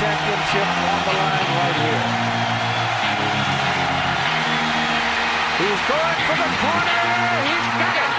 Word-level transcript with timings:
championship 0.00 0.68
on 0.68 1.00
the 1.04 1.12
line 1.12 1.48
right 1.58 1.76
here. 1.82 2.02
He's 5.60 5.82
going 5.88 6.18
for 6.26 6.36
the 6.36 6.50
corner. 6.60 7.02
He's 7.46 7.66
got 7.78 7.96
it. 7.96 8.12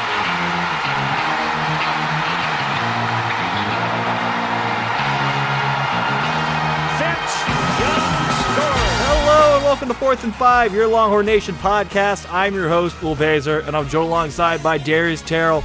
Hello 9.05 9.55
and 9.55 9.63
welcome 9.65 9.87
to 9.87 9.93
Fourth 9.93 10.23
and 10.23 10.33
Five, 10.35 10.73
your 10.73 10.87
Longhorn 10.87 11.25
Nation 11.25 11.55
podcast. 11.55 12.31
I'm 12.31 12.53
your 12.53 12.69
host, 12.69 13.01
Will 13.01 13.15
Bazer, 13.15 13.65
and 13.67 13.75
I'm 13.75 13.89
joined 13.89 14.07
alongside 14.07 14.61
by 14.61 14.77
Darius 14.77 15.21
Terrell. 15.21 15.63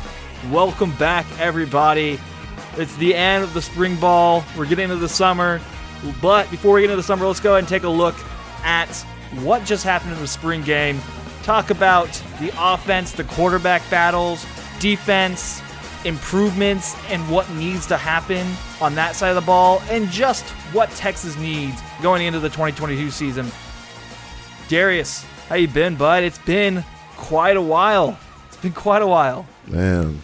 Welcome 0.50 0.92
back, 0.96 1.26
everybody. 1.38 2.18
It's 2.76 2.94
the 2.96 3.14
end 3.14 3.44
of 3.44 3.54
the 3.54 3.62
spring 3.62 3.96
ball. 3.96 4.44
We're 4.56 4.66
getting 4.66 4.84
into 4.84 4.96
the 4.96 5.08
summer. 5.08 5.60
But 6.20 6.50
before 6.50 6.74
we 6.74 6.82
get 6.82 6.90
into 6.90 6.96
the 6.96 7.02
summer, 7.02 7.26
let's 7.26 7.40
go 7.40 7.52
ahead 7.52 7.60
and 7.60 7.68
take 7.68 7.82
a 7.82 7.88
look 7.88 8.14
at 8.64 8.88
what 9.42 9.64
just 9.64 9.84
happened 9.84 10.12
in 10.12 10.20
the 10.20 10.26
spring 10.26 10.62
game. 10.62 11.00
Talk 11.42 11.70
about 11.70 12.08
the 12.40 12.52
offense, 12.58 13.12
the 13.12 13.24
quarterback 13.24 13.88
battles, 13.90 14.46
defense, 14.80 15.62
improvements, 16.04 16.96
and 17.10 17.28
what 17.30 17.50
needs 17.50 17.86
to 17.86 17.96
happen 17.96 18.46
on 18.80 18.94
that 18.94 19.16
side 19.16 19.30
of 19.30 19.34
the 19.34 19.46
ball, 19.46 19.82
and 19.90 20.08
just 20.10 20.44
what 20.72 20.90
Texas 20.90 21.36
needs 21.36 21.80
going 22.02 22.24
into 22.24 22.38
the 22.38 22.48
2022 22.48 23.10
season. 23.10 23.50
Darius, 24.68 25.24
how 25.48 25.56
you 25.56 25.68
been, 25.68 25.96
bud? 25.96 26.22
It's 26.22 26.38
been 26.38 26.84
quite 27.16 27.56
a 27.56 27.62
while. 27.62 28.18
It's 28.48 28.58
been 28.58 28.72
quite 28.72 29.02
a 29.02 29.06
while. 29.06 29.46
Man, 29.66 30.22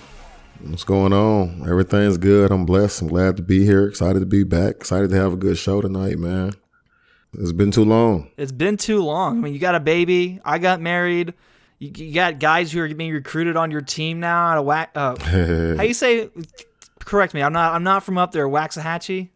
what's 0.70 0.84
going 0.84 1.12
on? 1.12 1.68
Everything's 1.68 2.18
good. 2.18 2.50
I'm 2.50 2.64
blessed. 2.66 3.02
I'm 3.02 3.08
glad 3.08 3.36
to 3.36 3.42
be 3.42 3.64
here. 3.64 3.86
Excited 3.86 4.20
to 4.20 4.26
be 4.26 4.44
back. 4.44 4.76
Excited 4.76 5.10
to 5.10 5.16
have 5.16 5.32
a 5.32 5.36
good 5.36 5.58
show 5.58 5.80
tonight, 5.80 6.18
man. 6.18 6.54
It's 7.34 7.52
been 7.52 7.70
too 7.70 7.84
long. 7.84 8.30
It's 8.36 8.52
been 8.52 8.76
too 8.76 9.02
long. 9.02 9.38
I 9.38 9.40
mean, 9.40 9.52
you 9.54 9.58
got 9.58 9.74
a 9.74 9.80
baby. 9.80 10.40
I 10.44 10.58
got 10.58 10.80
married. 10.80 11.34
You, 11.78 11.90
you 11.94 12.14
got 12.14 12.38
guys 12.38 12.72
who 12.72 12.80
are 12.80 12.94
being 12.94 13.12
recruited 13.12 13.56
on 13.56 13.70
your 13.70 13.80
team 13.80 14.20
now. 14.20 14.46
Out 14.46 14.58
of 14.58 14.64
whack. 14.64 14.90
Uh, 14.94 15.16
how 15.76 15.82
you 15.82 15.94
say? 15.94 16.30
Correct 17.00 17.34
me. 17.34 17.42
I'm 17.42 17.52
not. 17.52 17.74
I'm 17.74 17.82
not 17.82 18.04
from 18.04 18.18
up 18.18 18.32
there. 18.32 18.48
Waxahachie. 18.48 19.30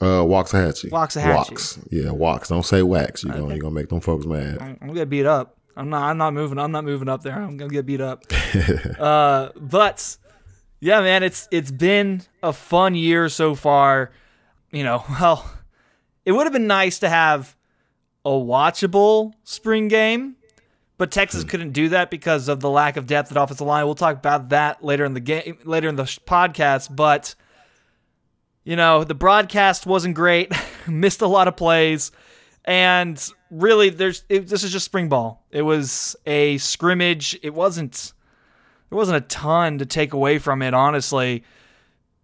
Uh, 0.00 0.22
Waxahachie. 0.22 0.90
Waxahachie. 0.90 1.50
Wax. 1.50 1.78
Yeah, 1.90 2.10
wax. 2.12 2.48
Don't 2.48 2.64
say 2.64 2.82
wax. 2.82 3.24
You 3.24 3.30
know, 3.30 3.48
you're 3.48 3.58
gonna 3.58 3.74
make 3.74 3.88
them 3.88 4.00
folks 4.00 4.26
mad. 4.26 4.58
I'm 4.60 4.76
gonna 4.76 4.94
get 4.94 5.10
beat 5.10 5.26
up. 5.26 5.56
I'm 5.76 5.90
not. 5.90 6.04
I'm 6.04 6.18
not 6.18 6.34
moving. 6.34 6.58
I'm 6.58 6.72
not 6.72 6.84
moving 6.84 7.08
up 7.08 7.22
there. 7.22 7.34
I'm 7.34 7.56
gonna 7.56 7.70
get 7.70 7.84
beat 7.84 8.00
up. 8.00 8.24
uh, 8.98 9.50
but 9.56 10.16
yeah, 10.80 11.00
man, 11.00 11.22
it's 11.22 11.48
it's 11.50 11.70
been 11.70 12.22
a 12.42 12.52
fun 12.52 12.94
year 12.94 13.28
so 13.28 13.54
far. 13.54 14.10
You 14.70 14.84
know, 14.84 15.04
well, 15.20 15.50
it 16.24 16.32
would 16.32 16.44
have 16.44 16.52
been 16.52 16.66
nice 16.66 16.98
to 17.00 17.08
have 17.08 17.56
a 18.24 18.30
watchable 18.30 19.32
spring 19.44 19.88
game, 19.88 20.36
but 20.96 21.10
Texas 21.10 21.42
hmm. 21.42 21.48
couldn't 21.48 21.72
do 21.72 21.88
that 21.90 22.10
because 22.10 22.48
of 22.48 22.60
the 22.60 22.70
lack 22.70 22.96
of 22.96 23.06
depth 23.06 23.30
at 23.30 23.36
offensive 23.36 23.66
line. 23.66 23.84
We'll 23.86 23.94
talk 23.94 24.16
about 24.16 24.50
that 24.50 24.84
later 24.84 25.04
in 25.04 25.14
the 25.14 25.20
game, 25.20 25.58
later 25.64 25.88
in 25.88 25.96
the 25.96 26.04
podcast. 26.04 26.94
But 26.94 27.34
you 28.64 28.76
know, 28.76 29.02
the 29.02 29.14
broadcast 29.14 29.86
wasn't 29.86 30.14
great. 30.14 30.52
Missed 30.86 31.22
a 31.22 31.26
lot 31.26 31.48
of 31.48 31.56
plays, 31.56 32.12
and 32.64 33.20
really, 33.50 33.90
there's 33.90 34.22
it, 34.28 34.46
this 34.46 34.62
is 34.62 34.70
just 34.70 34.84
spring 34.84 35.08
ball. 35.08 35.44
It 35.50 35.62
was 35.62 36.14
a 36.24 36.58
scrimmage. 36.58 37.36
It 37.42 37.52
wasn't 37.52 38.12
there 38.90 38.96
wasn't 38.96 39.18
a 39.18 39.26
ton 39.28 39.78
to 39.78 39.86
take 39.86 40.12
away 40.12 40.38
from 40.38 40.62
it, 40.62 40.74
honestly. 40.74 41.44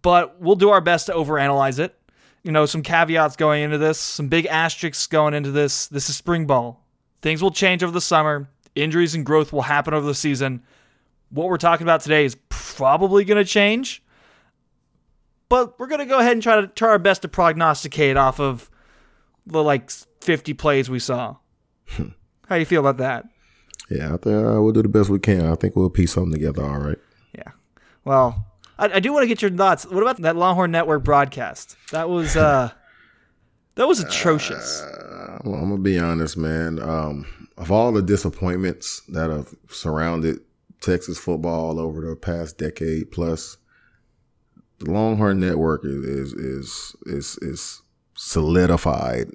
But 0.01 0.39
we'll 0.41 0.55
do 0.55 0.69
our 0.69 0.81
best 0.81 1.07
to 1.07 1.13
overanalyze 1.13 1.79
it. 1.79 1.97
You 2.43 2.51
know, 2.51 2.65
some 2.65 2.83
caveats 2.83 3.35
going 3.35 3.63
into 3.63 3.77
this, 3.77 3.99
some 3.99 4.27
big 4.27 4.45
asterisks 4.45 5.07
going 5.07 5.33
into 5.33 5.51
this. 5.51 5.87
This 5.87 6.09
is 6.09 6.15
spring 6.15 6.45
ball. 6.45 6.83
Things 7.21 7.41
will 7.41 7.51
change 7.51 7.83
over 7.83 7.91
the 7.91 8.01
summer. 8.01 8.47
Injuries 8.75 9.15
and 9.15 9.25
growth 9.25 9.51
will 9.51 9.63
happen 9.63 9.93
over 9.93 10.05
the 10.05 10.13
season. 10.13 10.61
What 11.29 11.49
we're 11.49 11.57
talking 11.57 11.85
about 11.85 12.01
today 12.01 12.25
is 12.25 12.37
probably 12.49 13.25
going 13.25 13.43
to 13.43 13.49
change. 13.49 14.03
But 15.49 15.79
we're 15.79 15.87
going 15.87 15.99
to 15.99 16.05
go 16.05 16.19
ahead 16.19 16.33
and 16.33 16.43
try 16.43 16.61
to 16.61 16.67
try 16.67 16.89
our 16.89 16.99
best 16.99 17.23
to 17.23 17.27
prognosticate 17.27 18.17
off 18.17 18.39
of 18.39 18.69
the 19.45 19.63
like 19.63 19.89
50 20.21 20.53
plays 20.53 20.89
we 20.89 20.99
saw. 20.99 21.37
Hmm. 21.89 22.09
How 22.47 22.55
do 22.55 22.59
you 22.59 22.65
feel 22.65 22.81
about 22.81 22.97
that? 22.97 23.25
Yeah, 23.89 24.13
I 24.13 24.17
think 24.17 24.45
uh, 24.45 24.61
we'll 24.61 24.71
do 24.71 24.81
the 24.81 24.89
best 24.89 25.09
we 25.09 25.19
can. 25.19 25.45
I 25.45 25.55
think 25.55 25.75
we'll 25.75 25.89
piece 25.89 26.13
something 26.13 26.33
together. 26.33 26.63
All 26.63 26.79
right. 26.79 26.97
Yeah. 27.35 27.51
Well, 28.03 28.45
I, 28.77 28.93
I 28.93 28.99
do 28.99 29.13
want 29.13 29.23
to 29.23 29.27
get 29.27 29.41
your 29.41 29.51
thoughts. 29.51 29.85
What 29.85 30.01
about 30.01 30.21
that 30.21 30.35
Longhorn 30.35 30.71
Network 30.71 31.03
broadcast? 31.03 31.75
That 31.91 32.09
was 32.09 32.35
uh 32.35 32.71
that 33.75 33.87
was 33.87 33.99
atrocious. 33.99 34.81
Uh, 34.81 35.39
well, 35.43 35.55
I'm 35.55 35.69
gonna 35.69 35.81
be 35.81 35.99
honest, 35.99 36.37
man. 36.37 36.79
Um, 36.79 37.25
of 37.57 37.71
all 37.71 37.91
the 37.91 38.01
disappointments 38.01 39.01
that 39.09 39.29
have 39.29 39.53
surrounded 39.69 40.39
Texas 40.81 41.17
football 41.17 41.79
over 41.79 42.01
the 42.01 42.15
past 42.15 42.57
decade 42.57 43.11
plus, 43.11 43.57
the 44.79 44.91
Longhorn 44.91 45.39
Network 45.39 45.85
is 45.85 46.33
is 46.33 46.95
is 47.05 47.37
is 47.41 47.81
solidified 48.15 49.31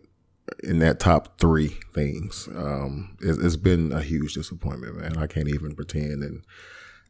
in 0.62 0.78
that 0.81 1.00
top 1.00 1.38
three 1.38 1.77
things. 1.94 2.49
Um, 2.55 3.16
it's, 3.21 3.38
it's 3.38 3.56
been 3.56 3.93
a 3.93 4.03
huge 4.03 4.34
disappointment, 4.34 4.97
man. 4.97 5.16
I 5.16 5.27
can't 5.27 5.49
even 5.49 5.75
pretend. 5.75 6.22
And 6.22 6.43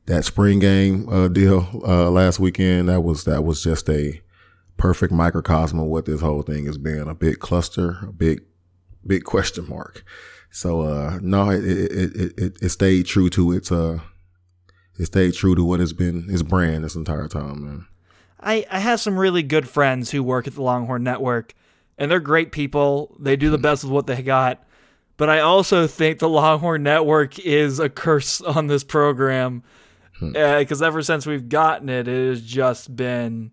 that 0.06 0.24
spring 0.24 0.58
game 0.58 1.08
uh, 1.08 1.28
deal 1.28 1.68
uh, 1.86 2.10
last 2.10 2.40
weekend, 2.40 2.88
that 2.88 3.02
was 3.02 3.24
that 3.24 3.44
was 3.44 3.62
just 3.62 3.88
a 3.88 4.20
perfect 4.76 5.12
microcosm 5.12 5.78
of 5.78 5.86
what 5.86 6.06
this 6.06 6.20
whole 6.20 6.42
thing 6.42 6.66
has 6.66 6.78
been. 6.78 7.08
A 7.08 7.14
big 7.14 7.38
cluster, 7.38 7.98
a 8.02 8.12
big 8.12 8.42
big 9.06 9.24
question 9.24 9.68
mark. 9.68 10.04
So 10.50 10.82
uh, 10.82 11.18
no, 11.22 11.50
it 11.50 11.64
it, 11.64 11.92
it 11.92 12.38
it 12.38 12.62
it 12.62 12.68
stayed 12.70 13.06
true 13.06 13.30
to 13.30 13.52
its 13.52 13.70
uh, 13.70 14.00
it 14.98 15.06
stayed 15.06 15.34
true 15.34 15.54
to 15.54 15.64
what 15.64 15.80
has 15.80 15.92
been 15.92 16.26
its 16.28 16.42
brand 16.42 16.84
this 16.84 16.96
entire 16.96 17.28
time, 17.28 17.64
man. 17.64 17.86
I, 18.42 18.66
I 18.70 18.78
have 18.78 19.00
some 19.00 19.18
really 19.18 19.42
good 19.42 19.68
friends 19.68 20.10
who 20.10 20.22
work 20.22 20.46
at 20.46 20.54
the 20.54 20.62
Longhorn 20.62 21.02
Network, 21.02 21.54
and 22.00 22.10
they're 22.10 22.18
great 22.18 22.50
people. 22.50 23.14
They 23.20 23.36
do 23.36 23.50
the 23.50 23.56
mm-hmm. 23.56 23.62
best 23.62 23.84
with 23.84 23.92
what 23.92 24.08
they 24.08 24.22
got. 24.22 24.64
But 25.18 25.28
I 25.28 25.40
also 25.40 25.86
think 25.86 26.18
the 26.18 26.30
Longhorn 26.30 26.82
Network 26.82 27.38
is 27.38 27.78
a 27.78 27.90
curse 27.90 28.40
on 28.40 28.66
this 28.66 28.82
program 28.82 29.62
hmm. 30.18 30.34
uh, 30.34 30.58
because 30.58 30.82
ever 30.82 31.02
since 31.02 31.26
we've 31.26 31.48
gotten 31.48 31.88
it, 31.90 32.08
it 32.08 32.28
has 32.28 32.42
just 32.42 32.96
been 32.96 33.52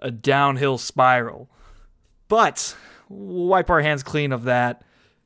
a 0.00 0.10
downhill 0.10 0.76
spiral. 0.76 1.48
But 2.28 2.76
we'll 3.08 3.46
wipe 3.46 3.70
our 3.70 3.80
hands 3.80 4.02
clean 4.02 4.32
of 4.32 4.44
that 4.44 4.82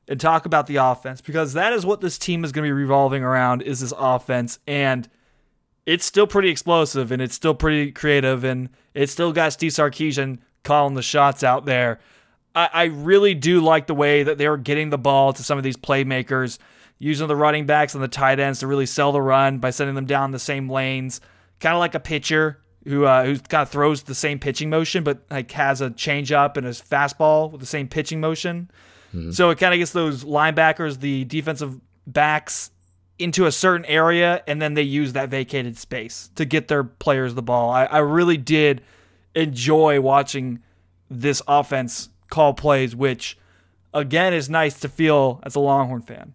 and 0.06 0.21
talk 0.21 0.44
about 0.44 0.66
the 0.66 0.77
offense 0.77 1.22
because 1.22 1.54
that 1.54 1.72
is 1.72 1.87
what 1.87 2.03
this 2.03 2.19
team 2.19 2.44
is 2.44 2.53
going 2.53 2.65
to 2.65 2.69
be 2.69 2.72
revolving 2.72 3.22
around 3.22 3.62
is 3.62 3.81
this 3.81 3.94
offense 3.97 4.59
and 4.66 5.09
it's 5.87 6.04
still 6.04 6.27
pretty 6.27 6.50
explosive 6.50 7.10
and 7.10 7.22
it's 7.22 7.34
still 7.34 7.54
pretty 7.54 7.91
creative 7.91 8.44
and 8.44 8.69
it's 8.92 9.12
still 9.12 9.32
got 9.32 9.54
Steve 9.54 9.72
Sarkisian 9.72 10.41
calling 10.62 10.94
the 10.94 11.03
shots 11.03 11.42
out 11.42 11.65
there. 11.65 12.00
I, 12.55 12.69
I 12.72 12.84
really 12.84 13.34
do 13.34 13.61
like 13.61 13.87
the 13.87 13.94
way 13.94 14.22
that 14.22 14.38
they're 14.38 14.56
getting 14.56 14.91
the 14.91 14.99
ball 14.99 15.33
to 15.33 15.43
some 15.43 15.59
of 15.59 15.65
these 15.65 15.77
playmakers, 15.77 16.59
using 16.99 17.28
the 17.28 17.37
running 17.37 17.66
backs 17.66 17.94
and 17.94 18.03
the 18.03 18.09
tight 18.09 18.38
ends 18.38 18.61
to 18.61 18.66
really 18.66 18.87
sell 18.87 19.12
the 19.12 19.22
run 19.22 19.59
by 19.59 19.71
sending 19.71 19.94
them 19.94 20.06
down 20.06 20.33
the 20.33 20.38
same 20.38 20.69
lanes, 20.69 21.21
kind 21.59 21.75
of 21.75 21.78
like 21.81 21.94
a 21.94 22.00
pitcher 22.00 22.60
who 22.84 23.05
uh, 23.05 23.25
who 23.25 23.39
kind 23.39 23.62
of 23.62 23.69
throws 23.71 24.03
the 24.03 24.15
same 24.15 24.39
pitching 24.39 24.71
motion, 24.71 25.05
but 25.05 25.22
like 25.31 25.50
has 25.53 25.81
a 25.81 25.91
changeup 25.91 26.56
and 26.56 26.66
a 26.66 26.71
fastball 26.71 27.50
with 27.50 27.60
the 27.60 27.66
same 27.66 27.89
pitching 27.89 28.21
motion. 28.21 28.71
So 29.33 29.50
it 29.50 29.59
kind 29.59 29.75
of 29.75 29.78
gets 29.78 29.91
those 29.91 30.25
linebackers, 30.25 31.00
the 31.00 31.25
defensive 31.25 31.81
backs 32.06 32.71
into 33.19 33.47
a 33.47 33.53
certain 33.53 33.84
area, 33.87 34.43
and 34.47 34.62
then 34.62 34.75
they 34.75 34.83
use 34.83 35.15
that 35.15 35.31
vacated 35.31 35.77
space 35.77 36.31
to 36.37 36.44
get 36.44 36.69
their 36.69 36.84
players 36.84 37.34
the 37.34 37.43
ball. 37.43 37.71
I, 37.71 37.87
I 37.87 37.99
really 37.99 38.37
did 38.37 38.83
enjoy 39.34 40.01
watching 40.01 40.60
this 41.10 41.42
offense 41.48 42.09
call 42.30 42.54
plays, 42.54 42.97
which 42.97 43.36
again 43.92 44.32
is 44.32 44.48
nice 44.48 44.78
to 44.80 44.88
feel 44.88 45.41
as 45.42 45.54
a 45.54 45.60
Longhorn 45.60 46.03
fan. 46.03 46.32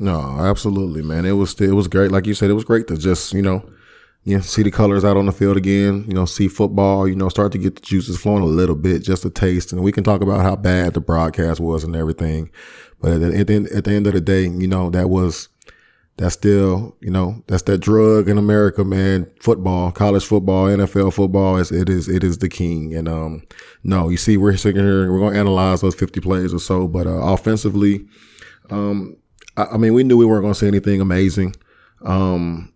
No, 0.00 0.18
absolutely, 0.40 1.02
man. 1.02 1.24
It 1.24 1.32
was 1.32 1.58
it 1.60 1.72
was 1.72 1.86
great. 1.88 2.10
Like 2.10 2.26
you 2.26 2.34
said, 2.34 2.50
it 2.50 2.54
was 2.54 2.64
great 2.64 2.88
to 2.88 2.96
just 2.96 3.32
you 3.32 3.42
know, 3.42 3.68
you 4.24 4.36
know, 4.36 4.42
see 4.42 4.62
the 4.62 4.70
colors 4.70 5.04
out 5.04 5.16
on 5.16 5.26
the 5.26 5.32
field 5.32 5.56
again. 5.56 6.04
You 6.08 6.14
know, 6.14 6.24
see 6.24 6.48
football. 6.48 7.06
You 7.06 7.14
know, 7.14 7.28
start 7.28 7.52
to 7.52 7.58
get 7.58 7.76
the 7.76 7.82
juices 7.82 8.18
flowing 8.18 8.42
a 8.42 8.46
little 8.46 8.74
bit, 8.74 9.04
just 9.04 9.24
a 9.24 9.30
taste. 9.30 9.72
And 9.72 9.82
we 9.82 9.92
can 9.92 10.02
talk 10.02 10.20
about 10.20 10.40
how 10.40 10.56
bad 10.56 10.94
the 10.94 11.00
broadcast 11.00 11.60
was 11.60 11.84
and 11.84 11.94
everything. 11.94 12.50
But 13.00 13.12
at 13.12 13.20
the, 13.20 13.38
at 13.38 13.46
the, 13.46 13.54
end- 13.54 13.68
at 13.68 13.84
the 13.84 13.92
end 13.92 14.06
of 14.06 14.14
the 14.14 14.20
day, 14.20 14.42
you 14.42 14.66
know, 14.66 14.90
that 14.90 15.10
was 15.10 15.48
that's 16.16 16.34
still 16.34 16.96
you 17.00 17.10
know 17.10 17.42
that's 17.46 17.62
that 17.62 17.78
drug 17.78 18.28
in 18.28 18.38
America, 18.38 18.84
man. 18.84 19.30
Football, 19.40 19.92
college 19.92 20.24
football, 20.24 20.66
NFL 20.66 21.12
football 21.12 21.56
is 21.56 21.72
it 21.72 21.88
is 21.88 22.08
it 22.08 22.22
is 22.22 22.38
the 22.38 22.48
king. 22.48 22.94
And 22.94 23.08
um, 23.08 23.42
no, 23.82 24.08
you 24.08 24.16
see, 24.16 24.36
we're 24.36 24.56
sitting 24.56 24.82
here, 24.82 25.12
we're 25.12 25.20
gonna 25.20 25.38
analyze 25.38 25.80
those 25.80 25.94
fifty 25.94 26.20
plays 26.20 26.54
or 26.54 26.60
so, 26.60 26.86
but 26.88 27.06
uh, 27.06 27.10
offensively. 27.10 28.06
Um, 28.70 29.16
I, 29.56 29.64
I 29.64 29.76
mean, 29.76 29.94
we 29.94 30.04
knew 30.04 30.16
we 30.16 30.26
weren't 30.26 30.42
going 30.42 30.54
to 30.54 30.58
see 30.58 30.68
anything 30.68 31.00
amazing. 31.00 31.54
Um, 32.04 32.72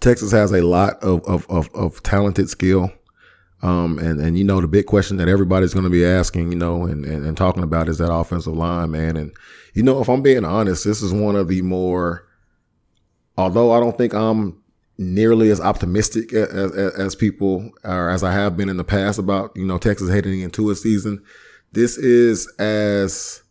Texas 0.00 0.32
has 0.32 0.52
a 0.52 0.62
lot 0.62 1.02
of, 1.02 1.24
of, 1.24 1.48
of, 1.50 1.68
of 1.74 2.02
talented 2.02 2.48
skill. 2.48 2.90
Um, 3.62 3.98
and, 3.98 4.20
and, 4.20 4.38
you 4.38 4.44
know, 4.44 4.60
the 4.60 4.68
big 4.68 4.86
question 4.86 5.16
that 5.16 5.28
everybody's 5.28 5.72
going 5.72 5.84
to 5.84 5.90
be 5.90 6.04
asking, 6.04 6.52
you 6.52 6.58
know, 6.58 6.84
and, 6.84 7.04
and, 7.04 7.24
and 7.24 7.36
talking 7.36 7.62
about 7.62 7.88
is 7.88 7.98
that 7.98 8.12
offensive 8.12 8.54
line, 8.54 8.90
man. 8.90 9.16
And, 9.16 9.32
you 9.76 9.82
know, 9.82 10.00
if 10.00 10.08
I'm 10.08 10.22
being 10.22 10.46
honest, 10.46 10.84
this 10.84 11.02
is 11.02 11.12
one 11.12 11.36
of 11.36 11.48
the 11.48 11.60
more, 11.60 12.26
although 13.36 13.72
I 13.72 13.78
don't 13.78 13.96
think 13.98 14.14
I'm 14.14 14.62
nearly 14.96 15.50
as 15.50 15.60
optimistic 15.60 16.32
as, 16.32 16.72
as, 16.72 16.94
as 16.94 17.14
people 17.14 17.70
or 17.84 18.08
as 18.08 18.24
I 18.24 18.32
have 18.32 18.56
been 18.56 18.70
in 18.70 18.78
the 18.78 18.84
past 18.84 19.18
about, 19.18 19.54
you 19.54 19.66
know, 19.66 19.76
Texas 19.76 20.08
heading 20.08 20.40
into 20.40 20.70
a 20.70 20.74
season. 20.74 21.22
This 21.72 21.98
is 21.98 22.50
as 22.58 23.42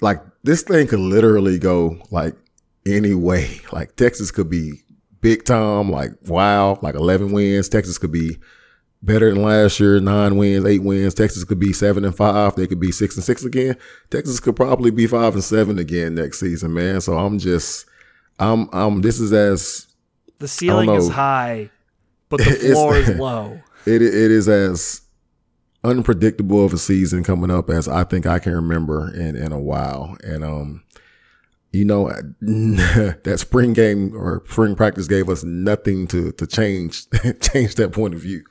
like 0.00 0.20
this 0.42 0.62
thing 0.62 0.88
could 0.88 0.98
literally 0.98 1.60
go 1.60 1.96
like 2.10 2.34
any 2.84 3.14
way. 3.14 3.60
Like 3.70 3.94
Texas 3.94 4.32
could 4.32 4.50
be 4.50 4.82
big 5.20 5.44
time, 5.44 5.92
like 5.92 6.10
wow, 6.26 6.80
like 6.82 6.96
11 6.96 7.30
wins. 7.30 7.68
Texas 7.68 7.98
could 7.98 8.10
be 8.10 8.36
better 9.02 9.32
than 9.32 9.42
last 9.42 9.80
year, 9.80 10.00
nine 10.00 10.36
wins, 10.36 10.64
eight 10.64 10.82
wins. 10.82 11.14
Texas 11.14 11.44
could 11.44 11.58
be 11.58 11.72
seven 11.72 12.04
and 12.04 12.16
five. 12.16 12.54
They 12.54 12.66
could 12.66 12.80
be 12.80 12.92
six 12.92 13.16
and 13.16 13.24
six 13.24 13.44
again. 13.44 13.76
Texas 14.10 14.40
could 14.40 14.56
probably 14.56 14.90
be 14.90 15.06
five 15.06 15.34
and 15.34 15.44
seven 15.44 15.78
again 15.78 16.14
next 16.14 16.40
season, 16.40 16.72
man. 16.72 17.00
So 17.00 17.18
I'm 17.18 17.38
just, 17.38 17.86
I'm, 18.38 18.68
I'm, 18.72 19.02
this 19.02 19.20
is 19.20 19.32
as 19.32 19.88
the 20.38 20.48
ceiling 20.48 20.90
is 20.90 21.08
high, 21.08 21.70
but 22.28 22.38
the 22.44 22.52
floor 22.72 22.96
is 22.96 23.08
low. 23.16 23.60
It 23.84 24.00
it 24.00 24.30
is 24.30 24.48
as 24.48 25.02
unpredictable 25.84 26.64
of 26.64 26.72
a 26.72 26.78
season 26.78 27.24
coming 27.24 27.50
up 27.50 27.68
as 27.68 27.88
I 27.88 28.04
think 28.04 28.26
I 28.26 28.38
can 28.38 28.54
remember 28.54 29.12
in 29.12 29.36
in 29.36 29.52
a 29.52 29.58
while. 29.58 30.16
And 30.22 30.44
um, 30.44 30.84
you 31.72 31.84
know, 31.84 32.08
that 32.40 33.36
spring 33.38 33.72
game 33.72 34.14
or 34.14 34.44
spring 34.48 34.76
practice 34.76 35.08
gave 35.08 35.28
us 35.28 35.42
nothing 35.42 36.06
to 36.08 36.32
to 36.32 36.46
change 36.46 37.06
change 37.40 37.74
that 37.76 37.92
point 37.92 38.14
of 38.14 38.20
view. 38.20 38.44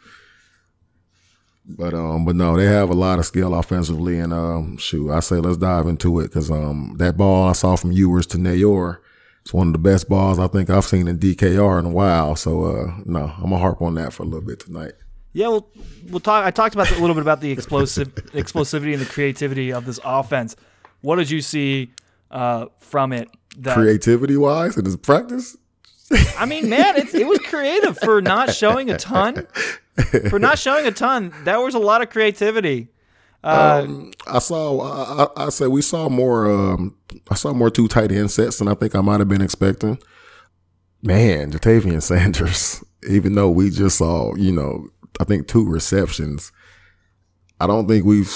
But 1.77 1.93
um, 1.93 2.25
but 2.25 2.35
no, 2.35 2.57
they 2.57 2.65
have 2.65 2.89
a 2.89 2.93
lot 2.93 3.19
of 3.19 3.25
skill 3.25 3.53
offensively, 3.53 4.19
and 4.19 4.33
um, 4.33 4.77
shoot, 4.77 5.11
I 5.11 5.19
say 5.19 5.37
let's 5.37 5.57
dive 5.57 5.87
into 5.87 6.19
it 6.19 6.25
because 6.25 6.51
um, 6.51 6.95
that 6.97 7.17
ball 7.17 7.49
I 7.49 7.53
saw 7.53 7.75
from 7.75 7.91
Ewers 7.91 8.27
to 8.27 8.37
Neyor 8.37 8.99
it's 9.41 9.53
one 9.53 9.67
of 9.67 9.73
the 9.73 9.79
best 9.79 10.07
balls 10.07 10.39
I 10.39 10.47
think 10.47 10.69
I've 10.69 10.85
seen 10.85 11.07
in 11.07 11.17
DKR 11.17 11.79
in 11.79 11.85
a 11.85 11.89
while. 11.89 12.35
So 12.35 12.65
uh, 12.65 12.93
no, 13.05 13.33
I'm 13.37 13.43
gonna 13.43 13.57
harp 13.57 13.81
on 13.81 13.95
that 13.95 14.13
for 14.13 14.23
a 14.23 14.25
little 14.25 14.45
bit 14.45 14.59
tonight. 14.59 14.93
Yeah, 15.33 15.47
we'll 15.47 15.67
we'll 16.09 16.19
talk. 16.19 16.45
I 16.45 16.51
talked 16.51 16.75
about 16.75 16.91
a 16.91 16.99
little 16.99 17.15
bit 17.15 17.21
about 17.21 17.41
the 17.41 17.51
explosive 17.51 18.13
explosivity 18.33 18.93
and 18.93 19.01
the 19.01 19.05
creativity 19.05 19.73
of 19.73 19.85
this 19.85 19.99
offense. 20.03 20.55
What 21.01 21.15
did 21.15 21.29
you 21.31 21.41
see 21.41 21.91
uh, 22.29 22.67
from 22.79 23.13
it? 23.13 23.29
That, 23.57 23.75
creativity 23.75 24.37
wise, 24.37 24.77
in 24.77 24.85
his 24.85 24.95
practice. 24.95 25.57
I 26.37 26.45
mean, 26.45 26.69
man, 26.69 26.97
it, 26.97 27.13
it 27.13 27.25
was 27.25 27.39
creative 27.39 27.97
for 27.97 28.21
not 28.21 28.53
showing 28.53 28.89
a 28.89 28.97
ton. 28.97 29.47
For 30.29 30.39
not 30.39 30.57
showing 30.57 30.85
a 30.85 30.91
ton, 30.91 31.33
That 31.43 31.57
was 31.57 31.75
a 31.75 31.79
lot 31.79 32.01
of 32.01 32.09
creativity. 32.09 32.89
Uh, 33.43 33.83
um, 33.83 34.11
I 34.27 34.39
saw. 34.39 35.27
I, 35.35 35.45
I, 35.45 35.49
said 35.49 35.69
we 35.69 35.81
saw 35.81 36.09
more. 36.09 36.49
Um, 36.49 36.95
I 37.29 37.35
saw 37.35 37.53
more 37.53 37.71
two 37.71 37.87
tight 37.87 38.11
end 38.11 38.29
sets 38.29 38.59
than 38.59 38.67
I 38.67 38.75
think 38.75 38.95
I 38.95 39.01
might 39.01 39.19
have 39.19 39.29
been 39.29 39.41
expecting. 39.41 39.97
Man, 41.01 41.51
Ja'Tavion 41.51 42.01
Sanders. 42.03 42.83
Even 43.09 43.33
though 43.33 43.49
we 43.49 43.71
just 43.71 43.97
saw, 43.97 44.35
you 44.35 44.51
know, 44.51 44.87
I 45.19 45.23
think 45.23 45.47
two 45.47 45.67
receptions. 45.67 46.51
I 47.59 47.67
don't 47.67 47.87
think 47.87 48.05
we've. 48.05 48.31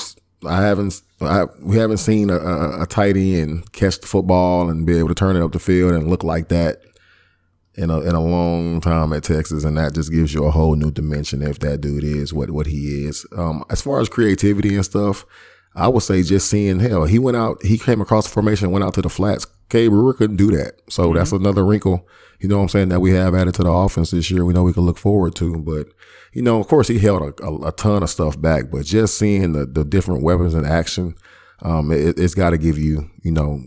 I 0.46 0.62
haven't. 0.64 1.02
I, 1.22 1.46
we 1.62 1.78
haven't 1.78 1.98
seen 1.98 2.32
a, 2.32 2.38
a, 2.38 2.84
a 2.84 2.86
tight 2.88 3.16
end 3.16 3.72
catch 3.74 4.00
the 4.00 4.08
football 4.08 4.70
and 4.70 4.86
be 4.88 4.98
able 4.98 5.10
to 5.10 5.16
turn 5.16 5.36
it 5.36 5.44
up 5.44 5.52
the 5.52 5.60
field 5.60 5.94
and 5.94 6.10
look 6.10 6.24
like 6.24 6.50
that 6.50 6.82
in 7.78 7.90
a 7.90 8.02
in 8.02 8.16
a 8.16 8.24
long 8.24 8.82
time 8.82 9.14
at 9.14 9.24
Texas, 9.24 9.64
and 9.64 9.78
that 9.78 9.94
just 9.94 10.12
gives 10.12 10.34
you 10.34 10.46
a 10.46 10.52
whole 10.52 10.76
new 10.76 10.92
dimension 10.92 11.42
if 11.42 11.60
that 11.60 11.82
dude 11.82 12.04
is 12.04 12.34
what 12.34 12.52
what 12.52 12.68
he 12.68 13.06
is. 13.06 13.26
Um, 13.36 13.64
as 13.70 13.82
far 13.82 14.00
as 14.00 14.10
creativity 14.10 14.76
and 14.76 14.86
stuff, 14.86 15.26
I 15.76 15.88
would 15.88 16.04
say 16.04 16.24
just 16.24 16.50
seeing 16.50 16.80
hell, 16.80 17.06
he 17.06 17.20
went 17.20 17.38
out, 17.38 17.64
he 17.64 17.78
came 17.78 18.02
across 18.02 18.26
the 18.26 18.32
formation, 18.32 18.72
went 18.72 18.86
out 18.86 18.94
to 18.96 19.02
the 19.02 19.10
flats. 19.10 19.46
Cade 19.70 19.90
Brewer 19.90 20.14
couldn't 20.14 20.38
do 20.38 20.52
that, 20.52 20.80
so 20.90 21.06
mm-hmm. 21.06 21.18
that's 21.18 21.32
another 21.32 21.66
wrinkle. 21.66 22.08
You 22.40 22.50
know 22.50 22.58
what 22.58 22.64
I'm 22.64 22.70
saying 22.70 22.90
that 22.90 23.00
we 23.00 23.12
have 23.12 23.34
added 23.34 23.56
to 23.56 23.64
the 23.64 23.72
offense 23.72 24.12
this 24.12 24.30
year. 24.30 24.46
We 24.46 24.54
know 24.54 24.64
we 24.64 24.74
can 24.74 24.86
look 24.86 24.98
forward 24.98 25.36
to, 25.36 25.58
but 25.58 25.88
you 26.34 26.42
know, 26.42 26.60
of 26.60 26.68
course, 26.68 26.88
he 26.88 27.00
held 27.00 27.22
a, 27.22 27.44
a, 27.44 27.68
a 27.68 27.72
ton 27.72 28.04
of 28.04 28.10
stuff 28.10 28.40
back, 28.40 28.66
but 28.72 28.86
just 28.86 29.18
seeing 29.18 29.54
the 29.54 29.66
the 29.66 29.84
different 29.84 30.24
weapons 30.24 30.54
in 30.54 30.66
action, 30.66 31.16
um, 31.62 31.92
it, 31.92 32.20
it's 32.20 32.36
got 32.36 32.52
to 32.52 32.58
give 32.58 32.78
you 32.78 33.10
you 33.24 33.32
know 33.32 33.64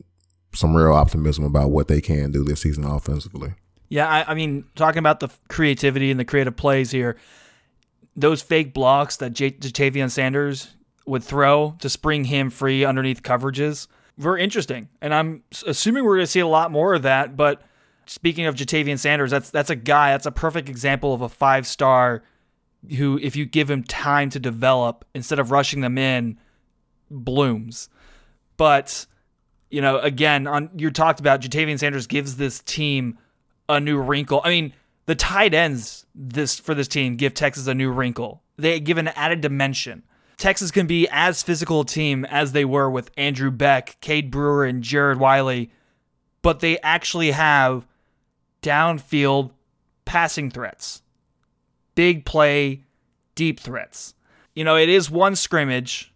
some 0.54 0.74
real 0.74 0.92
optimism 0.92 1.44
about 1.44 1.70
what 1.70 1.88
they 1.88 2.00
can 2.00 2.30
do 2.30 2.42
this 2.42 2.62
season 2.62 2.84
offensively. 2.84 3.54
Yeah, 3.88 4.06
I, 4.06 4.32
I 4.32 4.34
mean, 4.34 4.64
talking 4.74 4.98
about 4.98 5.20
the 5.20 5.28
creativity 5.48 6.10
and 6.10 6.20
the 6.20 6.24
creative 6.24 6.56
plays 6.56 6.90
here, 6.90 7.16
those 8.16 8.42
fake 8.42 8.74
blocks 8.74 9.16
that 9.16 9.32
J- 9.32 9.52
Ja'Tavion 9.52 10.10
Sanders 10.10 10.74
would 11.06 11.24
throw 11.24 11.74
to 11.80 11.88
spring 11.88 12.24
him 12.24 12.50
free 12.50 12.84
underneath 12.84 13.22
coverages, 13.22 13.86
were 14.18 14.36
interesting. 14.36 14.88
And 15.00 15.14
I'm 15.14 15.42
assuming 15.66 16.04
we're 16.04 16.16
going 16.16 16.26
to 16.26 16.30
see 16.30 16.40
a 16.40 16.46
lot 16.46 16.70
more 16.70 16.94
of 16.94 17.02
that. 17.02 17.36
But 17.36 17.62
speaking 18.06 18.46
of 18.46 18.54
Ja'Tavion 18.54 18.98
Sanders, 18.98 19.30
that's 19.30 19.50
that's 19.50 19.70
a 19.70 19.76
guy. 19.76 20.10
That's 20.10 20.26
a 20.26 20.32
perfect 20.32 20.68
example 20.68 21.14
of 21.14 21.22
a 21.22 21.28
five 21.28 21.66
star 21.66 22.22
who, 22.96 23.18
if 23.22 23.36
you 23.36 23.46
give 23.46 23.70
him 23.70 23.82
time 23.84 24.30
to 24.30 24.38
develop 24.38 25.04
instead 25.14 25.38
of 25.38 25.50
rushing 25.50 25.80
them 25.80 25.98
in, 25.98 26.38
blooms. 27.10 27.88
But 28.56 29.06
you 29.70 29.80
know, 29.80 29.98
again, 29.98 30.46
on 30.46 30.70
you 30.76 30.90
talked 30.90 31.20
about 31.20 31.40
Ja'Tavion 31.40 31.78
Sanders 31.78 32.06
gives 32.06 32.36
this 32.36 32.60
team 32.60 33.18
a 33.68 33.80
new 33.80 34.00
wrinkle. 34.00 34.40
I 34.44 34.50
mean, 34.50 34.72
the 35.06 35.14
tight 35.14 35.54
ends 35.54 36.06
this 36.14 36.58
for 36.58 36.74
this 36.74 36.88
team 36.88 37.16
give 37.16 37.34
Texas 37.34 37.66
a 37.66 37.74
new 37.74 37.90
wrinkle. 37.90 38.42
They 38.56 38.80
give 38.80 38.98
an 38.98 39.08
added 39.08 39.40
dimension. 39.40 40.02
Texas 40.36 40.70
can 40.70 40.86
be 40.86 41.08
as 41.10 41.42
physical 41.42 41.80
a 41.80 41.84
team 41.84 42.24
as 42.24 42.52
they 42.52 42.64
were 42.64 42.88
with 42.88 43.10
Andrew 43.16 43.50
Beck, 43.50 43.96
Cade 44.00 44.30
Brewer, 44.30 44.64
and 44.64 44.82
Jared 44.82 45.18
Wiley, 45.18 45.70
but 46.42 46.60
they 46.60 46.78
actually 46.78 47.32
have 47.32 47.86
downfield 48.62 49.50
passing 50.04 50.50
threats, 50.50 51.02
big 51.94 52.24
play, 52.24 52.84
deep 53.34 53.58
threats. 53.58 54.14
You 54.54 54.64
know, 54.64 54.76
it 54.76 54.88
is 54.88 55.10
one 55.10 55.34
scrimmage, 55.34 56.12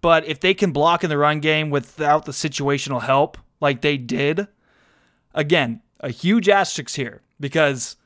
but 0.00 0.24
if 0.26 0.40
they 0.40 0.54
can 0.54 0.72
block 0.72 1.04
in 1.04 1.10
the 1.10 1.18
run 1.18 1.40
game 1.40 1.68
without 1.68 2.24
the 2.24 2.32
situational 2.32 3.02
help 3.02 3.36
like 3.60 3.82
they 3.82 3.98
did, 3.98 4.48
again, 5.34 5.82
a 6.00 6.10
huge 6.10 6.48
asterisk 6.48 6.96
here 6.96 7.22
because 7.38 7.96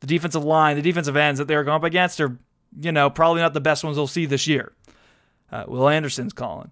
the 0.00 0.06
defensive 0.06 0.44
line, 0.44 0.76
the 0.76 0.82
defensive 0.82 1.16
ends 1.16 1.38
that 1.38 1.48
they're 1.48 1.64
going 1.64 1.76
up 1.76 1.84
against 1.84 2.20
are, 2.20 2.38
you 2.80 2.92
know, 2.92 3.10
probably 3.10 3.40
not 3.40 3.54
the 3.54 3.60
best 3.60 3.84
ones 3.84 3.96
we'll 3.96 4.06
see 4.06 4.26
this 4.26 4.46
year. 4.46 4.72
Uh, 5.50 5.64
Will 5.66 5.88
Anderson's 5.88 6.32
calling. 6.32 6.70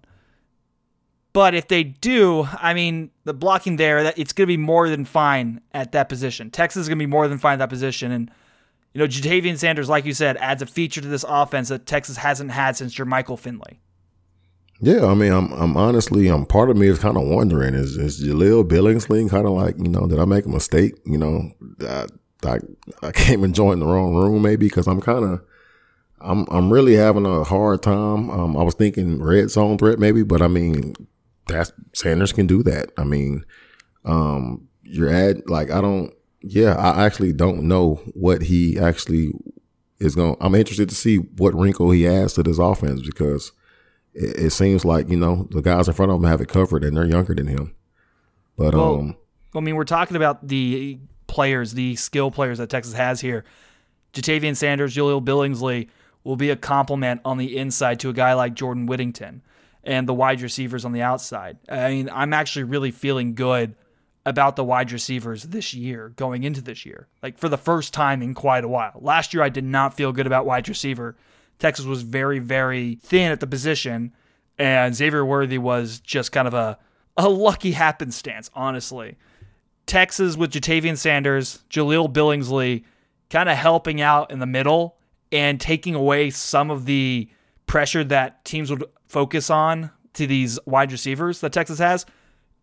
But 1.31 1.53
if 1.53 1.67
they 1.67 1.83
do, 1.83 2.47
I 2.59 2.73
mean, 2.73 3.11
the 3.23 3.33
blocking 3.33 3.75
there, 3.75 4.03
that 4.03 4.17
it's 4.17 4.33
going 4.33 4.47
to 4.47 4.51
be 4.51 4.57
more 4.57 4.89
than 4.89 5.05
fine 5.05 5.61
at 5.73 5.91
that 5.91 6.09
position. 6.09 6.49
Texas 6.49 6.81
is 6.81 6.87
going 6.87 6.97
to 6.97 7.03
be 7.03 7.09
more 7.09 7.27
than 7.27 7.37
fine 7.37 7.53
at 7.53 7.59
that 7.59 7.69
position. 7.69 8.11
And, 8.11 8.31
you 8.93 8.99
know, 8.99 9.07
Ja'Tavion 9.07 9.57
Sanders, 9.57 9.89
like 9.89 10.05
you 10.05 10.13
said, 10.13 10.37
adds 10.37 10.61
a 10.63 10.65
feature 10.65 11.01
to 11.01 11.07
this 11.07 11.25
offense 11.27 11.69
that 11.69 11.85
Texas 11.85 12.17
hasn't 12.17 12.51
had 12.51 12.77
since 12.77 12.95
Jermichael 12.95 13.37
Finley. 13.37 13.79
Yeah, 14.81 15.05
I 15.05 15.13
mean, 15.13 15.31
I'm, 15.33 15.51
I'm 15.53 15.75
honestly, 15.75 16.27
I'm 16.27 16.45
part 16.45 16.69
of 16.69 16.77
me 16.77 16.87
is 16.87 16.99
kind 16.99 17.17
of 17.17 17.23
wondering 17.23 17.73
is 17.73 17.97
is 17.97 18.23
Jahleel 18.23 18.63
Billingsley 18.63 19.29
kind 19.29 19.45
of 19.45 19.51
like, 19.53 19.77
you 19.77 19.89
know, 19.89 20.07
did 20.07 20.19
I 20.19 20.25
make 20.25 20.45
a 20.45 20.49
mistake? 20.49 20.93
You 21.05 21.17
know, 21.17 21.51
I 21.81 22.05
I, 22.45 22.59
I 23.03 23.11
came 23.13 23.43
and 23.43 23.53
joined 23.53 23.81
the 23.81 23.85
wrong 23.87 24.15
room 24.15 24.41
maybe 24.41 24.67
because 24.67 24.87
I'm 24.87 25.01
kind 25.01 25.25
of, 25.25 25.41
I'm 26.21 26.45
I'm 26.49 26.71
really 26.71 26.95
having 26.95 27.25
a 27.25 27.43
hard 27.43 27.83
time. 27.83 28.29
Um, 28.29 28.55
I 28.55 28.63
was 28.63 28.75
thinking 28.75 29.21
red 29.21 29.49
zone 29.49 29.77
threat 29.77 29.99
maybe, 29.99 30.23
but 30.23 30.41
I 30.41 30.47
mean, 30.47 30.93
that 31.47 31.71
Sanders 31.93 32.31
can 32.31 32.47
do 32.47 32.63
that. 32.63 32.91
I 32.97 33.03
mean, 33.03 33.43
um, 34.05 34.67
you're 34.83 35.09
at 35.09 35.49
like 35.49 35.71
I 35.71 35.81
don't. 35.81 36.13
Yeah, 36.41 36.75
I 36.75 37.05
actually 37.05 37.33
don't 37.33 37.63
know 37.63 37.95
what 38.13 38.43
he 38.43 38.79
actually 38.79 39.33
is 39.99 40.15
going. 40.15 40.37
I'm 40.39 40.55
interested 40.55 40.87
to 40.87 40.95
see 40.95 41.17
what 41.17 41.53
wrinkle 41.53 41.91
he 41.91 42.07
adds 42.07 42.33
to 42.35 42.43
this 42.43 42.59
offense 42.59 43.01
because 43.01 43.51
it, 44.19 44.37
it, 44.37 44.49
seems 44.51 44.83
like 44.83 45.09
you 45.09 45.17
know 45.17 45.47
the 45.51 45.61
guys 45.61 45.87
in 45.87 45.93
front 45.93 46.11
of 46.11 46.17
him 46.17 46.29
have 46.29 46.41
it 46.41 46.49
covered, 46.49 46.83
and 46.83 46.95
they're 46.95 47.05
younger 47.05 47.33
than 47.33 47.47
him. 47.47 47.73
But 48.57 48.75
well, 48.75 48.99
um, 48.99 49.17
I 49.55 49.61
mean, 49.61 49.75
we're 49.75 49.85
talking 49.85 50.17
about 50.17 50.47
the 50.47 50.99
players, 51.27 51.73
the 51.73 51.95
skill 51.95 52.29
players 52.29 52.57
that 52.57 52.69
Texas 52.69 52.93
has 52.93 53.21
here. 53.21 53.45
Ja'Tavion 54.13 54.55
Sanders, 54.55 54.95
Julio 54.95 55.21
Billingsley 55.21 55.87
will 56.23 56.35
be 56.35 56.49
a 56.49 56.55
complement 56.55 57.21
on 57.23 57.37
the 57.37 57.57
inside 57.57 57.99
to 58.01 58.09
a 58.09 58.13
guy 58.13 58.33
like 58.33 58.55
Jordan 58.55 58.87
Whittington 58.87 59.41
and 59.83 60.07
the 60.07 60.13
wide 60.13 60.41
receivers 60.41 60.83
on 60.83 60.91
the 60.91 61.01
outside. 61.01 61.57
I 61.69 61.89
mean, 61.89 62.09
I'm 62.11 62.33
actually 62.33 62.63
really 62.63 62.91
feeling 62.91 63.35
good 63.35 63.75
about 64.25 64.55
the 64.55 64.63
wide 64.63 64.91
receivers 64.91 65.43
this 65.43 65.73
year, 65.73 66.09
going 66.15 66.43
into 66.43 66.61
this 66.61 66.85
year. 66.85 67.07
Like 67.23 67.37
for 67.37 67.49
the 67.49 67.57
first 67.57 67.93
time 67.93 68.21
in 68.21 68.33
quite 68.33 68.63
a 68.63 68.67
while. 68.67 68.99
Last 68.99 69.33
year, 69.33 69.41
I 69.41 69.49
did 69.49 69.63
not 69.63 69.93
feel 69.93 70.11
good 70.11 70.27
about 70.27 70.45
wide 70.45 70.67
receiver. 70.67 71.15
Texas 71.59 71.85
was 71.85 72.01
very, 72.01 72.39
very 72.39 72.95
thin 72.95 73.31
at 73.31 73.39
the 73.39 73.47
position, 73.47 74.13
and 74.57 74.95
Xavier 74.95 75.25
Worthy 75.25 75.57
was 75.57 75.99
just 75.99 76.31
kind 76.31 76.47
of 76.47 76.53
a, 76.53 76.77
a 77.17 77.29
lucky 77.29 77.71
happenstance, 77.71 78.49
honestly. 78.53 79.17
Texas 79.85 80.37
with 80.37 80.51
Ja'Tavion 80.51 80.97
Sanders, 80.97 81.63
Jahleel 81.69 82.11
Billingsley 82.11 82.83
kind 83.29 83.49
of 83.49 83.57
helping 83.57 84.01
out 84.01 84.31
in 84.31 84.39
the 84.39 84.45
middle 84.45 84.97
and 85.31 85.59
taking 85.59 85.95
away 85.95 86.29
some 86.29 86.71
of 86.71 86.85
the 86.85 87.29
pressure 87.65 88.03
that 88.03 88.43
teams 88.45 88.69
would 88.69 88.83
focus 89.07 89.49
on 89.49 89.91
to 90.13 90.25
these 90.25 90.59
wide 90.65 90.91
receivers 90.91 91.41
that 91.41 91.53
Texas 91.53 91.79
has 91.79 92.05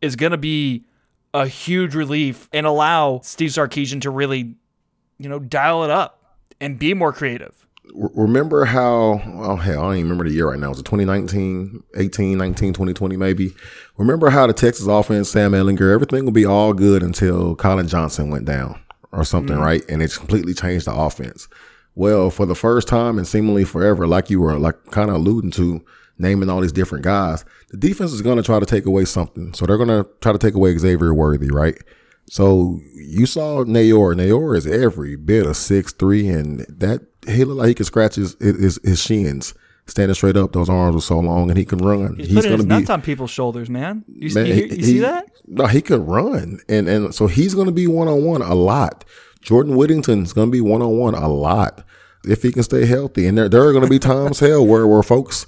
is 0.00 0.16
going 0.16 0.32
to 0.32 0.38
be 0.38 0.84
a 1.32 1.46
huge 1.46 1.94
relief 1.94 2.48
and 2.52 2.66
allow 2.66 3.20
Steve 3.22 3.50
Sarkisian 3.50 4.00
to 4.02 4.10
really, 4.10 4.54
you 5.18 5.28
know, 5.28 5.38
dial 5.38 5.84
it 5.84 5.90
up 5.90 6.40
and 6.60 6.78
be 6.78 6.94
more 6.94 7.12
creative. 7.12 7.65
Remember 7.95 8.64
how, 8.64 9.21
oh 9.25 9.57
hell, 9.57 9.81
I 9.81 9.83
don't 9.83 9.93
even 9.95 10.05
remember 10.05 10.28
the 10.28 10.35
year 10.35 10.50
right 10.50 10.59
now. 10.59 10.69
Was 10.69 10.81
it 10.81 10.85
2019, 10.85 11.83
18, 11.97 12.38
19, 12.38 12.73
2020 12.73 13.16
maybe? 13.16 13.55
Remember 13.97 14.28
how 14.28 14.47
the 14.47 14.52
Texas 14.52 14.87
offense, 14.87 15.31
Sam 15.31 15.52
Ehlinger, 15.52 15.93
everything 15.93 16.25
would 16.25 16.35
be 16.35 16.45
all 16.45 16.73
good 16.73 17.02
until 17.02 17.55
Collin 17.55 17.88
Johnson 17.88 18.31
went 18.31 18.45
down 18.45 18.78
or 19.12 19.25
something, 19.25 19.57
mm. 19.57 19.62
right? 19.62 19.83
And 19.88 20.02
it's 20.02 20.19
completely 20.19 20.52
changed 20.52 20.87
the 20.87 20.95
offense. 20.95 21.49
Well, 21.95 22.28
for 22.31 22.45
the 22.45 22.55
first 22.55 22.88
time 22.88 23.16
and 23.16 23.26
seemingly 23.26 23.64
forever, 23.64 24.07
like 24.07 24.28
you 24.28 24.40
were 24.40 24.59
like 24.59 24.76
kind 24.90 25.09
of 25.09 25.16
alluding 25.16 25.52
to, 25.52 25.83
naming 26.19 26.50
all 26.50 26.61
these 26.61 26.73
different 26.73 27.05
guys, 27.05 27.45
the 27.71 27.76
defense 27.76 28.12
is 28.12 28.23
going 28.23 28.37
to 28.37 28.43
try 28.43 28.61
to 28.61 28.66
take 28.66 28.87
away 28.87 29.05
something. 29.05 29.55
So 29.55 29.64
they're 29.64 29.78
going 29.78 29.88
to 29.88 30.09
try 30.21 30.33
to 30.33 30.38
take 30.38 30.55
away 30.55 30.76
Xavier 30.76 31.14
Worthy, 31.14 31.50
right? 31.50 31.76
So 32.28 32.81
you 32.95 33.26
saw 33.26 33.64
Neyor. 33.64 34.14
Neyor 34.14 34.57
is 34.57 34.66
every 34.66 35.16
bit 35.16 35.47
of 35.47 35.57
six 35.57 35.93
three, 35.93 36.28
and 36.28 36.61
that 36.69 37.15
he 37.28 37.45
looked 37.45 37.59
like 37.59 37.68
he 37.68 37.75
could 37.75 37.87
scratch 37.87 38.14
his, 38.16 38.37
his 38.40 38.78
his 38.83 39.00
shins 39.00 39.54
standing 39.87 40.14
straight 40.14 40.37
up. 40.37 40.52
Those 40.52 40.68
arms 40.68 40.95
were 40.95 41.00
so 41.00 41.18
long, 41.21 41.49
and 41.50 41.59
he 41.59 41.64
can 41.64 41.78
run. 41.78 42.16
He's, 42.16 42.35
putting 42.35 42.52
his 42.52 42.66
nuts 42.66 42.90
on 42.90 43.02
people's 43.02 43.30
shoulders, 43.30 43.71
man. 43.71 44.04
You, 44.09 44.35
Man, 44.35 44.47
you, 44.47 44.54
you 44.54 44.68
he- 44.76 44.83
see 44.83 44.99
that? 45.00 45.30
No, 45.47 45.66
he 45.66 45.80
could 45.80 46.00
run, 46.00 46.61
and 46.68 46.88
and 46.88 47.14
so 47.14 47.26
he's 47.26 47.54
going 47.54 47.66
to 47.66 47.73
be 47.73 47.87
one 47.87 48.09
on 48.09 48.25
one 48.25 48.42
a 48.42 48.54
lot. 48.54 49.04
Jordan 49.40 49.76
Whittington's 49.76 50.33
going 50.33 50.49
to 50.49 50.52
be 50.52 50.61
one 50.61 50.83
on 50.83 50.97
one 50.99 51.14
a 51.14 51.28
lot 51.28 51.85
if 52.25 52.42
he 52.42 52.50
can 52.50 52.64
stay 52.64 52.85
healthy. 52.85 53.26
And 53.26 53.38
there 53.38 53.49
there 53.49 53.62
are 53.62 53.73
going 53.73 53.85
to 53.85 53.90
be 53.90 54.00
times 54.00 54.40
hell 54.40 54.66
where 54.66 54.87
where 54.87 55.02
folks 55.04 55.47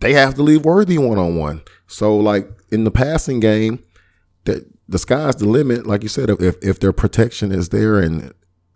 they 0.00 0.12
have 0.12 0.34
to 0.34 0.42
leave 0.42 0.64
Worthy 0.64 0.98
one 0.98 1.18
on 1.18 1.36
one. 1.36 1.62
So 1.88 2.16
like 2.16 2.48
in 2.70 2.84
the 2.84 2.90
passing 2.92 3.40
game, 3.40 3.82
that 4.44 4.64
the 4.88 4.98
sky's 4.98 5.36
the 5.36 5.48
limit. 5.48 5.86
Like 5.86 6.02
you 6.04 6.08
said, 6.08 6.30
if 6.30 6.56
if 6.62 6.78
their 6.78 6.92
protection 6.92 7.50
is 7.50 7.70
there, 7.70 7.98
and 7.98 8.32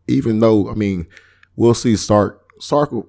even 0.09 0.41
though 0.41 0.69
I 0.69 0.75
mean, 0.75 1.07
we'll 1.59 1.75
see 1.75 1.97
Sark 1.97 2.43
Sark. 2.61 2.93
will- 2.93 3.09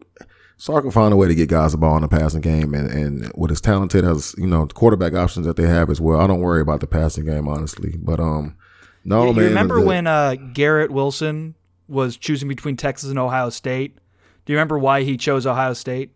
Sark 0.62 0.84
will 0.84 0.92
find 0.92 1.14
a 1.14 1.16
way 1.16 1.30
to 1.30 1.36
get 1.36 1.48
guys 1.48 1.72
the 1.72 1.78
ball 1.78 1.96
in 1.96 2.02
the 2.02 2.10
passing 2.10 2.42
game, 2.42 2.74
and, 2.74 2.92
and 2.92 3.32
with 3.34 3.50
as 3.50 3.62
talented 3.62 4.04
as 4.04 4.36
you 4.38 4.46
know 4.46 4.68
quarterback 4.68 5.14
options 5.14 5.46
that 5.46 5.56
they 5.56 5.66
have 5.66 5.90
as 5.90 6.02
well, 6.02 6.20
I 6.20 6.28
don't 6.28 6.42
worry 6.42 6.60
about 6.60 6.82
the 6.82 6.88
passing 6.88 7.24
game 7.24 7.48
honestly. 7.48 7.96
But 7.98 8.20
um, 8.20 8.58
no 9.06 9.28
you 9.28 9.34
man, 9.34 9.46
remember 9.46 9.80
the- 9.80 9.86
when 9.86 10.06
uh, 10.06 10.36
Garrett 10.54 10.92
Wilson 10.92 11.56
was 11.88 12.18
choosing 12.18 12.50
between 12.50 12.76
Texas 12.76 13.10
and 13.10 13.18
Ohio 13.18 13.50
State? 13.50 13.96
Do 14.46 14.52
you 14.52 14.58
remember 14.58 14.78
why 14.78 15.04
he 15.04 15.16
chose 15.16 15.48
Ohio 15.48 15.72
State? 15.74 16.12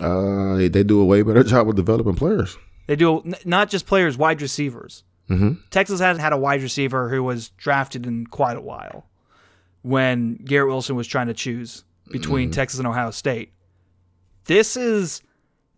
uh 0.00 0.54
they, 0.56 0.68
they 0.68 0.82
do 0.84 1.00
a 1.00 1.04
way 1.04 1.22
better 1.22 1.42
job 1.54 1.68
of 1.68 1.74
developing 1.74 2.14
players? 2.14 2.56
They 2.86 2.94
do 2.96 3.22
not 3.44 3.68
just 3.68 3.86
players, 3.86 4.16
wide 4.16 4.40
receivers. 4.42 5.02
Mm-hmm. 5.28 5.54
Texas 5.70 5.98
hasn't 6.00 6.22
had 6.22 6.32
a 6.32 6.36
wide 6.38 6.62
receiver 6.62 7.08
who 7.08 7.22
was 7.24 7.48
drafted 7.50 8.06
in 8.06 8.26
quite 8.28 8.56
a 8.56 8.60
while 8.60 9.06
when 9.82 10.36
Garrett 10.36 10.68
Wilson 10.68 10.96
was 10.96 11.06
trying 11.06 11.26
to 11.26 11.34
choose 11.34 11.84
between 12.10 12.50
Mm. 12.50 12.52
Texas 12.52 12.78
and 12.78 12.86
Ohio 12.88 13.10
State. 13.10 13.52
This 14.44 14.76
is 14.76 15.22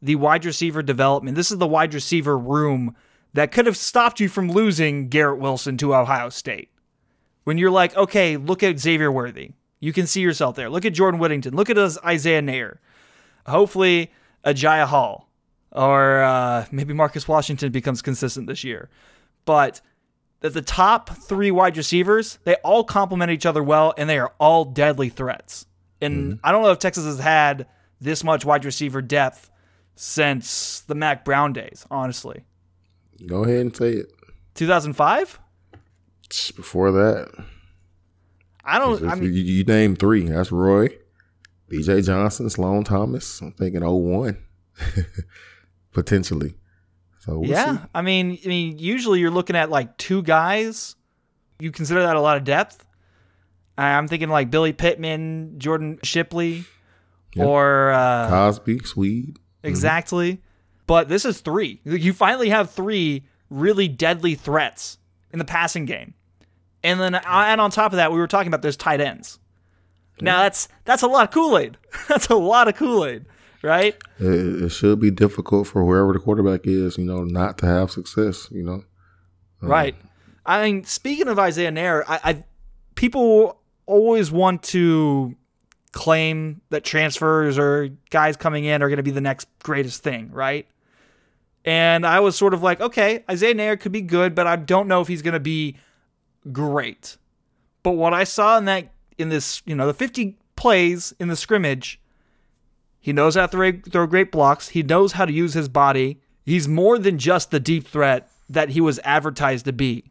the 0.00 0.16
wide 0.16 0.44
receiver 0.44 0.82
development. 0.82 1.36
This 1.36 1.50
is 1.50 1.58
the 1.58 1.66
wide 1.66 1.94
receiver 1.94 2.36
room 2.38 2.94
that 3.32 3.52
could 3.52 3.66
have 3.66 3.76
stopped 3.76 4.20
you 4.20 4.28
from 4.28 4.50
losing 4.50 5.08
Garrett 5.08 5.38
Wilson 5.40 5.76
to 5.78 5.94
Ohio 5.94 6.28
State. 6.28 6.70
When 7.44 7.58
you're 7.58 7.70
like, 7.70 7.96
okay, 7.96 8.36
look 8.36 8.62
at 8.62 8.78
Xavier 8.78 9.10
Worthy. 9.12 9.50
You 9.80 9.92
can 9.92 10.06
see 10.06 10.20
yourself 10.20 10.56
there. 10.56 10.70
Look 10.70 10.84
at 10.84 10.94
Jordan 10.94 11.20
Whittington. 11.20 11.54
Look 11.54 11.68
at 11.68 11.76
us, 11.76 11.98
Isaiah 12.04 12.40
Neyor. 12.40 12.78
Hopefully, 13.46 14.10
Agiye 14.46 14.84
Hall 14.86 15.28
or 15.72 16.22
uh, 16.22 16.64
maybe 16.70 16.94
Marcus 16.94 17.26
Washington 17.28 17.72
becomes 17.72 18.00
consistent 18.00 18.46
this 18.46 18.64
year. 18.64 18.88
But 19.44 19.80
that 20.44 20.52
the 20.52 20.60
top 20.60 21.08
three 21.08 21.50
wide 21.50 21.74
receivers, 21.74 22.38
they 22.44 22.56
all 22.56 22.84
complement 22.84 23.30
each 23.30 23.46
other 23.46 23.62
well, 23.62 23.94
and 23.96 24.10
they 24.10 24.18
are 24.18 24.34
all 24.38 24.66
deadly 24.66 25.08
threats. 25.08 25.64
And 26.02 26.34
mm-hmm. 26.34 26.46
I 26.46 26.52
don't 26.52 26.62
know 26.62 26.70
if 26.70 26.78
Texas 26.78 27.06
has 27.06 27.18
had 27.18 27.66
this 27.98 28.22
much 28.22 28.44
wide 28.44 28.66
receiver 28.66 29.00
depth 29.00 29.50
since 29.96 30.80
the 30.80 30.94
Mack 30.94 31.24
Brown 31.24 31.54
days, 31.54 31.86
honestly. 31.90 32.44
Go 33.26 33.44
ahead 33.44 33.60
and 33.60 33.74
say 33.74 33.92
it. 33.92 34.12
2005? 34.52 35.40
Before 36.56 36.92
that, 36.92 37.32
I 38.66 38.78
don't. 38.78 39.02
I 39.08 39.14
mean, 39.14 39.32
you, 39.32 39.42
you 39.42 39.64
name 39.64 39.96
three. 39.96 40.26
That's 40.28 40.52
Roy, 40.52 40.88
B.J. 41.70 42.02
Johnson, 42.02 42.50
Sloan 42.50 42.84
Thomas. 42.84 43.40
I'm 43.40 43.52
thinking 43.52 43.82
01. 43.82 44.36
potentially. 45.94 46.54
So 47.24 47.38
we'll 47.38 47.50
yeah. 47.50 47.76
see. 47.76 47.82
I 47.94 48.02
mean, 48.02 48.38
I 48.44 48.48
mean, 48.48 48.78
usually 48.78 49.20
you're 49.20 49.30
looking 49.30 49.56
at 49.56 49.70
like 49.70 49.96
two 49.96 50.22
guys. 50.22 50.94
You 51.58 51.70
consider 51.70 52.02
that 52.02 52.16
a 52.16 52.20
lot 52.20 52.36
of 52.36 52.44
depth. 52.44 52.84
I'm 53.78 54.08
thinking 54.08 54.28
like 54.28 54.50
Billy 54.50 54.72
Pittman, 54.72 55.58
Jordan 55.58 55.98
Shipley, 56.02 56.64
Yep. 57.34 57.46
or 57.46 57.90
uh, 57.92 58.28
Cosby, 58.28 58.80
Swede. 58.80 59.38
Exactly. 59.62 60.42
But 60.86 61.08
this 61.08 61.24
is 61.24 61.40
three. 61.40 61.80
You 61.84 62.12
finally 62.12 62.50
have 62.50 62.70
three 62.70 63.26
really 63.50 63.88
deadly 63.88 64.34
threats 64.34 64.98
in 65.32 65.38
the 65.38 65.44
passing 65.44 65.86
game. 65.86 66.14
And 66.82 67.00
then 67.00 67.14
and 67.14 67.60
on 67.60 67.70
top 67.70 67.92
of 67.92 67.96
that, 67.96 68.12
we 68.12 68.18
were 68.18 68.26
talking 68.26 68.48
about 68.48 68.60
those 68.62 68.76
tight 68.76 69.00
ends. 69.00 69.38
Now 70.20 70.42
that's 70.42 70.68
that's 70.84 71.02
a 71.02 71.06
lot 71.06 71.24
of 71.24 71.30
Kool-Aid. 71.32 71.78
that's 72.08 72.28
a 72.28 72.36
lot 72.36 72.68
of 72.68 72.76
Kool-Aid, 72.76 73.24
right? 73.64 73.96
It, 74.20 74.64
it 74.64 74.68
should 74.68 75.00
be 75.00 75.10
difficult 75.10 75.66
for 75.66 75.84
whoever 75.84 76.12
the 76.12 76.18
quarterback 76.18 76.66
is, 76.66 76.98
you 76.98 77.04
know, 77.04 77.24
not 77.24 77.58
to 77.58 77.66
have 77.66 77.90
success. 77.90 78.48
You 78.50 78.62
know, 78.62 78.84
um, 79.62 79.68
Right. 79.68 79.96
I 80.46 80.64
mean, 80.64 80.84
speaking 80.84 81.28
of 81.28 81.38
Isaiah 81.38 81.72
Neyor, 81.72 82.04
I, 82.06 82.20
I 82.22 82.44
people 82.94 83.60
always 83.86 84.30
want 84.30 84.62
to 84.64 85.34
claim 85.92 86.60
that 86.70 86.84
transfers 86.84 87.58
or 87.58 87.88
guys 88.10 88.36
coming 88.36 88.64
in 88.64 88.82
are 88.82 88.88
going 88.88 88.98
to 88.98 89.02
be 89.02 89.10
the 89.10 89.20
next 89.20 89.48
greatest 89.62 90.02
thing, 90.02 90.30
right? 90.32 90.66
And 91.64 92.06
I 92.06 92.20
was 92.20 92.36
sort 92.36 92.52
of 92.52 92.62
like, 92.62 92.80
okay, 92.80 93.24
Isaiah 93.30 93.54
Neyor 93.54 93.80
could 93.80 93.92
be 93.92 94.02
good, 94.02 94.34
but 94.34 94.46
I 94.46 94.56
don't 94.56 94.86
know 94.86 95.00
if 95.00 95.08
he's 95.08 95.22
going 95.22 95.32
to 95.34 95.40
be 95.40 95.76
great. 96.52 97.16
But 97.82 97.92
what 97.92 98.12
I 98.12 98.24
saw 98.24 98.58
in 98.58 98.66
that 98.66 98.92
in 99.16 99.30
this, 99.30 99.62
you 99.64 99.74
know, 99.74 99.86
the 99.86 99.94
50 99.94 100.36
plays 100.56 101.14
in 101.18 101.28
the 101.28 101.36
scrimmage, 101.36 102.00
he 103.04 103.12
knows 103.12 103.34
how 103.34 103.46
to 103.46 103.82
throw, 103.90 104.06
great 104.06 104.32
blocks. 104.32 104.70
He 104.70 104.82
knows 104.82 105.12
how 105.12 105.26
to 105.26 105.32
use 105.32 105.52
his 105.52 105.68
body. 105.68 106.22
He's 106.42 106.66
more 106.66 106.98
than 106.98 107.18
just 107.18 107.50
the 107.50 107.60
deep 107.60 107.86
threat 107.86 108.30
that 108.48 108.70
he 108.70 108.80
was 108.80 108.98
advertised 109.04 109.66
to 109.66 109.74
be. 109.74 110.04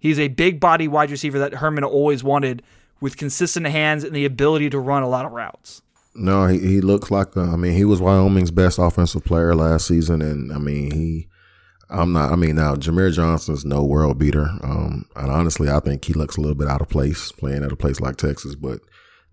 He's 0.00 0.18
a 0.18 0.26
big 0.26 0.58
body 0.58 0.88
wide 0.88 1.12
receiver 1.12 1.38
that 1.38 1.54
Herman 1.54 1.84
always 1.84 2.24
wanted 2.24 2.64
with 3.00 3.16
consistent 3.16 3.66
hands 3.68 4.02
and 4.02 4.16
the 4.16 4.24
ability 4.24 4.68
to 4.70 4.80
run 4.80 5.04
a 5.04 5.08
lot 5.08 5.26
of 5.26 5.30
routes. 5.30 5.82
no, 6.12 6.48
he, 6.48 6.58
he 6.58 6.80
looks 6.80 7.08
like. 7.12 7.36
uh, 7.36 7.52
I 7.52 7.54
mean, 7.56 7.74
he 7.74 7.84
was 7.84 8.00
Wyoming's 8.00 8.50
best 8.50 8.80
offensive 8.80 9.24
player 9.24 9.54
last 9.54 9.86
season, 9.86 10.20
and 10.20 10.52
I 10.52 10.58
mean, 10.58 10.90
he. 10.90 11.28
I'm 11.88 12.12
not. 12.12 12.32
I 12.32 12.36
mean, 12.36 12.56
now 12.56 12.74
Jameer 12.74 13.12
Johnson's 13.12 13.64
no 13.64 13.84
world 13.84 14.18
beater. 14.18 14.50
Um, 14.64 15.06
and 15.14 15.30
honestly, 15.30 15.70
I 15.70 15.78
think 15.78 16.04
he 16.04 16.14
looks 16.14 16.36
a 16.36 16.40
little 16.40 16.56
bit 16.56 16.66
out 16.66 16.80
of 16.80 16.88
place 16.88 17.30
playing 17.30 17.62
at 17.62 17.70
a 17.70 17.76
place 17.76 18.00
like 18.00 18.16
Texas. 18.16 18.56
But 18.56 18.80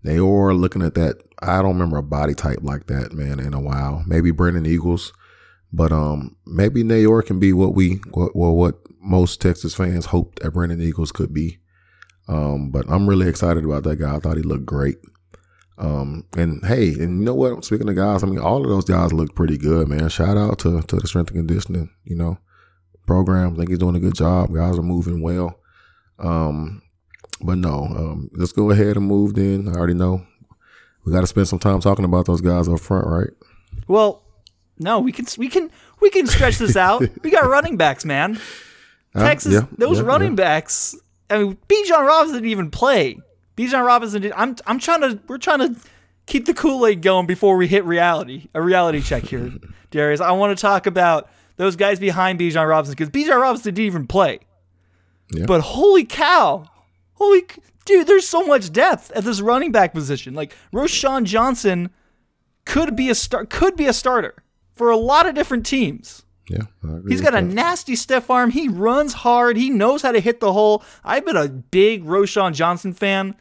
they 0.06 0.18
are 0.18 0.54
looking 0.54 0.82
at 0.82 0.94
that. 0.94 1.22
I 1.42 1.62
don't 1.62 1.74
remember 1.74 1.98
a 1.98 2.02
body 2.02 2.34
type 2.34 2.60
like 2.62 2.86
that, 2.86 3.12
man, 3.12 3.40
in 3.40 3.54
a 3.54 3.60
while. 3.60 4.02
Maybe 4.06 4.30
Brennan 4.30 4.66
Eagles, 4.66 5.12
but 5.72 5.92
um, 5.92 6.36
maybe 6.46 6.82
Neyor 6.82 7.24
can 7.24 7.38
be 7.38 7.52
what 7.52 7.74
we, 7.74 8.00
what, 8.12 8.34
well, 8.34 8.54
what 8.54 8.76
most 9.00 9.40
Texas 9.40 9.74
fans 9.74 10.06
hoped 10.06 10.40
that 10.42 10.52
Brennan 10.52 10.80
Eagles 10.80 11.12
could 11.12 11.34
be. 11.34 11.58
Um, 12.28 12.70
but 12.70 12.88
I'm 12.88 13.08
really 13.08 13.28
excited 13.28 13.64
about 13.64 13.84
that 13.84 13.96
guy. 13.96 14.16
I 14.16 14.18
thought 14.18 14.36
he 14.36 14.42
looked 14.42 14.66
great. 14.66 14.96
Um, 15.78 16.24
and 16.36 16.64
hey, 16.64 16.88
and 16.88 17.18
you 17.18 17.24
know 17.24 17.34
what? 17.34 17.64
Speaking 17.64 17.88
of 17.88 17.96
guys, 17.96 18.22
I 18.22 18.26
mean, 18.26 18.38
all 18.38 18.62
of 18.62 18.68
those 18.68 18.84
guys 18.84 19.12
look 19.12 19.34
pretty 19.34 19.58
good, 19.58 19.88
man. 19.88 20.08
Shout 20.08 20.36
out 20.36 20.58
to 20.60 20.80
to 20.82 20.96
the 20.96 21.06
strength 21.06 21.30
and 21.30 21.46
conditioning, 21.46 21.90
you 22.04 22.16
know, 22.16 22.38
program. 23.06 23.52
I 23.52 23.56
think 23.56 23.68
he's 23.68 23.78
doing 23.78 23.96
a 23.96 24.00
good 24.00 24.14
job. 24.14 24.54
Guys 24.54 24.78
are 24.78 24.82
moving 24.82 25.20
well. 25.20 25.60
Um, 26.18 26.82
but 27.40 27.58
no, 27.58 27.84
um, 27.84 28.30
let's 28.32 28.52
go 28.52 28.70
ahead 28.70 28.96
and 28.96 29.06
move. 29.06 29.34
Then 29.34 29.68
I 29.68 29.72
already 29.72 29.94
know 29.94 30.26
we 31.04 31.12
got 31.12 31.20
to 31.20 31.26
spend 31.26 31.48
some 31.48 31.58
time 31.58 31.80
talking 31.80 32.04
about 32.04 32.26
those 32.26 32.40
guys 32.40 32.68
up 32.68 32.80
front, 32.80 33.06
right? 33.06 33.30
Well, 33.86 34.22
no, 34.78 35.00
we 35.00 35.12
can 35.12 35.26
we 35.38 35.48
can 35.48 35.70
we 36.00 36.10
can 36.10 36.26
stretch 36.26 36.58
this 36.58 36.76
out. 36.76 37.02
we 37.22 37.30
got 37.30 37.48
running 37.48 37.76
backs, 37.76 38.04
man. 38.04 38.40
Uh, 39.14 39.20
Texas, 39.20 39.54
yeah, 39.54 39.66
those 39.78 39.98
yeah, 39.98 40.04
running 40.04 40.32
yeah. 40.32 40.44
backs. 40.44 40.96
I 41.30 41.38
mean, 41.38 41.58
Bijan 41.68 42.06
Robinson 42.06 42.36
didn't 42.36 42.50
even 42.50 42.70
play. 42.70 43.18
Bijan 43.56 43.86
Robinson 43.86 44.22
did. 44.22 44.32
I'm 44.32 44.56
I'm 44.66 44.78
trying 44.78 45.00
to. 45.02 45.18
We're 45.28 45.38
trying 45.38 45.60
to 45.60 45.80
keep 46.26 46.46
the 46.46 46.54
Kool 46.54 46.86
Aid 46.86 47.02
going 47.02 47.26
before 47.26 47.56
we 47.56 47.66
hit 47.68 47.84
reality. 47.84 48.48
A 48.54 48.60
reality 48.60 49.00
check 49.00 49.24
here, 49.24 49.52
Darius. 49.90 50.20
I 50.20 50.32
want 50.32 50.56
to 50.56 50.60
talk 50.60 50.86
about 50.86 51.30
those 51.56 51.76
guys 51.76 51.98
behind 51.98 52.38
Bijan 52.38 52.68
Robinson 52.68 52.94
because 52.96 53.10
Bijan 53.10 53.40
Robinson 53.40 53.74
didn't 53.74 53.86
even 53.86 54.06
play. 54.06 54.40
Yeah. 55.32 55.46
But 55.46 55.60
holy 55.62 56.04
cow, 56.04 56.68
holy 57.16 57.42
dude, 57.84 58.06
there's 58.06 58.26
so 58.28 58.46
much 58.46 58.72
depth 58.72 59.10
at 59.12 59.24
this 59.24 59.40
running 59.40 59.72
back 59.72 59.92
position. 59.92 60.32
Like 60.34 60.54
Roschon 60.72 61.24
Johnson 61.24 61.90
could 62.64 62.96
be 62.96 63.10
a 63.10 63.14
start 63.14 63.50
could 63.50 63.76
be 63.76 63.86
a 63.86 63.92
starter 63.92 64.34
for 64.72 64.90
a 64.90 64.96
lot 64.96 65.26
of 65.26 65.34
different 65.34 65.66
teams. 65.66 66.22
Yeah, 66.48 66.62
I 66.84 66.96
agree 66.98 67.12
He's 67.12 67.20
got 67.20 67.32
a 67.34 67.38
that. 67.38 67.42
nasty 67.42 67.96
stiff 67.96 68.30
arm. 68.30 68.50
He 68.50 68.68
runs 68.68 69.12
hard. 69.12 69.56
He 69.56 69.68
knows 69.68 70.02
how 70.02 70.12
to 70.12 70.20
hit 70.20 70.38
the 70.38 70.52
hole. 70.52 70.84
I've 71.04 71.26
been 71.26 71.36
a 71.36 71.48
big 71.48 72.04
Roschon 72.04 72.54
Johnson 72.54 72.92
fan 72.92 73.34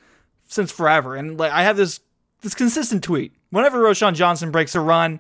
since 0.48 0.72
forever, 0.72 1.16
and 1.16 1.38
like 1.38 1.52
I 1.52 1.62
have 1.64 1.78
this 1.78 2.00
this 2.42 2.56
consistent 2.56 3.04
tweet. 3.04 3.34
Whenever 3.52 3.80
Roschon 3.82 4.16
Johnson 4.16 4.52
breaks 4.52 4.74
a 4.76 4.80
run, 4.80 5.20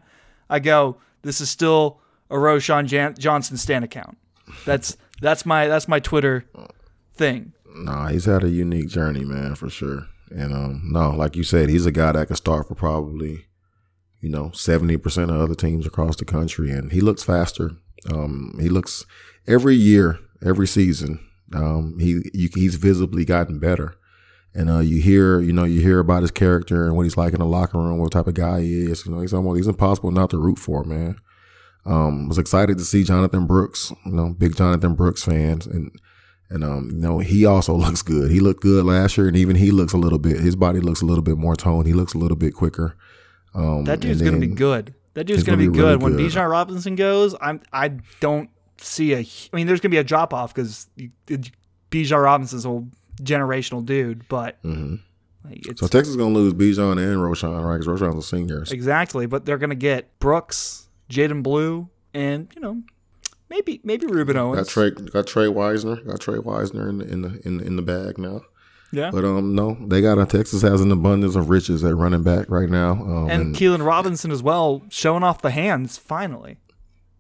I 0.50 0.60
go, 0.60 0.98
"This 1.22 1.40
is 1.42 1.50
still 1.50 2.00
a 2.30 2.36
Roschon 2.36 2.88
Jan- 2.88 3.16
Johnson 3.20 3.56
stand 3.58 3.86
account." 3.86 4.18
That's 4.66 4.98
that's 5.22 5.46
my 5.46 5.68
that's 5.68 5.88
my 5.88 6.00
Twitter 6.00 6.46
thing. 7.14 7.54
Nah, 7.76 8.08
he's 8.08 8.26
had 8.26 8.44
a 8.44 8.50
unique 8.50 8.88
journey, 8.88 9.26
man, 9.26 9.56
for 9.56 9.70
sure. 9.70 10.08
And 10.32 10.54
um, 10.54 10.82
no, 10.86 11.12
like 11.12 11.36
you 11.36 11.44
said, 11.44 11.70
he's 11.70 11.86
a 11.86 11.92
guy 11.92 12.14
that 12.14 12.28
could 12.28 12.38
start 12.38 12.68
for 12.68 12.76
probably, 12.76 13.46
you 14.22 14.30
know, 14.30 14.52
seventy 14.52 14.98
percent 14.98 15.30
of 15.30 15.38
other 15.38 15.56
teams 15.56 15.86
across 15.86 16.16
the 16.16 16.26
country, 16.26 16.72
and 16.72 16.92
he 16.92 17.02
looks 17.02 17.24
faster. 17.24 17.72
Um, 18.12 18.58
he 18.60 18.70
looks 18.70 19.06
every 19.48 19.76
year, 19.76 20.20
every 20.44 20.68
season. 20.68 21.20
Um, 21.54 22.00
he 22.00 22.22
you, 22.34 22.50
he's 22.54 22.76
visibly 22.76 23.24
gotten 23.24 23.60
better, 23.60 23.96
and 24.54 24.70
uh, 24.70 24.80
you 24.80 25.02
hear, 25.02 25.40
you 25.42 25.54
know, 25.54 25.64
you 25.64 25.82
hear 25.82 26.00
about 26.00 26.24
his 26.24 26.32
character 26.32 26.86
and 26.86 26.96
what 26.96 27.04
he's 27.04 27.18
like 27.18 27.34
in 27.34 27.40
the 27.40 27.46
locker 27.46 27.78
room, 27.78 28.00
what 28.00 28.12
type 28.12 28.28
of 28.28 28.34
guy 28.34 28.62
he 28.62 28.90
is. 28.90 29.06
You 29.06 29.12
know, 29.12 29.22
he's 29.22 29.34
almost 29.34 29.58
he's 29.58 29.68
impossible 29.68 30.12
not 30.12 30.32
to 30.32 30.38
root 30.38 30.58
for, 30.58 30.84
man. 30.84 31.18
Um, 31.86 32.28
was 32.28 32.40
excited 32.40 32.80
to 32.80 32.84
see 32.84 33.04
Jonathan 33.04 33.46
Brooks, 33.46 33.94
you 34.06 34.14
know, 34.14 34.34
big 34.36 34.56
Jonathan 34.56 34.96
Brooks 34.96 35.24
fans, 35.24 35.68
and 35.68 35.92
and 36.50 36.64
um, 36.64 36.90
you 36.92 36.98
know, 37.02 37.20
he 37.20 37.46
also 37.46 37.74
looks 37.76 38.02
good. 38.02 38.32
He 38.32 38.40
looked 38.40 38.62
good 38.62 38.86
last 38.86 39.18
year, 39.18 39.28
and 39.28 39.36
even 39.38 39.56
he 39.56 39.72
looks 39.72 39.94
a 39.94 39.98
little 39.98 40.20
bit. 40.20 40.40
His 40.40 40.56
body 40.56 40.80
looks 40.80 41.02
a 41.02 41.06
little 41.06 41.24
bit 41.24 41.38
more 41.38 41.56
toned. 41.56 41.88
He 41.88 41.94
looks 41.94 42.14
a 42.14 42.18
little 42.18 42.38
bit 42.38 42.54
quicker. 42.54 42.96
Um, 43.54 43.86
That 43.86 44.00
dude's 44.02 44.22
gonna 44.22 44.38
be 44.40 44.48
good. 44.48 44.94
That 45.14 45.24
dude's 45.26 45.44
gonna, 45.44 45.58
gonna 45.58 45.72
be, 45.72 45.78
be 45.78 45.80
really 45.82 45.94
good. 45.96 46.04
When 46.04 46.16
good. 46.18 46.32
Bijan 46.32 46.50
Robinson 46.50 46.96
goes, 46.96 47.36
I'm 47.42 47.62
I 47.72 47.94
don't 48.20 48.50
see 48.78 49.14
a. 49.14 49.20
I 49.20 49.56
mean, 49.56 49.66
there's 49.68 49.80
gonna 49.80 49.92
be 49.92 49.98
a 49.98 50.04
drop 50.04 50.34
off 50.34 50.54
because 50.54 50.88
Bijan 51.92 52.22
Robinson's 52.24 52.66
a 52.66 52.84
generational 53.24 53.86
dude, 53.86 54.28
but 54.28 54.62
Mhm. 54.64 55.00
like, 55.46 55.66
it's 55.68 55.80
So 55.80 55.88
Texas 55.88 56.10
is 56.10 56.18
gonna 56.18 56.34
lose 56.34 56.54
Bijan 56.54 56.94
and 56.98 57.18
Roschon, 57.22 57.64
right? 57.64 57.78
Because 57.80 57.88
Roschon's 58.02 58.18
a 58.18 58.28
senior. 58.28 58.64
exactly. 58.70 59.26
But 59.26 59.46
they're 59.46 59.58
gonna 59.58 59.76
get 59.76 60.20
Brooks, 60.20 60.90
Jaden 61.10 61.42
Blue, 61.44 61.88
and 62.14 62.50
you 62.56 62.62
know 62.62 62.82
maybe 63.50 63.82
maybe 63.84 64.06
Ruben 64.08 64.38
Owens. 64.38 64.60
Got 64.60 64.68
Trey, 64.70 64.92
got 64.92 65.28
Trey 65.28 65.48
Wisner, 65.48 65.98
got 65.98 66.20
Trey 66.20 66.40
Wisner 66.40 66.90
in 66.90 66.98
the 67.00 67.06
in 67.08 67.22
the 67.22 67.42
in, 67.46 67.58
the- 67.58 67.66
in 67.66 67.76
the 67.76 67.82
bag 67.82 68.18
now. 68.18 68.42
yeah. 68.92 69.12
But 69.12 69.26
um, 69.26 69.56
no, 69.56 69.78
they 69.88 70.02
got 70.02 70.18
a 70.20 70.26
Texas 70.26 70.62
has 70.62 70.82
an 70.82 70.92
abundance 70.92 71.36
of 71.36 71.50
riches 71.50 71.84
at 71.84 71.96
running 71.96 72.24
back 72.24 72.50
right 72.50 72.70
now. 72.70 72.92
Um, 72.92 73.30
and 73.30 73.42
and 73.42 73.56
Keilan 73.56 73.86
Robinson 73.86 74.32
as 74.32 74.42
well, 74.44 74.84
showing 74.90 75.24
off 75.24 75.42
the 75.42 75.52
hands 75.52 75.98
finally. 75.98 76.58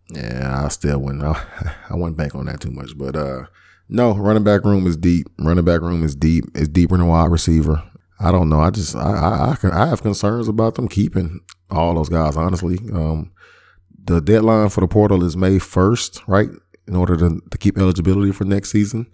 Yeah, 0.10 0.62
I 0.65 0.67
still 0.67 1.00
wouldn't. 1.00 1.24
I, 1.24 1.44
I 1.89 1.96
wouldn't 1.96 2.17
bank 2.17 2.36
on 2.36 2.46
that 2.46 2.62
too 2.62 2.72
much. 2.72 2.98
But 2.98 3.15
uh, 3.15 3.46
no, 3.89 4.13
running 4.15 4.44
back 4.44 4.63
room 4.63 4.86
is 4.88 4.98
deep. 4.98 5.27
Running 5.39 5.65
back 5.65 5.82
room 5.82 6.03
is 6.03 6.15
deep. 6.15 6.46
It's 6.53 6.67
deeper 6.67 6.98
than 6.98 7.08
wide 7.08 7.32
receiver. 7.32 7.84
I 8.20 8.32
don't 8.32 8.48
know. 8.50 8.62
I 8.62 8.70
just 8.70 8.96
I 8.96 9.01
I, 9.12 9.51
I, 9.51 9.55
can, 9.55 9.72
I 9.72 9.88
have 9.88 10.01
concerns 10.01 10.48
about 10.48 10.75
them 10.75 10.88
keeping 10.88 11.41
all 11.70 11.96
those 11.96 12.10
guys. 12.10 12.38
Honestly, 12.38 12.77
um, 12.94 13.32
the 14.05 14.21
deadline 14.21 14.69
for 14.69 14.81
the 14.81 14.88
portal 14.88 15.24
is 15.24 15.35
May 15.35 15.59
first, 15.59 16.21
right? 16.27 16.50
In 16.88 16.95
order 16.95 17.17
to 17.17 17.41
to 17.50 17.57
keep 17.57 17.77
eligibility 17.77 18.31
for 18.31 18.45
next 18.45 18.71
season. 18.71 19.07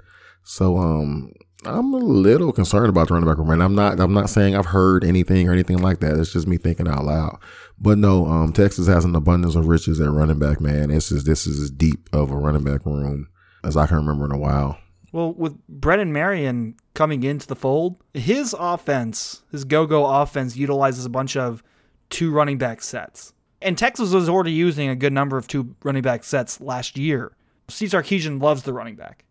So 0.43 0.77
um, 0.77 1.31
I'm 1.65 1.93
a 1.93 1.97
little 1.97 2.51
concerned 2.51 2.89
about 2.89 3.07
the 3.07 3.13
running 3.13 3.29
back 3.29 3.37
room, 3.37 3.51
and 3.51 3.63
I'm 3.63 3.75
not. 3.75 3.99
I'm 3.99 4.13
not 4.13 4.29
saying 4.29 4.55
I've 4.55 4.65
heard 4.65 5.03
anything 5.03 5.47
or 5.47 5.53
anything 5.53 5.77
like 5.77 5.99
that. 5.99 6.17
It's 6.19 6.33
just 6.33 6.47
me 6.47 6.57
thinking 6.57 6.87
out 6.87 7.05
loud. 7.05 7.39
But 7.79 7.97
no, 7.97 8.25
um, 8.27 8.51
Texas 8.53 8.87
has 8.87 9.05
an 9.05 9.15
abundance 9.15 9.55
of 9.55 9.67
riches 9.67 9.99
at 10.01 10.09
running 10.09 10.39
back. 10.39 10.59
Man, 10.59 10.89
this 10.89 11.11
is 11.11 11.23
this 11.23 11.47
is 11.47 11.59
as 11.61 11.71
deep 11.71 12.09
of 12.13 12.31
a 12.31 12.35
running 12.35 12.63
back 12.63 12.85
room 12.85 13.27
as 13.63 13.77
I 13.77 13.87
can 13.87 13.97
remember 13.97 14.25
in 14.25 14.31
a 14.31 14.37
while. 14.37 14.77
Well, 15.11 15.33
with 15.33 15.57
Brennan 15.67 16.13
Marion 16.13 16.75
coming 16.93 17.23
into 17.23 17.45
the 17.45 17.55
fold, 17.55 18.01
his 18.13 18.55
offense, 18.57 19.43
his 19.51 19.65
go-go 19.65 20.05
offense, 20.05 20.55
utilizes 20.55 21.05
a 21.05 21.09
bunch 21.09 21.35
of 21.35 21.61
two 22.09 22.31
running 22.31 22.57
back 22.57 22.81
sets. 22.81 23.33
And 23.61 23.77
Texas 23.77 24.13
was 24.13 24.27
already 24.27 24.51
using 24.51 24.89
a 24.89 24.95
good 24.95 25.13
number 25.13 25.37
of 25.37 25.47
two 25.47 25.75
running 25.83 26.01
back 26.01 26.23
sets 26.23 26.59
last 26.59 26.97
year. 26.97 27.33
Steve 27.67 27.89
Sarkisian 27.89 28.41
loves 28.41 28.63
the 28.63 28.73
running 28.73 28.95
back. 28.95 29.23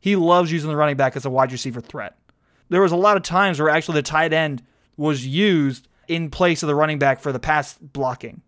He 0.00 0.16
loves 0.16 0.50
using 0.50 0.70
the 0.70 0.76
running 0.76 0.96
back 0.96 1.16
as 1.16 1.24
a 1.24 1.30
wide 1.30 1.52
receiver 1.52 1.80
threat. 1.80 2.16
There 2.68 2.80
was 2.80 2.92
a 2.92 2.96
lot 2.96 3.16
of 3.16 3.22
times 3.22 3.60
where 3.60 3.68
actually 3.68 3.96
the 3.96 4.02
tight 4.02 4.32
end 4.32 4.62
was 4.96 5.26
used 5.26 5.88
in 6.08 6.30
place 6.30 6.62
of 6.62 6.66
the 6.66 6.74
running 6.74 6.98
back 6.98 7.20
for 7.20 7.32
the 7.32 7.38
pass 7.38 7.78
blocking 7.78 8.42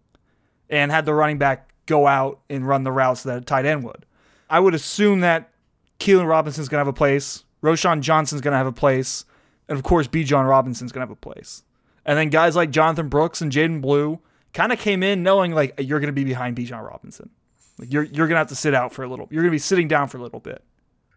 and 0.68 0.90
had 0.90 1.04
the 1.04 1.14
running 1.14 1.38
back 1.38 1.72
go 1.86 2.06
out 2.06 2.40
and 2.48 2.66
run 2.66 2.84
the 2.84 2.92
routes 2.92 3.22
that 3.24 3.38
a 3.38 3.40
tight 3.40 3.66
end 3.66 3.84
would. 3.84 4.06
I 4.48 4.60
would 4.60 4.74
assume 4.74 5.20
that 5.20 5.50
Keilan 5.98 6.26
Robinson's 6.26 6.68
going 6.68 6.78
to 6.78 6.86
have 6.86 6.88
a 6.88 6.92
place, 6.92 7.44
Roschon 7.62 8.00
Johnson's 8.00 8.40
going 8.40 8.52
to 8.52 8.58
have 8.58 8.66
a 8.66 8.72
place, 8.72 9.24
and 9.68 9.78
of 9.78 9.84
course, 9.84 10.08
Bijan 10.08 10.48
Robinson's 10.48 10.92
going 10.92 11.06
to 11.06 11.08
have 11.08 11.16
a 11.16 11.16
place. 11.16 11.62
And 12.04 12.18
then 12.18 12.30
guys 12.30 12.56
like 12.56 12.70
Jonathan 12.70 13.08
Brooks 13.08 13.40
and 13.40 13.52
Jaden 13.52 13.80
Blue 13.80 14.20
kind 14.52 14.72
of 14.72 14.78
came 14.78 15.02
in 15.02 15.22
knowing 15.22 15.52
like 15.52 15.74
you're 15.78 16.00
going 16.00 16.08
to 16.08 16.12
be 16.12 16.24
behind 16.24 16.56
Bijan 16.56 16.86
Robinson. 16.86 17.30
Like 17.78 17.92
you're 17.92 18.04
you're 18.04 18.26
going 18.26 18.36
to 18.36 18.38
have 18.38 18.48
to 18.48 18.54
sit 18.54 18.74
out 18.74 18.92
for 18.92 19.02
a 19.02 19.08
little. 19.08 19.28
You're 19.30 19.42
going 19.42 19.50
to 19.50 19.54
be 19.54 19.58
sitting 19.58 19.88
down 19.88 20.08
for 20.08 20.18
a 20.18 20.22
little 20.22 20.40
bit. 20.40 20.62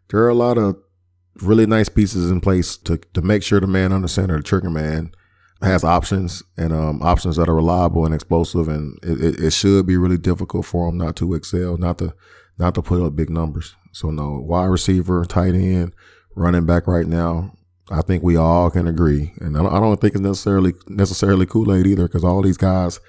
There 0.10 0.21
are 0.21 0.30
a 0.30 0.36
lot 0.36 0.58
of 0.58 0.78
really 1.41 1.65
nice 1.65 1.89
pieces 1.89 2.32
in 2.32 2.41
place 2.41 2.78
to 2.78 2.98
to 3.13 3.21
make 3.21 3.43
sure 3.43 3.60
the 3.60 3.67
man 3.67 3.91
on 3.91 4.02
the 4.02 4.08
center, 4.08 4.38
the 4.38 4.43
trigger 4.43 4.69
man, 4.69 5.12
has 5.62 5.84
options 5.84 6.43
and 6.58 6.71
um, 6.74 7.02
options 7.02 7.36
that 7.36 7.50
are 7.50 7.56
reliable 7.56 8.06
and 8.06 8.13
explosive, 8.13 8.67
and 8.67 8.98
it, 9.04 9.21
it, 9.21 9.39
it 9.39 9.52
should 9.52 9.86
be 9.86 9.98
really 9.98 10.17
difficult 10.17 10.65
for 10.65 10.89
him 10.89 10.98
not 10.98 11.15
to 11.17 11.34
excel, 11.34 11.78
not 11.78 11.98
to 11.98 12.13
not 12.58 12.74
to 12.76 12.82
put 12.82 13.02
up 13.02 13.15
big 13.15 13.30
numbers. 13.30 13.76
So 13.91 14.10
no, 14.10 14.39
wide 14.39 14.65
receiver, 14.65 15.26
tight 15.26 15.56
end, 15.56 15.93
running 16.36 16.65
back 16.65 16.88
right 16.88 17.08
now. 17.08 17.52
I 17.89 18.02
think 18.02 18.24
we 18.24 18.36
all 18.36 18.71
can 18.71 18.88
agree, 18.88 19.34
and 19.39 19.56
I 19.56 19.62
don't, 19.62 19.74
I 19.74 19.80
don't 19.80 20.02
think 20.02 20.15
it's 20.15 20.21
necessarily 20.21 20.74
necessarily 20.88 21.45
Kool 21.45 21.74
Aid 21.74 21.86
either, 21.86 22.08
because 22.08 22.24
all 22.24 22.41
these 22.41 22.58
guys 22.58 23.00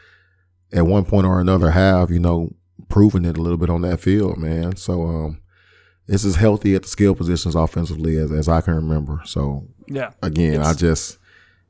at 0.72 0.87
one 0.87 1.05
point 1.05 1.26
or 1.26 1.40
another 1.40 1.70
have 1.70 2.11
you 2.11 2.18
know 2.18 2.50
proven 2.88 3.24
it 3.24 3.37
a 3.37 3.40
little 3.42 3.59
bit 3.59 3.70
on 3.70 3.83
that 3.83 4.00
field, 4.00 4.38
man. 4.38 4.76
So 4.76 5.02
um, 5.07 5.40
it's 6.07 6.24
as 6.24 6.37
healthy 6.37 6.74
at 6.74 6.83
the 6.83 6.88
skill 6.88 7.14
positions 7.14 7.55
offensively 7.55 8.16
as, 8.18 8.31
as 8.31 8.48
I 8.48 8.61
can 8.61 8.74
remember. 8.74 9.20
So 9.24 9.66
Yeah. 9.88 10.11
again, 10.22 10.61
I 10.62 10.72
just 10.74 11.18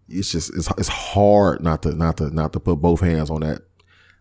it's 0.09 0.31
just 0.31 0.55
it's 0.55 0.69
it's 0.79 0.89
hard 0.89 1.63
not 1.63 1.83
to 1.83 1.95
not 1.95 2.19
to 2.19 2.31
not 2.31 2.53
to 2.53 2.61
put 2.61 2.77
both 2.77 3.01
hands 3.01 3.31
on 3.31 3.41
that 3.41 3.63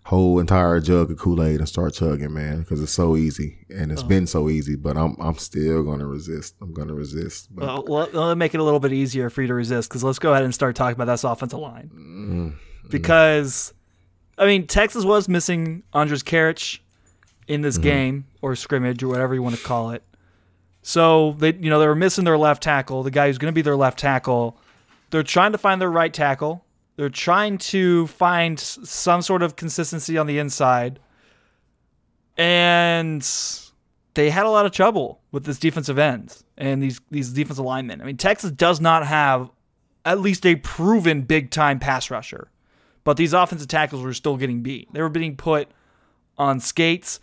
whole 0.05 0.39
entire 0.39 0.79
jug 0.79 1.09
of 1.09 1.17
Kool 1.17 1.43
Aid 1.43 1.59
and 1.59 1.67
start 1.67 1.93
chugging, 1.95 2.31
man, 2.31 2.59
because 2.59 2.79
it's 2.79 2.91
so 2.91 3.15
easy 3.17 3.65
and 3.75 3.91
it's 3.91 4.03
been 4.03 4.27
so 4.27 4.49
easy. 4.49 4.75
But 4.75 4.97
I'm 4.97 5.15
I'm 5.19 5.35
still 5.37 5.83
gonna 5.83 6.05
resist. 6.07 6.55
I'm 6.61 6.73
gonna 6.73 6.93
resist. 6.93 7.47
But 7.53 7.87
Well, 7.89 8.07
let, 8.13 8.37
make 8.37 8.53
it 8.53 8.59
a 8.59 8.63
little 8.63 8.79
bit 8.79 8.93
easier 8.93 9.29
for 9.29 9.41
you 9.41 9.47
to 9.47 9.53
resist 9.55 9.89
because 9.89 10.03
let's 10.03 10.19
go 10.19 10.31
ahead 10.31 10.43
and 10.45 10.53
start 10.53 10.75
talking 10.75 10.95
about 10.95 11.11
this 11.11 11.23
offensive 11.23 11.59
line. 11.59 11.89
Mm-hmm. 11.93 12.49
Because, 12.89 13.73
I 14.37 14.45
mean, 14.45 14.67
Texas 14.67 15.05
was 15.05 15.29
missing 15.29 15.83
Andrej 15.93 16.23
Karic 16.23 16.79
in 17.47 17.61
this 17.61 17.75
Mm-hmm. 17.75 17.83
game 17.83 18.25
or 18.41 18.55
scrimmage 18.55 19.01
or 19.03 19.07
whatever 19.07 19.33
you 19.33 19.41
want 19.41 19.55
to 19.55 19.63
call 19.63 19.91
it. 19.91 20.03
So 20.81 21.31
they, 21.39 21.53
you 21.53 21.69
know, 21.69 21.79
they 21.79 21.87
were 21.87 21.95
missing 21.95 22.25
their 22.25 22.37
left 22.37 22.61
tackle, 22.61 23.01
the 23.03 23.11
guy 23.11 23.27
who's 23.27 23.37
going 23.37 23.51
to 23.51 23.55
be 23.55 23.61
their 23.61 23.75
left 23.75 23.97
tackle. 23.99 24.57
They're 25.09 25.23
trying 25.23 25.51
to 25.53 25.57
find 25.57 25.81
their 25.81 25.89
right 25.91 26.13
tackle. 26.13 26.63
They're 26.95 27.09
trying 27.09 27.57
to 27.59 28.07
find 28.07 28.59
some 28.59 29.21
sort 29.21 29.41
of 29.41 29.55
consistency 29.55 30.17
on 30.17 30.27
the 30.27 30.37
inside. 30.37 30.99
And 32.37 33.27
they 34.13 34.29
had 34.29 34.45
a 34.45 34.49
lot 34.49 34.65
of 34.65 34.71
trouble 34.71 35.21
with 35.31 35.45
this 35.45 35.57
defensive 35.57 35.97
end 35.97 36.37
and 36.57 36.81
these 36.81 36.99
these 37.11 37.31
defensive 37.31 37.65
linemen. 37.65 38.01
I 38.01 38.05
mean, 38.05 38.17
Texas 38.17 38.51
does 38.51 38.79
not 38.81 39.05
have 39.07 39.49
at 40.03 40.19
least 40.19 40.45
a 40.45 40.55
proven 40.55 41.21
big 41.21 41.49
time 41.49 41.79
pass 41.79 42.11
rusher, 42.11 42.49
but 43.05 43.15
these 43.15 43.31
offensive 43.31 43.69
tackles 43.69 44.01
were 44.03 44.13
still 44.13 44.35
getting 44.35 44.61
beat. 44.61 44.91
They 44.93 45.01
were 45.01 45.07
being 45.09 45.37
put 45.37 45.69
on 46.37 46.59
skates, 46.59 47.21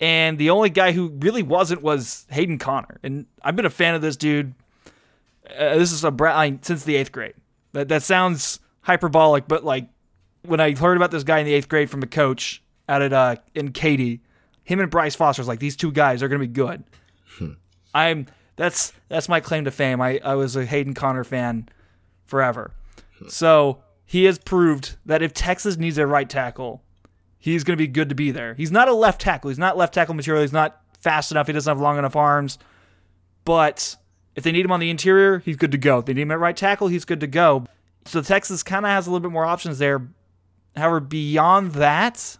and 0.00 0.38
the 0.38 0.48
only 0.48 0.70
guy 0.70 0.92
who 0.92 1.08
really 1.18 1.42
wasn't 1.42 1.82
was 1.82 2.26
Hayden 2.30 2.56
Conner. 2.58 2.98
And 3.02 3.26
I've 3.42 3.54
been 3.56 3.66
a 3.66 3.70
fan 3.70 3.94
of 3.94 4.00
this 4.00 4.16
dude. 4.16 4.54
Uh, 5.46 5.76
this 5.76 5.92
is 5.92 6.02
a 6.04 6.10
bra- 6.10 6.34
I- 6.36 6.58
since 6.62 6.84
the 6.84 6.96
eighth 6.96 7.12
grade. 7.12 7.34
That 7.72 7.88
that 7.88 8.02
sounds 8.02 8.58
hyperbolic, 8.80 9.46
but 9.46 9.62
like 9.64 9.86
when 10.44 10.60
I 10.60 10.74
heard 10.74 10.96
about 10.96 11.10
this 11.10 11.24
guy 11.24 11.40
in 11.40 11.46
the 11.46 11.52
eighth 11.54 11.68
grade 11.68 11.90
from 11.90 12.02
a 12.02 12.06
coach 12.06 12.62
out 12.88 13.02
at 13.02 13.12
uh 13.12 13.36
in 13.54 13.72
Katy, 13.72 14.20
him 14.64 14.80
and 14.80 14.90
Bryce 14.90 15.14
Foster's 15.14 15.46
like 15.48 15.58
these 15.58 15.76
two 15.76 15.92
guys 15.92 16.22
are 16.22 16.28
gonna 16.28 16.38
be 16.40 16.46
good. 16.46 16.82
I'm 17.94 18.26
that's 18.56 18.92
that's 19.08 19.28
my 19.28 19.40
claim 19.40 19.64
to 19.66 19.70
fame. 19.70 20.00
I, 20.00 20.20
I 20.24 20.34
was 20.34 20.56
a 20.56 20.64
Hayden 20.64 20.94
Conner 20.94 21.24
fan 21.24 21.68
forever. 22.26 22.72
So 23.28 23.82
he 24.06 24.24
has 24.24 24.38
proved 24.38 24.96
that 25.04 25.20
if 25.20 25.34
Texas 25.34 25.76
needs 25.76 25.98
a 25.98 26.06
right 26.06 26.30
tackle, 26.30 26.82
he's 27.38 27.64
going 27.64 27.76
to 27.76 27.82
be 27.82 27.88
good 27.88 28.08
to 28.08 28.14
be 28.14 28.30
there. 28.30 28.54
He's 28.54 28.70
not 28.70 28.88
a 28.88 28.94
left 28.94 29.20
tackle. 29.20 29.50
He's 29.50 29.58
not 29.58 29.76
left 29.76 29.92
tackle 29.94 30.14
material. 30.14 30.42
He's 30.42 30.52
not 30.52 30.80
fast 31.00 31.32
enough. 31.32 31.48
He 31.48 31.52
doesn't 31.52 31.70
have 31.70 31.80
long 31.80 31.98
enough 31.98 32.14
arms. 32.16 32.58
But 33.44 33.96
If 34.36 34.44
they 34.44 34.52
need 34.52 34.64
him 34.64 34.72
on 34.72 34.80
the 34.80 34.90
interior, 34.90 35.38
he's 35.40 35.56
good 35.56 35.72
to 35.72 35.78
go. 35.78 35.98
If 35.98 36.04
they 36.04 36.14
need 36.14 36.22
him 36.22 36.30
at 36.30 36.38
right 36.38 36.56
tackle, 36.56 36.88
he's 36.88 37.06
good 37.06 37.20
to 37.20 37.26
go. 37.26 37.64
So 38.04 38.20
Texas 38.22 38.62
kind 38.62 38.84
of 38.84 38.90
has 38.90 39.06
a 39.06 39.10
little 39.10 39.26
bit 39.26 39.32
more 39.32 39.46
options 39.46 39.78
there. 39.78 40.06
However, 40.76 41.00
beyond 41.00 41.72
that, 41.72 42.36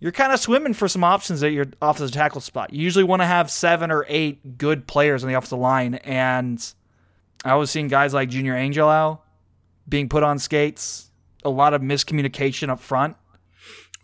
you're 0.00 0.10
kind 0.10 0.32
of 0.32 0.40
swimming 0.40 0.72
for 0.72 0.88
some 0.88 1.04
options 1.04 1.42
at 1.42 1.52
your 1.52 1.66
offensive 1.82 2.12
tackle 2.12 2.40
spot. 2.40 2.72
You 2.72 2.82
usually 2.82 3.04
want 3.04 3.20
to 3.20 3.26
have 3.26 3.50
seven 3.50 3.90
or 3.90 4.06
eight 4.08 4.56
good 4.56 4.86
players 4.86 5.22
on 5.22 5.28
the 5.28 5.36
offensive 5.36 5.58
line, 5.58 5.96
and 5.96 6.74
I 7.44 7.54
was 7.56 7.70
seeing 7.70 7.88
guys 7.88 8.14
like 8.14 8.30
Junior 8.30 8.54
Angilau 8.54 9.18
being 9.88 10.08
put 10.08 10.22
on 10.22 10.38
skates. 10.38 11.10
A 11.44 11.50
lot 11.50 11.74
of 11.74 11.82
miscommunication 11.82 12.68
up 12.68 12.80
front. 12.80 13.16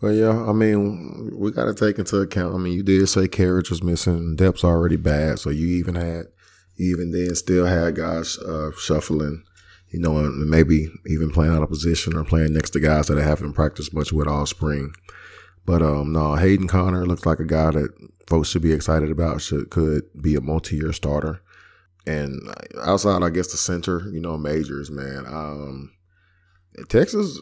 Well, 0.01 0.13
yeah, 0.13 0.45
I 0.45 0.53
mean, 0.53 1.31
we 1.37 1.51
got 1.51 1.65
to 1.65 1.73
take 1.73 1.99
into 1.99 2.17
account. 2.17 2.55
I 2.55 2.57
mean, 2.57 2.73
you 2.73 2.83
did 2.83 3.07
say 3.07 3.27
carriage 3.27 3.69
was 3.69 3.83
missing, 3.83 4.35
depth's 4.35 4.63
already 4.63 4.95
bad, 4.95 5.39
so 5.39 5.49
you 5.49 5.67
even 5.67 5.95
had, 5.95 6.27
even 6.77 7.11
then 7.11 7.35
still 7.35 7.65
had 7.65 7.95
guys 7.95 8.37
uh, 8.39 8.71
shuffling, 8.79 9.43
you 9.89 9.99
know, 9.99 10.17
and 10.17 10.49
maybe 10.49 10.87
even 11.07 11.31
playing 11.31 11.53
out 11.53 11.63
of 11.63 11.69
position 11.69 12.15
or 12.15 12.23
playing 12.23 12.53
next 12.53 12.69
to 12.71 12.79
guys 12.79 13.07
that 13.07 13.17
I 13.17 13.23
haven't 13.23 13.53
practiced 13.53 13.93
much 13.93 14.13
with 14.13 14.27
all 14.27 14.45
spring. 14.45 14.93
But 15.65 15.81
um, 15.81 16.13
no, 16.13 16.35
Hayden 16.35 16.67
Conner 16.67 17.05
looks 17.05 17.25
like 17.25 17.39
a 17.39 17.45
guy 17.45 17.71
that 17.71 17.89
folks 18.27 18.49
should 18.49 18.61
be 18.61 18.71
excited 18.71 19.11
about. 19.11 19.41
Should 19.41 19.69
could 19.69 20.03
be 20.19 20.35
a 20.35 20.41
multi-year 20.41 20.93
starter. 20.93 21.41
And 22.07 22.39
outside, 22.83 23.23
I 23.23 23.29
guess 23.29 23.51
the 23.51 23.57
center, 23.57 24.09
you 24.11 24.19
know, 24.19 24.37
majors, 24.37 24.89
man. 24.89 25.25
Um, 25.27 25.91
Texas, 26.87 27.39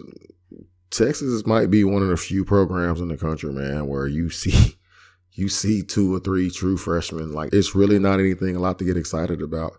Texas 0.90 1.46
might 1.46 1.70
be 1.70 1.84
one 1.84 2.02
of 2.02 2.10
the 2.10 2.18
few 2.18 2.44
programs 2.44 3.00
in 3.00 3.08
the 3.08 3.18
country, 3.18 3.52
man, 3.52 3.88
where 3.88 4.08
you 4.08 4.30
see 4.30 4.78
you 5.34 5.50
see 5.50 5.84
two 5.84 6.14
or 6.16 6.20
three 6.20 6.50
true 6.50 6.78
freshmen. 6.78 7.32
Like 7.32 7.54
it's 7.54 7.76
really 7.76 8.00
not 8.00 8.20
anything 8.20 8.56
a 8.56 8.60
lot 8.60 8.80
to 8.80 8.86
get 8.86 8.98
excited 8.98 9.42
about. 9.42 9.74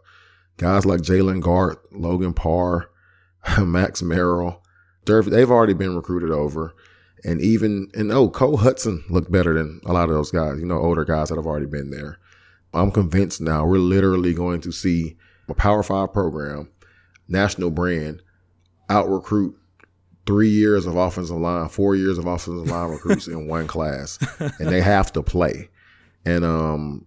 Guys 0.57 0.87
like 0.87 1.01
Jalen 1.01 1.41
Garth, 1.41 1.79
Logan 1.93 2.35
Parr, 2.35 2.91
Max 3.59 4.03
Merrill, 4.03 4.63
they've 5.05 5.51
already 5.51 5.75
been 5.75 5.97
recruited 5.97 6.31
over. 6.31 6.75
And 7.25 7.41
even, 7.41 7.89
and 7.95 8.13
oh, 8.13 8.29
Cole 8.31 8.57
Hudson 8.57 9.05
looked 9.09 9.31
better 9.31 9.55
than 9.55 9.81
a 9.85 9.93
lot 9.93 10.09
of 10.09 10.15
those 10.15 10.31
guys, 10.31 10.61
you 10.61 10.67
know, 10.67 10.79
older 10.79 11.05
guys 11.05 11.29
that 11.29 11.37
have 11.37 11.47
already 11.47 11.67
been 11.67 11.91
there. 11.91 12.19
I'm 12.75 12.91
convinced 12.91 13.41
now 13.41 13.65
we're 13.65 13.79
literally 13.79 14.35
going 14.35 14.61
to 14.63 14.73
see 14.73 15.17
a 15.49 15.55
Power 15.55 15.83
Five 15.83 16.13
program, 16.13 16.71
national 17.29 17.71
brand, 17.71 18.23
out 18.89 19.09
recruit 19.09 19.57
three 20.27 20.51
years 20.51 20.85
of 20.85 20.97
offensive 20.97 21.37
line, 21.37 21.69
four 21.69 21.97
years 21.97 22.19
of 22.19 22.27
offensive 22.27 22.69
line 22.69 22.91
recruits 22.91 23.27
in 23.27 23.49
one 23.49 23.67
class, 23.67 24.19
and 24.39 24.69
they 24.69 24.81
have 24.81 25.13
to 25.15 25.23
play. 25.23 25.69
And 26.27 26.45
um, 26.45 27.07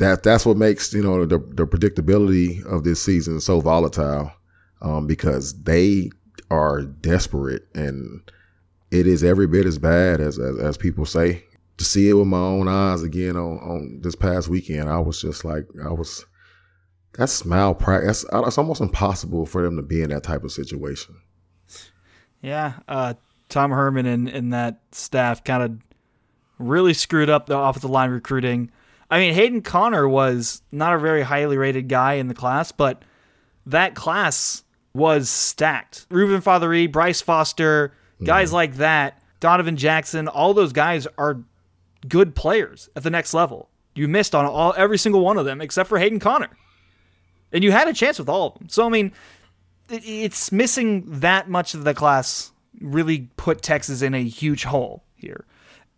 that 0.00 0.24
that's 0.24 0.44
what 0.44 0.56
makes 0.56 0.92
you 0.92 1.02
know 1.02 1.24
the 1.24 1.38
the 1.38 1.66
predictability 1.66 2.64
of 2.66 2.84
this 2.84 3.02
season 3.02 3.40
so 3.40 3.60
volatile, 3.60 4.32
um, 4.82 5.06
because 5.06 5.62
they 5.62 6.10
are 6.50 6.82
desperate 6.82 7.68
and 7.74 8.32
it 8.90 9.06
is 9.06 9.22
every 9.22 9.46
bit 9.46 9.66
as 9.66 9.78
bad 9.78 10.20
as, 10.20 10.38
as, 10.38 10.58
as 10.58 10.76
people 10.76 11.04
say. 11.04 11.44
To 11.78 11.84
see 11.84 12.08
it 12.08 12.14
with 12.14 12.26
my 12.26 12.38
own 12.38 12.68
eyes 12.68 13.02
again 13.02 13.36
on 13.36 13.58
on 13.58 14.00
this 14.02 14.14
past 14.14 14.48
weekend, 14.48 14.88
I 14.88 14.98
was 14.98 15.20
just 15.20 15.44
like 15.44 15.66
I 15.84 15.92
was. 15.92 16.24
That's 17.16 17.44
malpractice. 17.44 18.24
It's 18.32 18.58
almost 18.58 18.80
impossible 18.80 19.46
for 19.46 19.62
them 19.62 19.76
to 19.76 19.82
be 19.82 20.02
in 20.02 20.10
that 20.10 20.22
type 20.22 20.44
of 20.44 20.52
situation. 20.52 21.16
Yeah, 22.40 22.74
uh, 22.86 23.14
Tom 23.48 23.72
Herman 23.72 24.06
and, 24.06 24.28
and 24.28 24.52
that 24.52 24.80
staff 24.92 25.42
kind 25.42 25.62
of 25.62 25.78
really 26.58 26.94
screwed 26.94 27.28
up 27.30 27.46
the 27.46 27.58
offensive 27.58 27.90
line 27.90 28.10
recruiting. 28.10 28.70
I 29.10 29.18
mean, 29.18 29.34
Hayden 29.34 29.62
Conner 29.62 30.08
was 30.08 30.62
not 30.70 30.94
a 30.94 30.98
very 30.98 31.22
highly 31.22 31.56
rated 31.56 31.88
guy 31.88 32.14
in 32.14 32.28
the 32.28 32.34
class, 32.34 32.70
but 32.70 33.02
that 33.66 33.96
class 33.96 34.62
was 34.92 35.28
stacked. 35.28 36.06
Reuben 36.10 36.40
Fatheree, 36.42 36.90
Bryce 36.92 37.20
Foster, 37.20 37.94
Guys 38.24 38.52
like 38.52 38.74
that, 38.76 39.22
Donovan 39.40 39.76
Jackson, 39.76 40.28
all 40.28 40.54
those 40.54 40.72
guys 40.72 41.06
are 41.16 41.40
good 42.08 42.34
players 42.34 42.88
at 42.96 43.02
the 43.02 43.10
next 43.10 43.34
level. 43.34 43.68
You 43.94 44.08
missed 44.08 44.34
on 44.34 44.44
all 44.44 44.74
every 44.76 44.98
single 44.98 45.20
one 45.20 45.38
of 45.38 45.44
them 45.44 45.60
except 45.60 45.88
for 45.88 45.98
Hayden 45.98 46.20
Conner, 46.20 46.50
And 47.52 47.64
you 47.64 47.72
had 47.72 47.88
a 47.88 47.92
chance 47.92 48.18
with 48.18 48.28
all 48.28 48.48
of 48.48 48.58
them. 48.58 48.68
So 48.68 48.86
I 48.86 48.88
mean, 48.88 49.12
it, 49.88 50.02
it's 50.04 50.52
missing 50.52 51.04
that 51.20 51.48
much 51.48 51.74
of 51.74 51.84
the 51.84 51.94
class 51.94 52.52
really 52.80 53.28
put 53.36 53.62
Texas 53.62 54.02
in 54.02 54.14
a 54.14 54.22
huge 54.22 54.64
hole 54.64 55.02
here. 55.16 55.44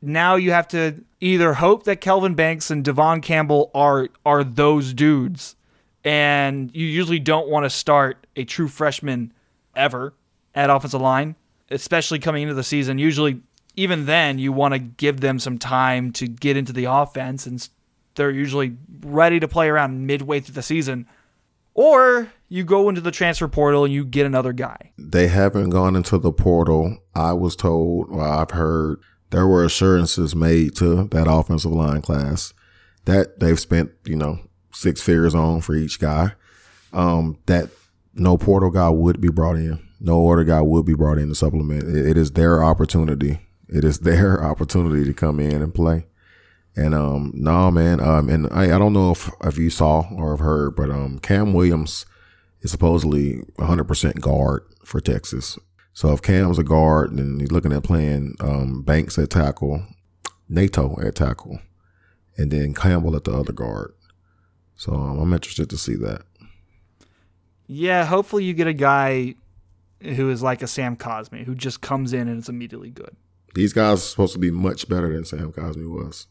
Now 0.01 0.37
you 0.37 0.53
have 0.53 0.69
to 0.69 1.05
either 1.21 1.55
hope 1.55 1.85
that 1.85 2.01
Kelvin 2.01 2.35
Banks 2.35 2.71
and 2.71 2.85
Devon 2.85 3.21
Campbell 3.21 3.71
are 3.75 4.09
are 4.25 4.43
those 4.45 4.95
dudes, 4.95 5.57
and 6.05 6.75
you 6.75 6.87
usually 6.87 7.19
don't 7.19 7.49
want 7.49 7.65
to 7.65 7.71
start 7.71 8.27
a 8.35 8.45
true 8.45 8.69
freshman 8.69 9.33
ever 9.77 10.15
at 10.55 10.71
offensive 10.71 11.03
line 11.03 11.37
especially 11.71 12.19
coming 12.19 12.43
into 12.43 12.55
the 12.55 12.65
season. 12.65 12.99
Usually, 12.99 13.41
even 13.81 14.07
then, 14.07 14.39
you 14.39 14.53
want 14.53 14.75
to 14.75 14.79
give 14.79 15.21
them 15.21 15.39
some 15.39 15.59
time 15.59 16.13
to 16.13 16.27
get 16.27 16.57
into 16.57 16.73
the 16.73 16.85
offense, 16.85 17.47
and 17.47 17.69
they're 18.15 18.31
usually 18.31 18.77
ready 19.01 19.41
to 19.41 19.49
play 19.49 19.69
around 19.69 20.07
midway 20.07 20.41
through 20.41 20.55
the 20.55 20.63
season. 20.63 21.07
Or 21.75 22.31
you 22.49 22.65
go 22.65 22.89
into 22.89 23.01
the 23.01 23.11
transfer 23.11 23.49
portal 23.49 23.85
and 23.85 23.95
you 23.95 24.05
get 24.05 24.27
another 24.27 24.53
guy. 24.53 24.93
They 24.99 25.29
haven't 25.29 25.71
gone 25.71 25.97
into 25.97 26.19
the 26.19 26.33
portal. 26.33 26.99
I 27.15 27.33
was 27.33 27.57
told, 27.57 28.11
well, 28.11 28.41
I've 28.41 28.51
heard 28.51 29.01
there 29.31 29.47
were 29.47 29.65
assurances 29.65 30.35
made 30.35 30.75
to 30.77 31.05
that 31.05 31.31
offensive 31.31 31.71
line 31.71 32.03
class 32.03 32.53
that 33.05 33.39
they've 33.39 33.59
spent, 33.59 33.93
you 34.05 34.17
know, 34.17 34.41
six 34.73 35.01
figures 35.01 35.35
on 35.35 35.61
for 35.61 35.75
each 35.75 36.01
guy. 36.01 36.33
Um, 36.93 37.39
that 37.47 37.71
no 38.15 38.37
portal 38.37 38.71
guy 38.71 38.91
would 38.91 39.21
be 39.21 39.31
brought 39.31 39.57
in 39.57 39.91
no 40.01 40.19
order 40.19 40.45
guy 40.45 40.63
would 40.63 40.87
be 40.87 40.95
brought 40.95 41.19
in 41.19 41.29
to 41.29 41.35
supplement. 41.35 41.85
It, 41.85 42.07
it 42.11 42.17
is 42.17 42.33
their 42.33 42.65
opportunity. 42.65 43.39
It 43.71 43.85
is 43.85 44.01
their 44.01 44.43
opportunity 44.51 45.05
to 45.05 45.15
come 45.15 45.41
in 45.41 45.63
and 45.63 45.75
play. 45.75 46.07
And 46.77 46.95
um, 46.95 47.33
no 47.35 47.71
man, 47.71 48.01
um, 48.01 48.29
and 48.29 48.47
I, 48.53 48.75
I 48.75 48.79
don't 48.79 48.93
know 48.93 49.11
if 49.11 49.31
if 49.43 49.59
you 49.59 49.71
saw 49.71 50.05
or 50.13 50.31
have 50.31 50.41
heard, 50.41 50.77
but 50.77 50.89
um, 50.91 51.19
Cam 51.19 51.53
Williams 51.53 52.07
is 52.61 52.71
supposedly 52.71 53.43
100% 53.59 54.21
guard 54.21 54.63
for 54.85 55.01
Texas. 55.01 55.59
So 55.93 56.13
if 56.13 56.23
Cam's 56.23 56.59
a 56.59 56.65
guard, 56.65 57.17
then 57.17 57.41
he's 57.41 57.51
looking 57.51 57.73
at 57.73 57.83
playing 57.83 58.37
um, 58.41 58.83
Banks 58.83 59.19
at 59.19 59.31
tackle, 59.31 59.83
Neto 60.49 60.97
at 61.03 61.17
tackle, 61.17 61.59
and 62.37 62.51
then 62.51 62.73
Campbell 62.73 63.17
at 63.17 63.25
the 63.25 63.33
other 63.33 63.53
guard. 63.53 63.93
So 64.77 64.95
um, 64.95 65.19
I'm 65.19 65.33
interested 65.33 65.69
to 65.71 65.77
see 65.77 65.97
that. 65.97 66.23
Yeah, 67.67 68.05
hopefully 68.05 68.45
you 68.45 68.55
get 68.55 68.67
a 68.67 68.73
guy 68.73 69.35
who 70.01 70.31
is 70.31 70.43
like 70.43 70.63
a 70.63 70.67
Sam 70.67 70.97
Cosmi, 70.97 71.45
who 71.45 71.55
just 71.55 71.81
comes 71.81 72.13
in 72.13 72.29
and 72.29 72.39
is 72.39 72.49
immediately 72.49 72.91
good. 72.91 73.15
These 73.55 73.73
guys 73.73 73.99
are 73.99 74.01
supposed 74.03 74.33
to 74.35 74.39
be 74.39 74.51
much 74.51 74.89
better 74.89 75.13
than 75.13 75.25
Sam 75.25 75.53
Cosmi 75.53 75.89
was. 75.89 76.27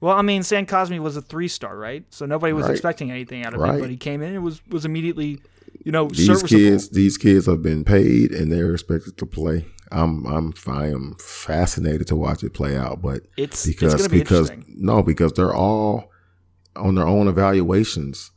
Well, 0.00 0.16
I 0.16 0.22
mean, 0.22 0.42
Sam 0.42 0.66
Cosmi 0.66 0.98
was 0.98 1.16
a 1.16 1.22
three 1.22 1.48
star, 1.48 1.76
right? 1.76 2.04
So 2.10 2.26
nobody 2.26 2.52
was 2.52 2.64
right. 2.64 2.72
expecting 2.72 3.10
anything 3.10 3.44
out 3.44 3.54
of 3.54 3.60
right. 3.60 3.74
him, 3.74 3.80
but 3.80 3.90
he 3.90 3.96
came 3.96 4.22
in 4.22 4.34
and 4.34 4.44
was 4.44 4.66
was 4.68 4.84
immediately, 4.84 5.40
you 5.84 5.92
know, 5.92 6.08
these 6.08 6.42
kids. 6.42 6.90
These 6.90 7.18
kids 7.18 7.46
have 7.46 7.62
been 7.62 7.84
paid 7.84 8.32
and 8.32 8.50
they're 8.50 8.72
expected 8.72 9.18
to 9.18 9.26
play. 9.26 9.66
I'm 9.92 10.24
I'm 10.26 10.54
I 10.66 10.86
am 10.86 11.16
fascinated 11.18 12.06
to 12.08 12.16
watch 12.16 12.42
it 12.42 12.54
play 12.54 12.76
out, 12.76 13.02
but 13.02 13.22
it's 13.36 13.66
because 13.66 13.94
it's 13.94 14.08
be 14.08 14.20
because 14.20 14.50
no, 14.68 15.02
because 15.02 15.32
they're 15.32 15.54
all 15.54 16.10
on 16.76 16.94
their 16.94 17.06
own 17.06 17.28
evaluations 17.28 18.30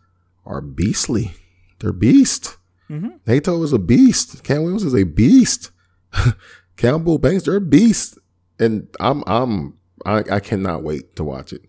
are 0.45 0.61
beastly. 0.61 1.33
They're 1.79 1.93
beast. 1.93 2.57
Mm-hmm. 2.89 3.09
Neto 3.25 3.61
is 3.63 3.71
a 3.71 3.79
beast. 3.79 4.43
Cam 4.43 4.63
Williams 4.63 4.83
is 4.83 4.95
a 4.95 5.03
beast. 5.03 5.71
Campbell 6.77 7.17
Banks, 7.17 7.43
they're 7.43 7.57
a 7.57 7.61
beast. 7.61 8.17
And 8.59 8.87
I'm 8.99 9.23
I'm 9.27 9.77
I, 10.05 10.23
I 10.31 10.39
cannot 10.39 10.83
wait 10.83 11.15
to 11.15 11.23
watch 11.23 11.53
it. 11.53 11.61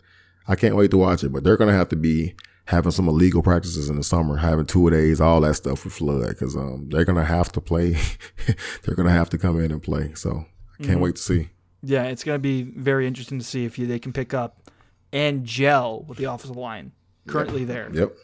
I 0.46 0.56
can't 0.56 0.76
wait 0.76 0.90
to 0.90 0.98
watch 0.98 1.24
it, 1.24 1.32
but 1.32 1.44
they're 1.44 1.56
gonna 1.56 1.72
have 1.72 1.88
to 1.90 1.96
be 1.96 2.34
having 2.66 2.92
some 2.92 3.08
illegal 3.08 3.42
practices 3.42 3.90
in 3.90 3.96
the 3.96 4.02
summer, 4.02 4.36
having 4.36 4.66
two 4.66 4.88
days, 4.90 5.20
all 5.20 5.40
that 5.42 5.54
stuff 5.54 5.84
with 5.84 5.94
flood, 5.94 6.28
because 6.28 6.56
um 6.56 6.88
they're 6.90 7.04
gonna 7.04 7.24
have 7.24 7.50
to 7.52 7.60
play. 7.60 7.96
they're 8.82 8.94
gonna 8.94 9.10
have 9.10 9.30
to 9.30 9.38
come 9.38 9.60
in 9.60 9.70
and 9.70 9.82
play. 9.82 10.12
So 10.14 10.30
I 10.30 10.82
can't 10.82 10.94
mm-hmm. 10.94 11.00
wait 11.00 11.16
to 11.16 11.22
see. 11.22 11.50
Yeah, 11.82 12.04
it's 12.04 12.24
gonna 12.24 12.38
be 12.38 12.62
very 12.62 13.06
interesting 13.06 13.38
to 13.38 13.44
see 13.44 13.64
if 13.64 13.78
you, 13.78 13.86
they 13.86 13.98
can 13.98 14.12
pick 14.12 14.34
up 14.34 14.70
and 15.12 15.44
gel 15.44 16.02
with 16.02 16.18
the 16.18 16.24
offensive 16.24 16.56
line 16.56 16.92
currently 17.26 17.60
yep. 17.60 17.68
there. 17.68 17.90
Yep. 17.92 18.16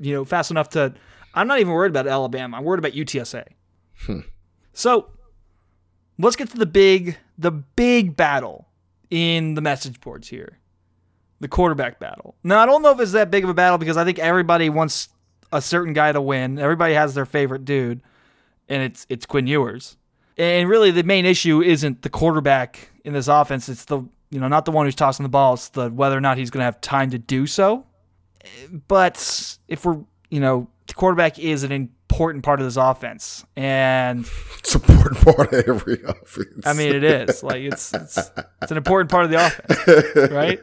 You 0.00 0.14
know, 0.14 0.24
fast 0.24 0.50
enough 0.50 0.70
to 0.70 0.94
I'm 1.34 1.46
not 1.46 1.60
even 1.60 1.72
worried 1.72 1.90
about 1.90 2.06
Alabama. 2.06 2.56
I'm 2.56 2.64
worried 2.64 2.78
about 2.78 2.92
UTSA. 2.92 3.44
Hmm. 4.06 4.20
So 4.72 5.10
let's 6.18 6.36
get 6.36 6.50
to 6.50 6.56
the 6.56 6.66
big, 6.66 7.18
the 7.40 7.50
big 7.50 8.16
battle 8.16 8.68
in 9.08 9.54
the 9.54 9.60
message 9.60 10.00
boards 10.00 10.28
here. 10.28 10.58
The 11.40 11.48
quarterback 11.48 11.98
battle. 11.98 12.36
Now 12.44 12.60
I 12.60 12.66
don't 12.66 12.82
know 12.82 12.90
if 12.92 13.00
it's 13.00 13.12
that 13.12 13.30
big 13.30 13.44
of 13.44 13.50
a 13.50 13.54
battle 13.54 13.78
because 13.78 13.96
I 13.96 14.04
think 14.04 14.18
everybody 14.18 14.68
wants 14.68 15.08
a 15.50 15.62
certain 15.62 15.94
guy 15.94 16.12
to 16.12 16.20
win. 16.20 16.58
Everybody 16.58 16.94
has 16.94 17.14
their 17.14 17.24
favorite 17.24 17.64
dude, 17.64 18.02
and 18.68 18.82
it's 18.82 19.06
it's 19.08 19.24
Quinn 19.24 19.46
Ewers. 19.46 19.96
And 20.36 20.68
really, 20.68 20.90
the 20.90 21.02
main 21.02 21.24
issue 21.24 21.62
isn't 21.62 22.02
the 22.02 22.10
quarterback 22.10 22.90
in 23.04 23.14
this 23.14 23.26
offense. 23.26 23.68
It's 23.70 23.86
the 23.86 24.02
you 24.30 24.38
know 24.38 24.48
not 24.48 24.66
the 24.66 24.70
one 24.70 24.86
who's 24.86 24.94
tossing 24.94 25.22
the 25.24 25.30
ball. 25.30 25.54
It's 25.54 25.70
the 25.70 25.88
whether 25.88 26.16
or 26.16 26.20
not 26.20 26.36
he's 26.36 26.50
going 26.50 26.60
to 26.60 26.64
have 26.64 26.80
time 26.82 27.10
to 27.10 27.18
do 27.18 27.46
so. 27.46 27.86
but 28.86 29.56
if 29.66 29.84
we're, 29.84 29.98
you 30.30 30.40
know, 30.40 30.68
the 30.86 30.94
quarterback 30.94 31.38
is 31.38 31.62
an 31.62 31.90
important 32.20 32.44
part 32.44 32.60
of 32.60 32.66
this 32.66 32.76
offense, 32.76 33.46
and 33.56 34.28
It's 34.58 34.74
an 34.74 34.82
important 34.82 35.24
part 35.24 35.54
of 35.54 35.64
every 35.66 36.02
offense. 36.04 36.66
I 36.66 36.74
mean, 36.74 36.94
it 36.94 37.02
is 37.02 37.42
like 37.42 37.62
it's 37.62 37.94
it's, 37.94 38.18
it's 38.60 38.70
an 38.70 38.76
important 38.76 39.10
part 39.10 39.24
of 39.24 39.30
the 39.30 39.46
offense, 39.46 40.30
right? 40.30 40.60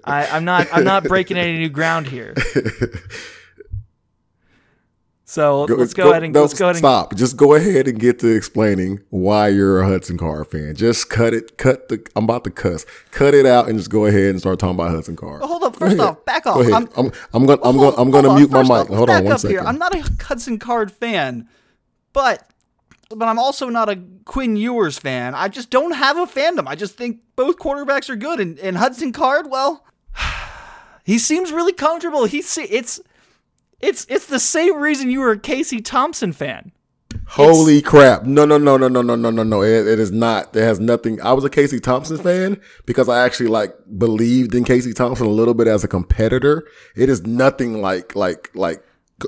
I, 0.04 0.26
I'm 0.26 0.44
not 0.44 0.66
I'm 0.72 0.82
not 0.82 1.04
breaking 1.04 1.36
any 1.36 1.58
new 1.58 1.68
ground 1.68 2.08
here. 2.08 2.34
So 5.32 5.62
let's 5.64 5.94
go, 5.94 6.10
ahead 6.10 6.24
and 6.24 6.34
no, 6.34 6.42
let's 6.42 6.52
go 6.52 6.66
ahead 6.66 6.74
and 6.76 6.80
stop. 6.82 7.14
Just 7.14 7.38
go 7.38 7.54
ahead 7.54 7.88
and 7.88 7.98
get 7.98 8.18
to 8.18 8.26
explaining 8.28 9.00
why 9.08 9.48
you're 9.48 9.80
a 9.80 9.86
Hudson 9.88 10.18
Card 10.18 10.46
fan. 10.48 10.74
Just 10.74 11.08
cut 11.08 11.32
it. 11.32 11.56
Cut 11.56 11.88
the. 11.88 12.06
I'm 12.14 12.24
about 12.24 12.44
to 12.44 12.50
cuss. 12.50 12.84
Cut 13.12 13.32
it 13.32 13.46
out 13.46 13.66
and 13.66 13.78
just 13.78 13.88
go 13.88 14.04
ahead 14.04 14.28
and 14.32 14.40
start 14.40 14.58
talking 14.58 14.74
about 14.74 14.90
Hudson 14.90 15.16
Card. 15.16 15.40
Well, 15.40 15.48
hold 15.48 15.62
up. 15.62 15.76
First 15.76 15.96
Go 15.96 16.02
ahead. 16.02 16.16
off, 16.18 16.24
back 16.26 16.46
off. 16.46 16.56
Go 16.56 16.60
ahead. 16.60 16.74
I'm- 16.74 16.88
I'm, 16.98 17.12
I'm, 17.32 17.46
gonna. 17.46 17.62
I'm 17.64 17.76
Hold- 17.76 17.94
gonna. 17.94 18.02
I'm 18.02 18.10
gonna 18.10 18.28
on. 18.28 18.36
mute 18.36 18.50
my 18.50 18.60
mic. 18.62 18.70
off, 18.72 18.88
Hold 18.88 19.06
back 19.06 19.18
on 19.20 19.24
one 19.24 19.32
up 19.32 19.40
here. 19.40 19.60
I'm 19.60 19.78
not 19.78 19.94
a 19.94 20.02
Hudson 20.22 20.58
Card 20.58 20.92
fan, 20.92 21.48
but 22.12 22.46
but 23.08 23.26
I'm 23.26 23.38
also 23.38 23.70
not 23.70 23.88
a 23.88 23.98
Quinn 24.26 24.56
Ewers 24.56 24.98
fan. 24.98 25.34
I 25.34 25.48
just 25.48 25.70
don't 25.70 25.92
have 25.92 26.18
a 26.18 26.26
fandom. 26.26 26.66
I 26.66 26.74
just 26.74 26.98
think 26.98 27.22
both 27.36 27.56
quarterbacks 27.56 28.10
are 28.10 28.16
good, 28.16 28.38
and, 28.38 28.58
and 28.58 28.76
Hudson 28.76 29.12
Card, 29.12 29.50
well, 29.50 29.86
he 31.04 31.16
seems 31.18 31.52
really 31.52 31.72
comfortable. 31.72 32.26
He's 32.26 32.58
it's 32.58 33.00
it's 33.82 34.06
it's 34.08 34.26
the 34.26 34.40
same 34.40 34.76
reason 34.78 35.10
you 35.10 35.20
were 35.20 35.32
a 35.32 35.38
Casey 35.38 35.80
Thompson 35.80 36.32
fan. 36.32 36.72
Holy 37.26 37.82
crap! 37.82 38.24
No, 38.24 38.44
no, 38.44 38.56
no, 38.56 38.76
no, 38.76 38.88
no, 38.88 39.02
no, 39.02 39.14
no, 39.16 39.30
no, 39.30 39.42
no. 39.42 39.62
It, 39.62 39.86
it 39.86 39.98
is 39.98 40.10
not. 40.10 40.56
It 40.56 40.62
has 40.62 40.80
nothing. 40.80 41.20
I 41.20 41.32
was 41.32 41.44
a 41.44 41.50
Casey 41.50 41.80
Thompson 41.80 42.16
fan 42.16 42.60
because 42.86 43.08
I 43.08 43.24
actually 43.24 43.48
like 43.48 43.74
believed 43.98 44.54
in 44.54 44.64
Casey 44.64 44.92
Thompson 44.92 45.26
a 45.26 45.30
little 45.30 45.54
bit 45.54 45.66
as 45.66 45.84
a 45.84 45.88
competitor. 45.88 46.66
It 46.96 47.08
is 47.08 47.26
nothing 47.26 47.82
like 47.82 48.14
like 48.14 48.50
like. 48.54 48.82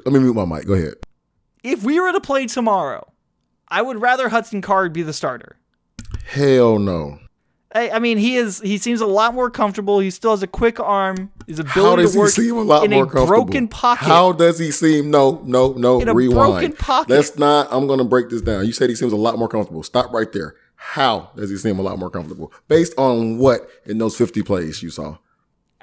Let 0.05 0.13
me 0.13 0.21
mute 0.21 0.35
my 0.35 0.45
mic. 0.45 0.67
Go 0.67 0.75
ahead. 0.75 0.95
If 1.63 1.83
we 1.83 2.01
were 2.01 2.13
to 2.13 2.21
play 2.21 2.47
tomorrow, 2.47 3.13
I 3.69 3.83
would 3.83 4.01
rather 4.01 4.29
Hudson 4.29 4.61
Card 4.61 4.93
be 4.93 5.03
the 5.03 5.13
starter. 5.13 5.57
Hell 6.27 6.79
no. 6.79 7.19
I, 7.75 7.91
I 7.91 7.99
mean, 7.99 8.19
he 8.19 8.37
is. 8.37 8.61
He 8.61 8.79
seems 8.79 9.01
a 9.01 9.07
lot 9.07 9.35
more 9.35 9.51
comfortable. 9.51 9.99
He 9.99 10.11
still 10.11 10.31
has 10.31 10.43
a 10.43 10.47
quick 10.47 10.79
arm. 10.79 11.33
His 11.49 11.59
ability 11.59 11.81
How 11.81 11.97
does 11.97 12.13
to 12.13 12.17
he 12.17 12.21
work 12.21 12.31
seem 12.31 12.57
a 12.57 12.63
lot 12.63 12.85
in 12.85 12.91
more 12.93 13.03
a 13.03 13.07
comfortable? 13.07 13.27
broken 13.45 13.67
pocket. 13.69 14.05
How 14.05 14.31
does 14.33 14.59
he 14.61 14.71
seem? 14.71 15.11
No, 15.11 15.43
no, 15.45 15.73
no. 15.73 16.01
In 16.01 16.09
a 16.09 16.15
rewind. 16.15 16.53
broken 16.53 16.73
pocket. 16.75 17.11
Let's 17.11 17.37
not. 17.37 17.67
I'm 17.73 17.87
going 17.89 17.99
to 17.99 18.05
break 18.05 18.31
this 18.31 18.43
down. 18.43 18.65
You 18.65 18.73
said 18.73 18.91
he 18.91 18.97
seems 18.97 19.13
a 19.13 19.17
lot 19.17 19.39
more 19.39 19.49
comfortable. 19.49 19.83
Stop 19.83 20.13
right 20.13 20.31
there. 20.33 20.55
How 20.77 21.31
does 21.37 21.51
he 21.51 21.57
seem 21.57 21.79
a 21.79 21.83
lot 21.83 21.99
more 21.99 22.11
comfortable? 22.11 22.53
Based 22.69 22.93
on 22.97 23.39
what 23.39 23.69
in 23.87 23.99
those 23.99 24.17
50 24.17 24.43
plays 24.43 24.83
you 24.83 24.91
saw? 24.91 25.17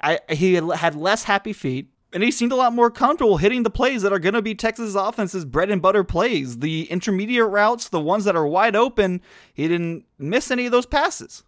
I, 0.02 0.20
he 0.30 0.54
had- 0.54 0.70
had 0.70 0.94
less 0.94 1.24
happy 1.24 1.52
feet, 1.52 1.88
and 2.12 2.22
he 2.22 2.30
seemed 2.30 2.52
a 2.52 2.56
lot 2.56 2.72
more 2.72 2.90
comfortable 2.90 3.36
hitting 3.36 3.64
the 3.64 3.70
plays 3.70 4.00
that 4.02 4.12
are 4.12 4.18
going 4.18 4.34
to 4.34 4.42
be 4.42 4.54
Texas 4.54 4.94
offense's 4.94 5.44
bread 5.44 5.70
and 5.70 5.82
butter 5.82 6.04
plays. 6.04 6.58
The 6.60 6.84
intermediate 6.90 7.48
routes, 7.48 7.88
the 7.88 8.00
ones 8.00 8.24
that 8.24 8.34
are 8.36 8.46
wide 8.46 8.76
open, 8.76 9.20
he 9.52 9.68
didn't 9.68 10.04
miss 10.18 10.50
any 10.50 10.64
of 10.66 10.72
those 10.72 10.86
passes. 10.86 11.42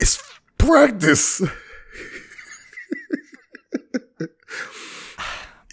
It's 0.00 0.22
practice. 0.58 1.42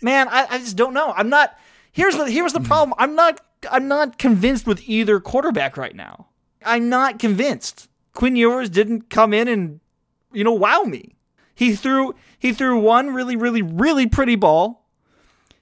Man, 0.01 0.27
I, 0.27 0.47
I 0.49 0.57
just 0.57 0.75
don't 0.75 0.93
know. 0.93 1.13
I'm 1.15 1.29
not. 1.29 1.57
Here's 1.91 2.17
the 2.17 2.29
here's 2.29 2.53
the 2.53 2.59
hmm. 2.59 2.65
problem. 2.65 2.93
I'm 2.97 3.15
not 3.15 3.39
I'm 3.71 3.87
not 3.87 4.17
convinced 4.17 4.67
with 4.67 4.87
either 4.87 5.19
quarterback 5.19 5.77
right 5.77 5.95
now. 5.95 6.27
I'm 6.65 6.89
not 6.89 7.19
convinced. 7.19 7.89
Quinn 8.13 8.35
Ewers 8.35 8.69
didn't 8.69 9.09
come 9.09 9.33
in 9.33 9.47
and 9.47 9.79
you 10.31 10.43
know 10.43 10.53
wow 10.53 10.81
me. 10.83 11.15
He 11.55 11.75
threw 11.75 12.15
he 12.37 12.51
threw 12.53 12.79
one 12.79 13.13
really 13.13 13.35
really 13.35 13.61
really 13.61 14.07
pretty 14.07 14.35
ball. 14.35 14.83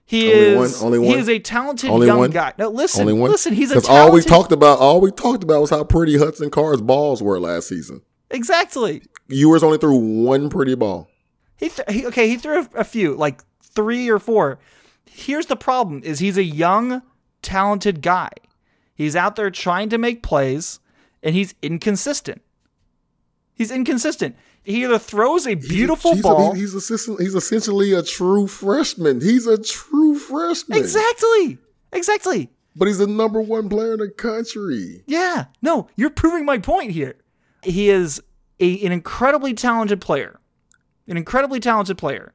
He 0.06 0.34
Only 0.34 0.56
one? 0.56 0.66
is 0.66 0.84
Only 0.84 1.08
he 1.08 1.14
is 1.14 1.30
a 1.30 1.40
talented 1.40 1.90
young 1.90 2.18
one? 2.18 2.32
guy. 2.32 2.54
No, 2.58 2.68
listen, 2.70 3.06
one. 3.18 3.32
listen. 3.32 3.54
He's 3.54 3.72
a 3.72 3.76
talented. 3.76 3.92
all 3.92 4.12
we 4.12 4.22
talked 4.22 4.52
about, 4.52 4.80
all 4.80 5.00
we 5.00 5.10
talked 5.10 5.42
about 5.42 5.62
was 5.62 5.70
how 5.70 5.86
pretty 5.86 6.18
Hudson 6.18 6.50
Card's 6.50 6.82
balls 6.82 7.24
were 7.24 7.40
last 7.40 7.70
season. 7.70 8.02
Exactly. 8.32 9.04
Ewers 9.28 9.64
only 9.64 9.78
threw 9.78 9.96
one 9.96 10.50
pretty 10.50 10.76
ball. 10.76 11.10
He, 11.58 11.70
th- 11.70 11.90
he 11.90 12.06
okay. 12.08 12.28
He 12.28 12.38
threw 12.38 12.68
a, 12.74 12.84
few, 12.84 13.16
like 13.16 13.42
three 13.64 14.10
or 14.10 14.20
four. 14.20 14.60
Here's 15.06 15.46
the 15.46 15.56
problem: 15.56 16.02
is 16.04 16.20
he's 16.20 16.38
a 16.38 16.44
young, 16.44 17.04
talented 17.42 18.02
guy. 18.02 18.30
He's 18.96 19.16
out 19.16 19.36
there 19.36 19.50
trying 19.50 19.90
to 19.90 19.98
make 19.98 20.24
plays, 20.24 20.80
and 21.22 21.36
he's 21.36 21.54
inconsistent. 21.62 22.42
He's 23.54 23.72
inconsistent. 23.72 24.36
He 24.64 24.84
either 24.84 25.00
throws 25.00 25.48
a 25.48 25.56
beautiful 25.56 26.14
he's 26.14 26.22
ball. 26.22 26.52
A, 26.52 26.56
he's, 26.56 26.74
essentially, 26.74 27.24
he's 27.24 27.36
essentially 27.36 27.94
a 27.94 28.04
true 28.04 28.48
freshman. 28.48 29.20
He's 29.22 29.48
a 29.48 29.58
true 29.58 30.16
freshman. 30.16 30.78
exactly. 30.78 31.58
Exactly. 31.92 32.50
But 32.76 32.88
he's 32.88 33.00
the 33.00 33.08
number 33.08 33.42
one 33.42 33.70
player 33.70 33.94
in 33.94 34.00
the 34.00 34.10
country. 34.10 35.04
Yeah. 35.08 35.46
No, 35.62 35.90
you're 35.96 36.10
proving 36.10 36.46
my 36.46 36.58
point 36.58 36.92
here. 36.92 37.16
He 37.64 37.90
is 37.90 38.22
a, 38.60 38.86
an 38.86 38.92
incredibly 38.92 39.54
talented 39.54 40.02
player. 40.02 40.40
An 41.08 41.18
incredibly 41.18 41.60
talented 41.60 41.98
player. 41.98 42.34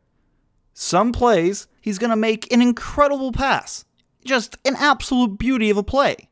Some 0.75 1.13
plays, 1.13 1.69
he's 1.81 1.99
going 1.99 2.11
to 2.11 2.17
make 2.17 2.53
an 2.53 2.61
incredible 2.61 3.33
pass. 3.33 3.85
Just 4.25 4.59
an 4.65 4.75
absolute 4.77 5.39
beauty 5.39 5.71
of 5.71 5.77
a 5.77 5.83
play. 5.83 6.29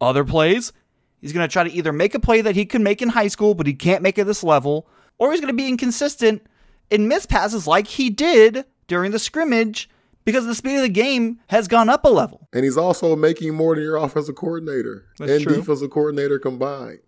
Other 0.00 0.24
plays, 0.24 0.72
he's 1.20 1.32
going 1.32 1.46
to 1.46 1.52
try 1.52 1.64
to 1.64 1.72
either 1.72 1.92
make 1.92 2.14
a 2.14 2.20
play 2.20 2.40
that 2.40 2.54
he 2.54 2.64
could 2.64 2.80
make 2.80 3.02
in 3.02 3.10
high 3.10 3.28
school, 3.28 3.54
but 3.54 3.66
he 3.66 3.74
can't 3.74 4.02
make 4.02 4.18
at 4.18 4.26
this 4.26 4.42
level, 4.42 4.88
or 5.18 5.32
he's 5.32 5.40
going 5.40 5.52
to 5.52 5.56
be 5.56 5.68
inconsistent 5.68 6.46
and 6.90 7.08
miss 7.08 7.26
passes 7.26 7.66
like 7.66 7.86
he 7.86 8.10
did 8.10 8.64
during 8.86 9.10
the 9.10 9.18
scrimmage 9.18 9.90
because 10.24 10.46
the 10.46 10.54
speed 10.54 10.76
of 10.76 10.82
the 10.82 10.88
game 10.88 11.40
has 11.48 11.68
gone 11.68 11.88
up 11.88 12.04
a 12.04 12.08
level. 12.08 12.48
And 12.52 12.64
he's 12.64 12.76
also 12.76 13.16
making 13.16 13.54
more 13.54 13.74
than 13.74 13.84
your 13.84 13.96
offensive 13.96 14.34
coordinator 14.34 15.06
That's 15.18 15.32
and 15.32 15.42
true. 15.42 15.56
defensive 15.56 15.90
coordinator 15.90 16.38
combined. 16.38 17.00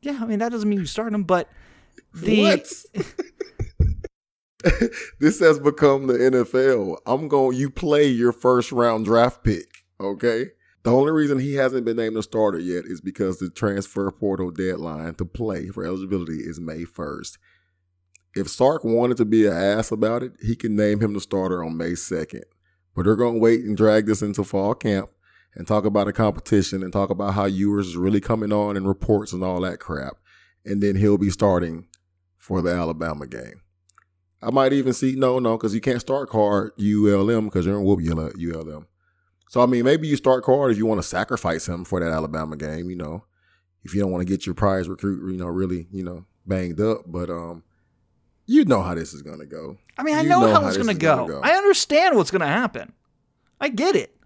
Yeah, 0.00 0.18
I 0.20 0.26
mean, 0.26 0.38
that 0.38 0.50
doesn't 0.52 0.68
mean 0.68 0.80
you 0.80 0.86
start 0.86 1.12
him, 1.12 1.24
but 1.24 1.50
the. 2.14 2.40
what? 2.42 2.72
this 5.20 5.40
has 5.40 5.58
become 5.58 6.06
the 6.06 6.14
NFL. 6.14 6.98
I'm 7.06 7.28
going 7.28 7.56
you 7.56 7.70
play 7.70 8.06
your 8.06 8.32
first 8.32 8.72
round 8.72 9.04
draft 9.04 9.44
pick, 9.44 9.84
okay? 10.00 10.50
The 10.84 10.92
only 10.92 11.12
reason 11.12 11.38
he 11.38 11.54
hasn't 11.54 11.84
been 11.84 11.96
named 11.96 12.16
a 12.16 12.22
starter 12.22 12.58
yet 12.58 12.84
is 12.86 13.00
because 13.00 13.38
the 13.38 13.50
transfer 13.50 14.10
portal 14.10 14.50
deadline 14.50 15.14
to 15.16 15.24
play 15.24 15.68
for 15.68 15.84
eligibility 15.84 16.38
is 16.38 16.60
May 16.60 16.84
1st. 16.84 17.38
If 18.34 18.48
Sark 18.48 18.84
wanted 18.84 19.16
to 19.16 19.24
be 19.24 19.46
an 19.46 19.52
ass 19.52 19.90
about 19.90 20.22
it, 20.22 20.32
he 20.40 20.54
can 20.54 20.76
name 20.76 21.00
him 21.00 21.14
the 21.14 21.20
starter 21.20 21.64
on 21.64 21.76
May 21.76 21.92
2nd. 21.92 22.44
But 22.94 23.04
they're 23.04 23.16
going 23.16 23.34
to 23.34 23.40
wait 23.40 23.64
and 23.64 23.76
drag 23.76 24.06
this 24.06 24.22
into 24.22 24.44
fall 24.44 24.74
camp 24.74 25.10
and 25.54 25.66
talk 25.66 25.84
about 25.84 26.08
a 26.08 26.12
competition 26.12 26.82
and 26.82 26.92
talk 26.92 27.10
about 27.10 27.34
how 27.34 27.44
Ewers 27.44 27.88
is 27.88 27.96
really 27.96 28.20
coming 28.20 28.52
on 28.52 28.76
and 28.76 28.86
reports 28.86 29.32
and 29.32 29.42
all 29.42 29.60
that 29.62 29.80
crap. 29.80 30.16
And 30.64 30.82
then 30.82 30.96
he'll 30.96 31.18
be 31.18 31.30
starting 31.30 31.88
for 32.36 32.62
the 32.62 32.70
Alabama 32.70 33.26
game. 33.26 33.62
I 34.40 34.50
might 34.50 34.72
even 34.72 34.92
see 34.92 35.14
no, 35.16 35.38
no, 35.38 35.56
because 35.56 35.74
you 35.74 35.80
can't 35.80 36.00
start 36.00 36.28
card 36.28 36.72
ULM 36.78 37.46
because 37.46 37.66
you're 37.66 37.78
in 37.78 37.84
whoop 37.84 38.00
ULM. 38.00 38.86
So 39.48 39.60
I 39.60 39.66
mean, 39.66 39.84
maybe 39.84 40.06
you 40.06 40.16
start 40.16 40.44
card 40.44 40.70
if 40.70 40.78
you 40.78 40.86
want 40.86 41.00
to 41.00 41.06
sacrifice 41.06 41.66
him 41.66 41.84
for 41.84 41.98
that 42.00 42.12
Alabama 42.12 42.56
game. 42.56 42.90
You 42.90 42.96
know, 42.96 43.24
if 43.82 43.94
you 43.94 44.00
don't 44.00 44.12
want 44.12 44.26
to 44.26 44.32
get 44.32 44.46
your 44.46 44.54
prize 44.54 44.88
recruit, 44.88 45.32
you 45.32 45.38
know, 45.38 45.46
really, 45.46 45.88
you 45.90 46.04
know, 46.04 46.24
banged 46.46 46.80
up. 46.80 47.02
But 47.06 47.30
um, 47.30 47.64
you 48.46 48.64
know 48.64 48.82
how 48.82 48.94
this 48.94 49.12
is 49.12 49.22
gonna 49.22 49.46
go. 49.46 49.78
I 49.98 50.04
mean, 50.04 50.16
I 50.16 50.22
know, 50.22 50.40
know 50.40 50.52
how 50.52 50.60
how 50.60 50.68
it's 50.68 50.76
going 50.76 50.88
to 50.88 50.94
go. 50.94 51.16
gonna 51.16 51.32
go. 51.32 51.40
I 51.42 51.52
understand 51.56 52.16
what's 52.16 52.30
going 52.30 52.40
to 52.40 52.46
happen. 52.46 52.92
I 53.60 53.68
get 53.68 53.96
it. 53.96 54.16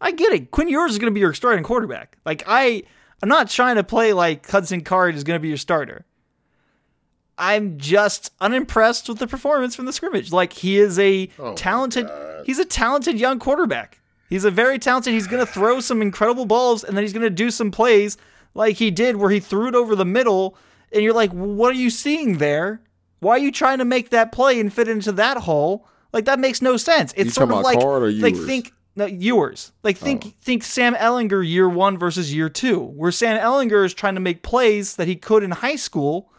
I 0.00 0.12
get 0.12 0.32
it. 0.32 0.50
Quinn 0.50 0.68
Ewers 0.68 0.92
is 0.92 0.98
going 0.98 1.10
to 1.10 1.14
be 1.14 1.20
your 1.20 1.34
starting 1.34 1.64
quarterback. 1.64 2.18
Like 2.24 2.44
I, 2.46 2.82
I'm 3.22 3.28
not 3.28 3.50
trying 3.50 3.76
to 3.76 3.84
play 3.84 4.12
like 4.12 4.48
Hudson 4.48 4.82
Card 4.82 5.14
is 5.14 5.24
going 5.24 5.36
to 5.38 5.42
be 5.42 5.48
your 5.48 5.56
starter. 5.56 6.04
I'm 7.36 7.78
just 7.78 8.32
unimpressed 8.40 9.08
with 9.08 9.18
the 9.18 9.26
performance 9.26 9.76
from 9.76 9.86
the 9.86 9.92
scrimmage. 9.92 10.32
Like 10.32 10.52
he 10.52 10.78
is 10.78 10.98
a 10.98 11.28
Oh 11.38 11.54
talented, 11.54 12.08
he's 12.44 12.58
a 12.58 12.64
talented 12.64 13.18
young 13.18 13.38
quarterback. 13.38 14.00
He's 14.28 14.44
a 14.44 14.50
very 14.50 14.78
talented. 14.78 15.14
He's 15.14 15.26
going 15.26 15.44
to 15.44 15.50
throw 15.50 15.80
some 15.80 16.02
incredible 16.02 16.44
balls, 16.44 16.84
and 16.84 16.96
then 16.96 17.02
he's 17.02 17.14
going 17.14 17.22
to 17.22 17.30
do 17.30 17.50
some 17.50 17.70
plays 17.70 18.18
like 18.54 18.76
he 18.76 18.90
did 18.90 19.16
where 19.16 19.30
he 19.30 19.40
threw 19.40 19.68
it 19.68 19.74
over 19.74 19.96
the 19.96 20.04
middle, 20.04 20.56
and 20.92 21.02
you're 21.02 21.14
like, 21.14 21.30
what 21.30 21.70
are 21.70 21.78
you 21.78 21.88
seeing 21.90 22.38
there? 22.38 22.82
Why 23.20 23.32
are 23.32 23.38
you 23.38 23.50
trying 23.52 23.78
to 23.78 23.84
make 23.84 24.10
that 24.10 24.32
play 24.32 24.60
and 24.60 24.72
fit 24.72 24.86
into 24.88 25.12
that 25.12 25.38
hole? 25.38 25.86
Like 26.12 26.26
that 26.26 26.38
makes 26.38 26.60
no 26.60 26.76
sense. 26.76 27.12
It's 27.16 27.26
You 27.26 27.30
sort 27.30 27.44
of 27.44 27.50
about 27.50 27.64
like 27.64 27.80
Card 27.80 28.02
or 28.02 28.10
like 28.12 28.36
think 28.36 28.72
no, 28.98 29.06
Ewers. 29.06 29.72
Like 29.84 29.96
oh. 30.02 30.04
think 30.04 30.22
Oh. 30.26 30.32
think 30.42 30.64
Sam 30.64 30.94
Ehlinger 30.96 31.48
year 31.48 31.68
one 31.68 31.96
versus 31.96 32.34
year 32.34 32.48
two, 32.48 32.80
where 32.80 33.12
Sam 33.12 33.38
Ehlinger 33.38 33.84
is 33.84 33.94
trying 33.94 34.16
to 34.16 34.20
make 34.20 34.42
plays 34.42 34.96
that 34.96 35.06
he 35.06 35.14
could 35.14 35.44
in 35.44 35.52
high 35.52 35.76
school, 35.76 36.32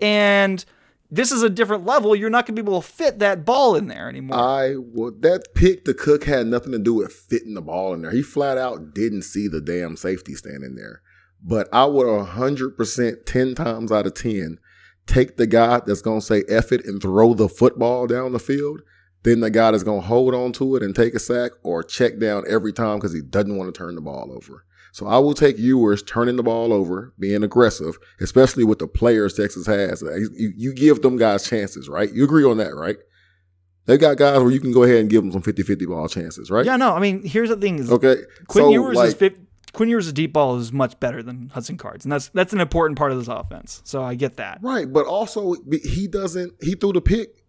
and 0.00 0.64
this 1.10 1.30
is 1.30 1.42
a 1.42 1.48
different 1.48 1.86
level. 1.86 2.16
You're 2.16 2.30
not 2.30 2.46
going 2.46 2.56
to 2.56 2.62
be 2.62 2.66
able 2.66 2.82
to 2.82 2.88
fit 2.88 3.20
that 3.20 3.44
ball 3.44 3.76
in 3.76 3.86
there 3.86 4.08
anymore. 4.08 4.36
I 4.36 4.74
well, 4.76 5.12
that 5.20 5.54
pick 5.54 5.84
the 5.84 5.94
cook 5.94 6.24
had 6.24 6.48
nothing 6.48 6.72
to 6.72 6.78
do 6.78 6.94
with 6.94 7.12
fitting 7.12 7.54
the 7.54 7.62
ball 7.62 7.94
in 7.94 8.02
there. 8.02 8.10
He 8.10 8.22
flat 8.22 8.58
out 8.58 8.92
didn't 8.92 9.22
see 9.22 9.46
the 9.46 9.60
damn 9.60 9.96
safety 9.96 10.34
standing 10.34 10.74
there. 10.74 11.02
But 11.40 11.68
I 11.72 11.86
would 11.86 12.24
hundred 12.26 12.76
percent, 12.76 13.26
ten 13.26 13.54
times 13.54 13.92
out 13.92 14.06
of 14.06 14.14
ten, 14.14 14.58
take 15.06 15.36
the 15.36 15.46
guy 15.46 15.80
that's 15.86 16.02
gonna 16.02 16.20
say 16.20 16.42
F 16.48 16.72
it 16.72 16.84
and 16.84 17.00
throw 17.00 17.34
the 17.34 17.48
football 17.48 18.08
down 18.08 18.32
the 18.32 18.40
field 18.40 18.80
than 19.22 19.40
the 19.40 19.50
guy 19.50 19.70
that's 19.70 19.82
gonna 19.82 20.00
hold 20.00 20.34
on 20.34 20.52
to 20.52 20.76
it 20.76 20.82
and 20.82 20.94
take 20.94 21.14
a 21.14 21.18
sack 21.18 21.52
or 21.62 21.82
check 21.82 22.18
down 22.18 22.44
every 22.48 22.72
time 22.72 22.98
because 22.98 23.12
he 23.12 23.20
doesn't 23.20 23.56
want 23.56 23.72
to 23.72 23.78
turn 23.78 23.94
the 23.94 24.00
ball 24.00 24.32
over. 24.34 24.64
So 24.92 25.06
I 25.06 25.18
will 25.18 25.32
take 25.32 25.58
Ewers 25.58 26.02
turning 26.02 26.36
the 26.36 26.42
ball 26.42 26.70
over, 26.72 27.14
being 27.18 27.42
aggressive, 27.42 27.96
especially 28.20 28.62
with 28.62 28.78
the 28.78 28.86
players 28.86 29.34
Texas 29.34 29.66
has. 29.66 30.02
You, 30.02 30.52
you 30.54 30.74
give 30.74 31.00
them 31.00 31.16
guys 31.16 31.48
chances, 31.48 31.88
right? 31.88 32.12
You 32.12 32.24
agree 32.24 32.44
on 32.44 32.58
that, 32.58 32.74
right? 32.74 32.98
They 33.86 33.96
got 33.96 34.18
guys 34.18 34.40
where 34.40 34.50
you 34.50 34.60
can 34.60 34.70
go 34.70 34.82
ahead 34.82 34.98
and 34.98 35.08
give 35.08 35.22
them 35.22 35.32
some 35.32 35.42
50-50 35.42 35.88
ball 35.88 36.08
chances, 36.08 36.50
right? 36.50 36.66
Yeah, 36.66 36.76
no, 36.76 36.92
I 36.94 37.00
mean, 37.00 37.24
here's 37.24 37.48
the 37.48 37.56
thing: 37.56 37.78
is 37.78 37.90
Okay. 37.90 38.16
Quinn 38.48 38.66
so, 38.66 38.70
Ewers 38.70 38.96
like, 38.96 39.08
is 39.08 39.14
fif- 39.14 39.38
Quinn 39.72 39.88
Ewers' 39.88 40.12
deep 40.12 40.34
ball 40.34 40.58
is 40.58 40.72
much 40.72 41.00
better 41.00 41.22
than 41.22 41.48
Hudson 41.48 41.78
Cards, 41.78 42.04
and 42.04 42.12
that's 42.12 42.28
that's 42.28 42.52
an 42.52 42.60
important 42.60 42.98
part 42.98 43.10
of 43.10 43.18
this 43.18 43.28
offense. 43.28 43.80
So 43.84 44.02
I 44.02 44.14
get 44.14 44.36
that. 44.36 44.58
Right, 44.62 44.90
but 44.90 45.06
also 45.06 45.56
he 45.82 46.06
doesn't. 46.06 46.52
He 46.60 46.74
threw 46.74 46.92
the 46.92 47.00
pick. 47.00 47.41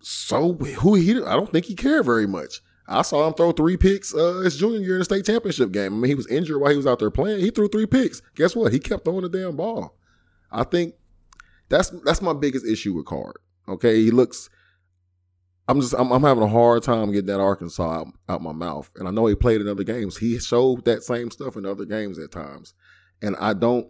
So 0.00 0.54
who 0.54 0.94
he? 0.94 1.12
I 1.22 1.34
don't 1.34 1.50
think 1.50 1.66
he 1.66 1.74
cared 1.74 2.04
very 2.04 2.26
much. 2.26 2.60
I 2.88 3.02
saw 3.02 3.26
him 3.26 3.34
throw 3.34 3.52
three 3.52 3.76
picks 3.76 4.14
uh, 4.14 4.40
his 4.42 4.56
junior 4.56 4.80
year 4.80 4.94
in 4.94 5.00
the 5.00 5.04
state 5.04 5.26
championship 5.26 5.72
game. 5.72 5.92
I 5.92 5.96
mean, 5.96 6.08
he 6.08 6.14
was 6.14 6.26
injured 6.28 6.60
while 6.60 6.70
he 6.70 6.76
was 6.76 6.86
out 6.86 6.98
there 6.98 7.10
playing. 7.10 7.40
He 7.40 7.50
threw 7.50 7.68
three 7.68 7.86
picks. 7.86 8.22
Guess 8.34 8.56
what? 8.56 8.72
He 8.72 8.78
kept 8.78 9.04
throwing 9.04 9.22
the 9.22 9.28
damn 9.28 9.56
ball. 9.56 9.94
I 10.50 10.64
think 10.64 10.94
that's 11.68 11.90
that's 12.04 12.22
my 12.22 12.32
biggest 12.32 12.66
issue 12.66 12.94
with 12.94 13.04
Card. 13.04 13.36
Okay, 13.68 14.02
he 14.02 14.10
looks. 14.10 14.48
I'm 15.68 15.82
just 15.82 15.94
I'm, 15.94 16.10
I'm 16.10 16.22
having 16.22 16.42
a 16.42 16.48
hard 16.48 16.82
time 16.82 17.12
getting 17.12 17.26
that 17.26 17.40
Arkansas 17.40 18.00
out, 18.00 18.06
out 18.28 18.42
my 18.42 18.52
mouth, 18.52 18.90
and 18.96 19.06
I 19.06 19.10
know 19.10 19.26
he 19.26 19.34
played 19.34 19.60
in 19.60 19.68
other 19.68 19.84
games. 19.84 20.16
He 20.16 20.38
showed 20.38 20.86
that 20.86 21.02
same 21.02 21.30
stuff 21.30 21.56
in 21.56 21.66
other 21.66 21.84
games 21.84 22.18
at 22.18 22.32
times, 22.32 22.72
and 23.20 23.36
I 23.38 23.52
don't. 23.52 23.86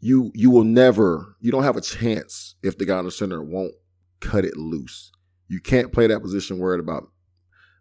You 0.00 0.30
you 0.34 0.50
will 0.50 0.64
never 0.64 1.36
you 1.40 1.50
don't 1.50 1.64
have 1.64 1.76
a 1.76 1.80
chance 1.80 2.54
if 2.62 2.78
the 2.78 2.84
guy 2.84 3.00
in 3.00 3.04
the 3.04 3.10
center 3.10 3.42
won't 3.42 3.74
cut 4.20 4.44
it 4.44 4.56
loose. 4.56 5.12
You 5.48 5.60
can't 5.60 5.92
play 5.92 6.06
that 6.06 6.20
position 6.20 6.58
worried 6.58 6.80
about 6.80 7.08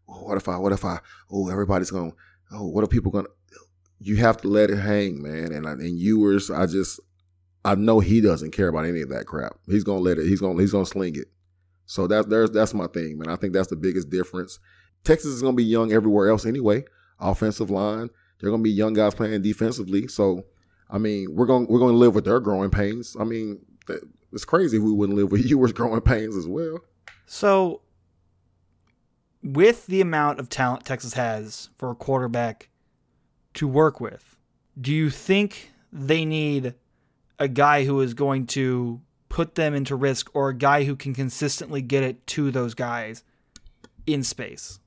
oh, 0.08 0.24
what 0.24 0.38
if 0.38 0.48
I 0.48 0.58
what 0.58 0.72
if 0.72 0.86
I 0.86 1.00
oh 1.32 1.50
everybody's 1.50 1.92
going 1.92 2.14
oh 2.52 2.68
what 2.68 2.84
are 2.84 2.88
people 2.88 3.12
going 3.12 3.26
to 3.26 3.32
you 4.00 4.18
have 4.18 4.38
to 4.38 4.48
let 4.48 4.70
it 4.70 4.78
hang 4.78 5.22
man 5.22 5.52
and 5.52 5.66
and 5.66 6.00
Ewers 6.00 6.52
I 6.52 6.68
just 6.68 7.00
I 7.68 7.76
know 7.76 8.00
he 8.00 8.22
doesn't 8.22 8.52
care 8.52 8.70
about 8.70 8.86
any 8.86 9.02
of 9.02 9.10
that 9.10 9.26
crap. 9.26 9.58
He's 9.66 9.84
gonna 9.84 10.00
let 10.00 10.18
it. 10.18 10.26
He's 10.26 10.40
gonna 10.40 10.60
he's 10.60 10.72
gonna 10.72 10.86
sling 10.86 11.16
it. 11.18 11.28
So 11.86 12.08
that's 12.08 12.28
there's 12.28 12.52
that's 12.52 12.74
my 12.74 12.88
thing, 12.88 13.18
man. 13.18 13.30
I 13.30 13.36
think 13.36 13.54
that's 13.54 13.68
the 13.68 13.76
biggest 13.76 14.10
difference. 14.10 14.60
Texas 15.04 15.32
is 15.32 15.42
gonna 15.42 15.56
be 15.56 15.66
young 15.66 15.92
everywhere 15.92 16.30
else 16.30 16.46
anyway. 16.46 16.86
Offensive 17.20 17.70
line, 17.70 18.10
they're 18.40 18.52
gonna 18.52 18.64
be 18.64 18.72
young 18.72 18.94
guys 18.94 19.16
playing 19.16 19.42
defensively. 19.42 20.08
So, 20.08 20.46
I 20.90 20.98
mean, 20.98 21.36
we're 21.36 21.46
gonna 21.46 21.66
we're 21.68 21.80
gonna 21.80 21.98
live 21.98 22.16
with 22.16 22.24
their 22.24 22.40
growing 22.40 22.70
pains. 22.70 23.18
I 23.20 23.26
mean, 23.26 23.60
it's 24.32 24.46
crazy 24.46 24.80
we 24.80 24.92
wouldn't 24.92 25.18
live 25.18 25.32
with 25.32 25.46
Ewers 25.46 25.74
growing 25.74 26.02
pains 26.02 26.36
as 26.36 26.48
well. 26.48 26.80
So, 27.26 27.82
with 29.44 29.88
the 29.88 30.02
amount 30.02 30.40
of 30.40 30.50
talent 30.50 30.86
Texas 30.86 31.14
has 31.14 31.70
for 31.78 31.92
a 31.92 31.96
quarterback 31.96 32.70
to 33.56 33.68
work 33.68 34.00
with, 34.00 34.38
do 34.80 34.94
you 34.94 35.10
think 35.10 35.72
they 35.92 36.26
need 36.26 36.76
a 37.40 37.48
guy 37.48 37.86
who 37.86 38.02
is 38.02 38.14
going 38.14 38.48
to 38.48 39.02
put 39.30 39.56
them 39.56 39.74
into 39.74 39.96
risk 39.96 40.30
or 40.34 40.50
a 40.50 40.54
guy 40.54 40.84
who 40.84 40.96
can 40.96 41.14
consistently 41.14 41.82
get 41.82 42.04
it 42.04 42.26
to 42.28 42.52
those 42.52 42.74
guys 42.74 43.24
in 44.06 44.24
space? 44.24 44.80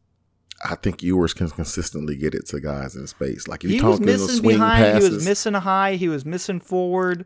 I 0.63 0.75
think 0.75 1.03
Ewers 1.03 1.33
can 1.33 1.49
consistently 1.49 2.17
get 2.17 2.35
it 2.35 2.47
to 2.49 2.61
guys 2.61 2.95
in 2.95 3.07
space. 3.07 3.49
Like 3.49 3.65
if 3.65 3.71
he 3.71 3.77
you're 3.77 3.87
was 3.87 3.99
talking 3.99 4.07
missing 4.07 4.29
swing 4.29 4.57
behind, 4.57 4.85
passes, 4.85 5.09
he 5.09 5.15
was 5.15 5.25
missing 5.25 5.55
high, 5.55 5.95
he 5.95 6.09
was 6.09 6.25
missing 6.25 6.61
forward. 6.61 7.25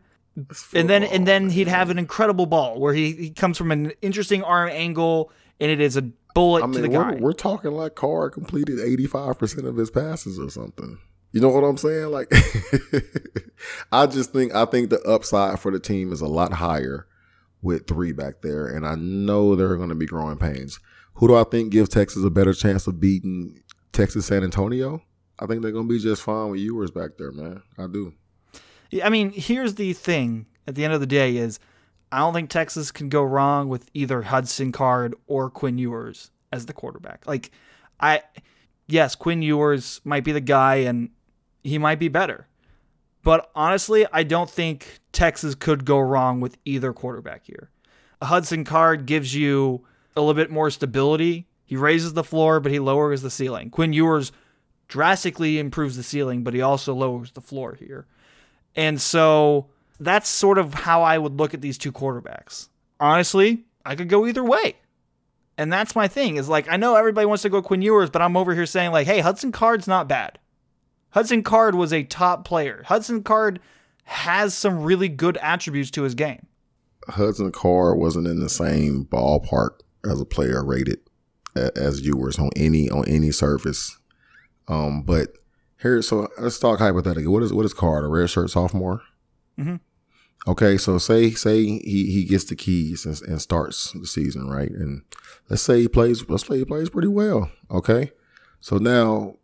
And 0.73 0.89
then 0.89 1.03
and 1.03 1.25
then 1.25 1.49
he'd 1.49 1.67
have 1.67 1.89
an 1.89 1.97
incredible 1.97 2.45
ball 2.45 2.79
where 2.79 2.93
he, 2.93 3.13
he 3.13 3.29
comes 3.29 3.57
from 3.57 3.71
an 3.71 3.93
interesting 4.01 4.43
arm 4.43 4.69
angle 4.69 5.31
and 5.59 5.71
it 5.71 5.79
is 5.79 5.95
a 5.95 6.01
bullet 6.33 6.63
I 6.63 6.71
to 6.71 6.81
the 6.81 6.89
guy. 6.89 7.13
we're, 7.13 7.19
we're 7.19 7.33
talking 7.33 7.71
like 7.71 7.95
Card 7.95 8.33
completed 8.33 8.77
85% 8.79 9.65
of 9.65 9.77
his 9.77 9.89
passes 9.89 10.37
or 10.37 10.49
something. 10.49 10.99
You 11.31 11.41
know 11.41 11.49
what 11.49 11.63
I'm 11.63 11.77
saying? 11.77 12.11
Like, 12.11 12.31
I 13.91 14.05
just 14.07 14.31
think, 14.31 14.55
I 14.55 14.65
think 14.65 14.89
the 14.89 15.01
upside 15.01 15.59
for 15.59 15.69
the 15.71 15.79
team 15.79 16.13
is 16.13 16.21
a 16.21 16.27
lot 16.27 16.53
higher 16.53 17.07
with 17.61 17.87
three 17.87 18.13
back 18.13 18.41
there. 18.41 18.67
And 18.67 18.87
I 18.87 18.95
know 18.95 19.55
there 19.55 19.69
are 19.71 19.77
going 19.77 19.89
to 19.89 19.95
be 19.95 20.05
growing 20.05 20.37
pains. 20.37 20.79
Who 21.15 21.27
do 21.27 21.35
I 21.35 21.43
think 21.43 21.71
gives 21.71 21.89
Texas 21.89 22.23
a 22.23 22.29
better 22.29 22.53
chance 22.53 22.87
of 22.87 23.01
beating 23.01 23.61
Texas 23.91 24.27
San 24.27 24.43
Antonio? 24.43 25.01
I 25.39 25.45
think 25.45 25.61
they're 25.61 25.71
going 25.71 25.87
to 25.87 25.93
be 25.93 25.99
just 25.99 26.21
fine 26.21 26.51
with 26.51 26.61
Ewers 26.61 26.91
back 26.91 27.17
there, 27.17 27.31
man. 27.31 27.61
I 27.77 27.87
do. 27.87 28.13
I 29.03 29.09
mean, 29.09 29.31
here's 29.31 29.75
the 29.75 29.93
thing 29.93 30.45
at 30.67 30.75
the 30.75 30.83
end 30.83 30.93
of 30.93 30.99
the 30.99 31.07
day 31.07 31.37
is 31.37 31.59
I 32.11 32.19
don't 32.19 32.33
think 32.33 32.49
Texas 32.49 32.91
can 32.91 33.09
go 33.09 33.23
wrong 33.23 33.69
with 33.69 33.89
either 33.93 34.21
Hudson 34.21 34.71
Card 34.71 35.15
or 35.27 35.49
Quinn 35.49 35.77
Ewers 35.77 36.31
as 36.51 36.65
the 36.65 36.73
quarterback. 36.73 37.25
Like 37.27 37.51
I 37.99 38.21
yes, 38.87 39.15
Quinn 39.15 39.41
Ewers 39.41 40.01
might 40.03 40.23
be 40.23 40.31
the 40.31 40.41
guy 40.41 40.75
and 40.77 41.09
he 41.63 41.77
might 41.77 41.99
be 41.99 42.07
better. 42.07 42.47
But 43.23 43.49
honestly, 43.55 44.05
I 44.13 44.23
don't 44.23 44.49
think 44.49 44.99
Texas 45.11 45.55
could 45.55 45.83
go 45.83 45.99
wrong 45.99 46.39
with 46.39 46.57
either 46.63 46.93
quarterback 46.93 47.45
here. 47.45 47.71
A 48.21 48.27
Hudson 48.27 48.63
Card 48.63 49.07
gives 49.07 49.33
you 49.33 49.83
a 50.15 50.21
little 50.21 50.35
bit 50.35 50.51
more 50.51 50.69
stability. 50.69 51.47
He 51.65 51.75
raises 51.75 52.13
the 52.13 52.23
floor, 52.23 52.59
but 52.59 52.71
he 52.71 52.79
lowers 52.79 53.23
the 53.23 53.31
ceiling. 53.31 53.71
Quinn 53.71 53.93
Ewers 53.93 54.31
drastically 54.87 55.57
improves 55.57 55.97
the 55.97 56.03
ceiling, 56.03 56.43
but 56.43 56.53
he 56.53 56.61
also 56.61 56.93
lowers 56.93 57.31
the 57.31 57.41
floor 57.41 57.73
here. 57.73 58.05
And 58.75 59.01
so 59.01 59.67
that's 59.99 60.29
sort 60.29 60.57
of 60.57 60.73
how 60.73 61.03
I 61.03 61.17
would 61.17 61.37
look 61.37 61.53
at 61.53 61.61
these 61.61 61.77
two 61.77 61.91
quarterbacks. 61.91 62.69
Honestly, 62.99 63.63
I 63.85 63.95
could 63.95 64.09
go 64.09 64.25
either 64.25 64.43
way. 64.43 64.75
And 65.57 65.71
that's 65.71 65.95
my 65.95 66.07
thing 66.07 66.35
is 66.35 66.49
like, 66.49 66.67
I 66.69 66.75
know 66.75 66.95
everybody 66.95 67.25
wants 67.25 67.43
to 67.43 67.49
go 67.49 67.61
Quinn 67.61 67.81
Ewers, 67.81 68.09
but 68.09 68.21
I'm 68.21 68.35
over 68.35 68.53
here 68.53 68.65
saying, 68.65 68.91
like, 68.91 69.07
hey, 69.07 69.19
Hudson 69.19 69.51
Card's 69.51 69.87
not 69.87 70.09
bad. 70.09 70.37
Hudson 71.11 71.43
Card 71.43 71.75
was 71.75 71.93
a 71.93 72.03
top 72.03 72.43
player. 72.43 72.83
Hudson 72.87 73.23
Card 73.23 73.61
has 74.03 74.53
some 74.53 74.83
really 74.83 75.07
good 75.07 75.37
attributes 75.37 75.91
to 75.91 76.03
his 76.03 76.13
game. 76.13 76.45
Hudson 77.07 77.51
Card 77.51 77.97
wasn't 77.97 78.27
in 78.27 78.39
the 78.39 78.49
same 78.49 79.05
ballpark 79.05 79.79
as 80.03 80.19
a 80.19 80.25
player 80.25 80.63
rated 80.63 80.99
as 81.55 82.01
Ewers 82.01 82.37
on 82.37 82.49
any 82.55 82.89
on 82.89 83.07
any 83.07 83.31
surface. 83.31 83.97
Um, 84.67 85.03
but 85.03 85.29
here, 85.81 86.01
so 86.01 86.27
let's 86.39 86.59
talk 86.59 86.79
hypothetically. 86.79 87.27
What 87.27 87.43
is 87.43 87.53
what 87.53 87.65
is 87.65 87.73
Card? 87.73 88.03
A 88.03 88.07
red 88.07 88.29
shirt 88.29 88.49
sophomore? 88.49 89.01
Mhm. 89.59 89.79
Okay, 90.47 90.77
so 90.77 90.97
say 90.97 91.31
say 91.31 91.63
he 91.63 92.11
he 92.11 92.23
gets 92.25 92.43
the 92.45 92.55
keys 92.55 93.05
and, 93.05 93.19
and 93.23 93.41
starts 93.41 93.91
the 93.91 94.05
season 94.05 94.47
right, 94.49 94.69
and 94.71 95.01
let's 95.49 95.61
say 95.63 95.81
he 95.81 95.87
plays. 95.87 96.27
Let's 96.29 96.45
say 96.47 96.57
he 96.59 96.65
plays 96.65 96.89
pretty 96.89 97.07
well. 97.07 97.49
Okay, 97.71 98.11
so 98.59 98.77
now 98.77 99.35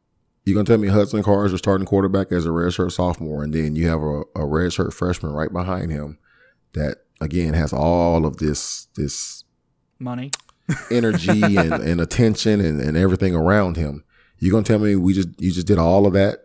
you're 0.46 0.54
gonna 0.56 0.65
tell 0.65 0.78
me 0.78 0.88
Hudson 0.89 1.24
Card 1.24 1.48
is 1.48 1.52
your 1.52 1.58
starting 1.60 1.88
quarterback 1.88 2.32
as 2.32 2.46
a 2.46 2.52
red 2.52 2.74
shirt 2.74 2.91
sophomore, 2.91 3.44
and 3.44 3.54
then 3.54 3.76
you 3.76 3.88
have 3.88 4.02
a, 4.02 4.24
a 4.36 4.46
red 4.46 4.74
shirt 4.74 4.94
freshman 4.94 5.32
right 5.34 5.52
behind 5.52 5.91
him 5.91 6.17
that 6.74 6.98
again 7.20 7.54
has 7.54 7.74
all 7.74 8.26
of 8.26 8.38
this 8.38 8.88
this 8.96 9.44
Money. 10.00 10.32
energy 10.89 11.41
and, 11.58 11.74
and 11.84 12.00
attention 12.02 12.60
and, 12.62 12.80
and 12.80 12.96
everything 12.98 13.36
around 13.36 13.76
him. 13.78 14.04
You 14.41 14.51
gonna 14.51 14.63
tell 14.63 14.80
me 14.80 14.95
we 14.95 15.13
just 15.13 15.30
you 15.39 15.51
just 15.51 15.67
did 15.67 15.77
all 15.77 16.06
of 16.06 16.13
that 16.13 16.39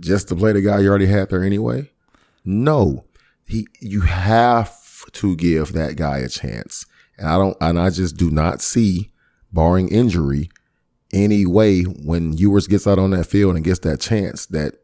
just 0.00 0.28
to 0.28 0.36
play 0.36 0.52
the 0.52 0.60
guy 0.60 0.80
you 0.80 0.88
already 0.88 1.06
had 1.06 1.30
there 1.30 1.42
anyway? 1.42 1.90
No. 2.44 3.04
He 3.46 3.66
you 3.80 4.02
have 4.02 4.76
to 5.12 5.34
give 5.36 5.72
that 5.72 5.96
guy 5.96 6.18
a 6.18 6.28
chance. 6.28 6.86
And 7.18 7.26
I 7.26 7.36
don't 7.38 7.56
and 7.60 7.80
I 7.80 7.90
just 7.90 8.16
do 8.16 8.30
not 8.30 8.60
see, 8.60 9.10
barring 9.52 9.88
injury, 9.88 10.50
any 11.12 11.46
way 11.46 11.82
when 11.82 12.34
Ewers 12.36 12.66
gets 12.66 12.86
out 12.86 12.98
on 12.98 13.10
that 13.10 13.24
field 13.24 13.56
and 13.56 13.64
gets 13.64 13.80
that 13.80 14.00
chance 14.00 14.46
that 14.46 14.74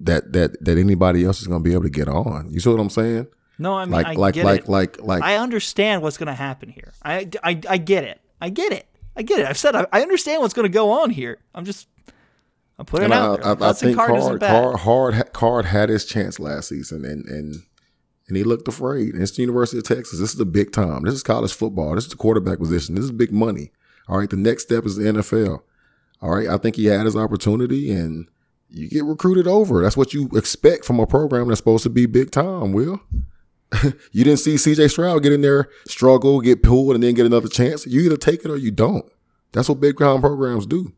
that 0.00 0.32
that 0.32 0.62
that 0.64 0.76
anybody 0.76 1.24
else 1.24 1.40
is 1.40 1.46
gonna 1.46 1.62
be 1.62 1.72
able 1.72 1.84
to 1.84 1.90
get 1.90 2.08
on. 2.08 2.50
You 2.50 2.58
see 2.60 2.68
what 2.70 2.80
I'm 2.80 2.90
saying? 2.90 3.28
No, 3.60 3.74
I 3.74 3.84
mean, 3.84 3.92
Like 3.92 4.06
I 4.06 4.12
like 4.14 4.34
get 4.34 4.44
like 4.44 4.60
it. 4.60 4.68
like 4.68 5.02
like 5.02 5.22
I 5.22 5.36
understand 5.36 6.02
what's 6.02 6.16
going 6.16 6.28
to 6.28 6.34
happen 6.34 6.70
here. 6.70 6.94
I, 7.04 7.28
I, 7.44 7.60
I 7.68 7.76
get 7.76 8.04
it. 8.04 8.18
I 8.40 8.48
get 8.48 8.72
it. 8.72 8.86
I 9.20 9.22
get 9.22 9.38
it. 9.40 9.46
I've 9.46 9.58
said 9.58 9.76
I, 9.76 9.86
I 9.92 10.00
understand 10.00 10.40
what's 10.40 10.54
going 10.54 10.64
to 10.64 10.72
go 10.72 10.90
on 10.90 11.10
here. 11.10 11.36
I'm 11.54 11.66
just, 11.66 11.88
I'm 12.78 12.86
putting 12.86 13.04
And 13.04 13.12
it 13.12 13.16
I, 13.16 13.20
out 13.20 13.42
there. 13.58 13.66
I, 13.68 13.70
I 13.70 13.72
think 13.74 13.94
Card 13.94 14.40
Card. 14.40 14.80
Card, 14.80 15.32
Card 15.34 15.64
had 15.66 15.90
his 15.90 16.06
chance 16.06 16.40
last 16.40 16.70
season, 16.70 17.04
and 17.04 17.26
and 17.26 17.56
and 18.28 18.36
he 18.38 18.44
looked 18.44 18.66
afraid. 18.66 19.12
And 19.12 19.22
it's 19.22 19.32
the 19.32 19.42
University 19.42 19.76
of 19.76 19.84
Texas. 19.84 20.18
This 20.20 20.30
is 20.30 20.38
the 20.38 20.46
big 20.46 20.72
time. 20.72 21.02
This 21.02 21.12
is 21.12 21.22
college 21.22 21.52
football. 21.52 21.96
This 21.96 22.04
is 22.04 22.10
the 22.10 22.16
quarterback 22.16 22.60
position. 22.60 22.94
This 22.94 23.04
is 23.04 23.12
big 23.12 23.30
money. 23.30 23.72
All 24.08 24.16
right. 24.16 24.30
The 24.30 24.38
next 24.38 24.62
step 24.62 24.86
is 24.86 24.96
the 24.96 25.04
NFL. 25.04 25.60
All 26.22 26.34
right. 26.34 26.48
I 26.48 26.56
think 26.56 26.76
he 26.76 26.86
had 26.86 27.04
his 27.04 27.14
opportunity, 27.14 27.90
and 27.92 28.26
you 28.70 28.88
get 28.88 29.04
recruited 29.04 29.46
over. 29.46 29.82
That's 29.82 29.98
what 29.98 30.14
you 30.14 30.30
expect 30.32 30.86
from 30.86 30.98
a 30.98 31.06
program 31.06 31.48
that's 31.48 31.60
supposed 31.60 31.82
to 31.82 31.90
be 31.90 32.06
big 32.06 32.30
time. 32.30 32.72
Will 32.72 33.02
you 34.12 34.24
didn't 34.24 34.38
see 34.40 34.56
C.J. 34.56 34.88
Stroud 34.88 35.22
get 35.22 35.32
in 35.32 35.42
there, 35.42 35.68
struggle, 35.86 36.40
get 36.40 36.62
pulled, 36.62 36.94
and 36.94 37.02
then 37.04 37.14
get 37.14 37.26
another 37.26 37.48
chance? 37.48 37.86
You 37.86 38.00
either 38.02 38.16
take 38.16 38.44
it 38.44 38.50
or 38.50 38.56
you 38.56 38.70
don't. 38.70 39.04
That's 39.52 39.68
what 39.68 39.80
big 39.80 39.98
time 39.98 40.20
programs 40.20 40.66
do. 40.66 40.92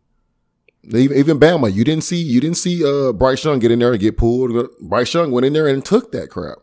Even, 0.84 1.16
even 1.16 1.38
Bama, 1.38 1.72
you 1.72 1.84
didn't 1.84 2.02
see 2.04 2.20
you 2.20 2.40
didn't 2.40 2.56
see 2.56 2.84
uh, 2.84 3.12
Bryce 3.12 3.44
Young 3.44 3.58
get 3.60 3.70
in 3.70 3.78
there 3.78 3.92
and 3.92 4.00
get 4.00 4.16
pulled. 4.16 4.68
Bryce 4.80 5.14
Young 5.14 5.30
went 5.30 5.46
in 5.46 5.52
there 5.52 5.68
and 5.68 5.84
took 5.84 6.10
that 6.12 6.28
crap. 6.28 6.58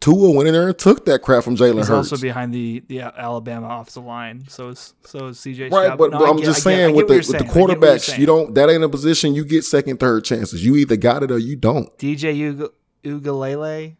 Tua 0.00 0.30
went 0.32 0.46
in 0.48 0.54
there 0.54 0.68
and 0.68 0.78
took 0.78 1.04
that 1.06 1.20
crap 1.20 1.44
from 1.44 1.56
Jalen 1.56 1.76
He's 1.76 1.88
Hurts. 1.88 2.12
also 2.12 2.16
behind 2.18 2.52
the 2.54 2.82
the 2.88 3.00
Alabama 3.02 3.68
offensive 3.80 4.04
line. 4.04 4.44
So 4.48 4.68
is 4.68 4.94
so 5.04 5.28
is 5.28 5.38
CJ. 5.38 5.70
Right, 5.70 5.84
Stroud. 5.84 5.98
but, 5.98 6.10
No, 6.10 6.18
but 6.18 6.28
I'm 6.30 6.36
get- 6.36 6.44
just 6.46 6.62
saying 6.62 6.88
get 6.88 6.96
with 6.96 7.08
the 7.08 7.14
with 7.16 7.26
saying. 7.26 7.44
I 7.44 7.46
get 7.46 7.54
what 7.56 7.68
you're 7.68 7.76
quarterbacks, 7.76 8.18
you 8.18 8.26
don't 8.26 8.54
that 8.54 8.68
ain't 8.70 8.84
a 8.84 8.88
position 8.88 9.34
you 9.34 9.44
get 9.44 9.64
second, 9.64 10.00
third 10.00 10.24
chances. 10.24 10.64
You 10.64 10.76
either 10.76 10.96
got 10.96 11.22
it 11.22 11.30
or 11.30 11.38
you 11.38 11.56
don't. 11.56 11.96
DJ 11.98 12.34
Uga- 12.36 12.70
Uiagalelei, 13.04 13.96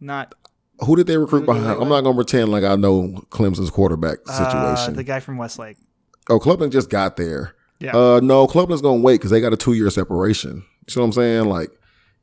not 0.00 0.34
Who 0.80 0.96
did 0.96 1.06
they 1.06 1.16
recruit 1.16 1.44
behind? 1.44 1.80
I'm 1.80 1.88
not 1.88 2.02
gonna 2.02 2.14
pretend 2.14 2.50
like 2.50 2.64
I 2.64 2.76
know 2.76 3.08
Clemson's 3.30 3.70
quarterback 3.70 4.18
uh, 4.28 4.76
situation. 4.76 4.94
the 4.94 5.04
guy 5.04 5.20
from 5.20 5.36
Westlake. 5.36 5.76
oh, 6.30 6.38
Clemson 6.38 6.70
just 6.70 6.90
got 6.90 7.16
there. 7.16 7.54
Yeah. 7.80 7.96
Uh, 7.96 8.20
no, 8.22 8.46
Clemson's 8.46 8.82
gonna 8.82 9.00
wait 9.00 9.14
because 9.14 9.30
they 9.30 9.40
got 9.40 9.52
a 9.52 9.56
two 9.56 9.72
year 9.72 9.90
separation. 9.90 10.64
You 10.86 10.90
see 10.92 11.00
what 11.00 11.06
I'm 11.06 11.12
saying? 11.12 11.44
Like 11.46 11.70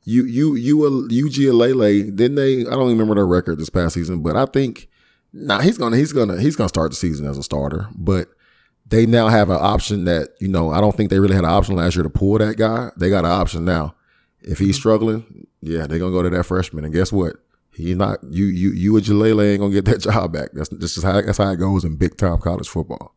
you, 0.04 0.24
you, 0.24 0.54
you, 0.54 0.78
UGLA, 0.78 2.14
didn't 2.14 2.36
they? 2.36 2.60
I 2.60 2.70
don't 2.70 2.84
even 2.84 2.98
remember 2.98 3.16
their 3.16 3.26
record 3.26 3.58
this 3.58 3.70
past 3.70 3.94
season, 3.94 4.22
but 4.22 4.36
I 4.36 4.46
think 4.46 4.88
nah, 5.32 5.60
he's 5.60 5.78
gonna, 5.78 5.96
he's 5.96 6.12
gonna, 6.12 6.40
he's 6.40 6.56
gonna 6.56 6.68
start 6.68 6.90
the 6.90 6.96
season 6.96 7.26
as 7.26 7.36
a 7.36 7.42
starter. 7.42 7.88
But 7.94 8.28
they 8.88 9.04
now 9.04 9.28
have 9.28 9.50
an 9.50 9.58
option 9.60 10.04
that 10.04 10.30
you 10.40 10.48
know 10.48 10.70
I 10.70 10.80
don't 10.80 10.96
think 10.96 11.10
they 11.10 11.18
really 11.18 11.34
had 11.34 11.44
an 11.44 11.50
option 11.50 11.76
last 11.76 11.96
year 11.96 12.04
to 12.04 12.10
pull 12.10 12.38
that 12.38 12.56
guy. 12.56 12.90
They 12.96 13.10
got 13.10 13.24
an 13.24 13.32
option 13.32 13.64
now. 13.64 13.94
If 14.40 14.58
he's 14.58 14.76
struggling, 14.76 15.46
yeah, 15.60 15.86
they're 15.86 15.98
gonna 15.98 16.12
go 16.12 16.22
to 16.22 16.30
that 16.30 16.44
freshman. 16.44 16.84
And 16.84 16.94
guess 16.94 17.12
what? 17.12 17.36
He's 17.76 17.96
not 17.96 18.18
you. 18.30 18.46
You 18.46 18.72
you 18.72 18.96
and 18.96 19.04
Jalele 19.04 19.52
ain't 19.52 19.60
gonna 19.60 19.72
get 19.72 19.84
that 19.84 20.00
job 20.02 20.32
back. 20.32 20.50
That's 20.54 20.70
that's 20.70 20.94
just 20.94 21.04
how 21.04 21.20
that's 21.20 21.38
how 21.38 21.50
it 21.50 21.56
goes 21.56 21.84
in 21.84 21.96
big 21.96 22.16
time 22.16 22.38
college 22.38 22.68
football. 22.68 23.14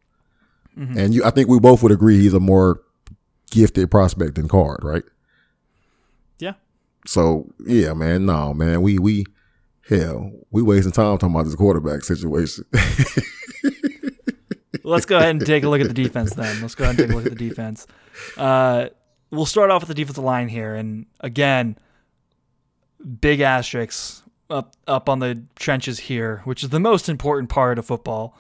And 0.76 1.14
you, 1.14 1.26
I 1.26 1.30
think 1.32 1.50
we 1.50 1.60
both 1.60 1.84
would 1.84 1.92
agree 1.92 2.20
he's 2.20 2.34
a 2.34 2.40
more 2.40 2.82
gifted 3.52 3.92
prospect 3.92 4.36
than 4.36 4.48
Card, 4.48 4.80
right? 4.82 5.04
Yeah. 6.38 6.54
So 7.06 7.52
yeah, 7.66 7.94
man, 7.94 8.26
no, 8.26 8.54
man, 8.54 8.82
we 8.82 8.98
we 8.98 9.26
hell, 9.90 10.32
we 10.52 10.62
wasting 10.62 10.94
time 10.94 11.18
talking 11.18 11.36
about 11.36 11.44
this 11.46 11.56
quarterback 11.56 12.04
situation. 12.04 12.64
Let's 14.84 15.06
go 15.06 15.18
ahead 15.18 15.32
and 15.32 15.46
take 15.46 15.64
a 15.66 15.70
look 15.70 15.82
at 15.82 15.88
the 15.88 15.94
defense 16.04 16.34
then. 16.34 16.62
Let's 16.62 16.76
go 16.76 16.86
ahead 16.86 16.98
and 16.98 17.08
take 17.10 17.14
a 17.14 17.18
look 17.18 17.26
at 17.26 17.38
the 17.38 17.50
defense. 17.50 17.86
Uh, 18.38 18.88
we'll 19.32 19.46
start 19.46 19.70
off 19.72 19.82
with 19.82 19.90
the 19.90 19.94
defensive 19.94 20.24
line 20.24 20.48
here, 20.48 20.76
and 20.76 21.08
again, 21.20 21.78
big 23.20 23.42
asterisks 23.42 24.24
up 24.50 24.74
up 24.88 25.10
on 25.10 25.20
the 25.20 25.44
trenches 25.56 26.00
here, 26.00 26.42
which 26.46 26.64
is 26.64 26.70
the 26.70 26.80
most 26.80 27.10
important 27.10 27.50
part 27.50 27.78
of 27.80 27.86
football 27.86 28.38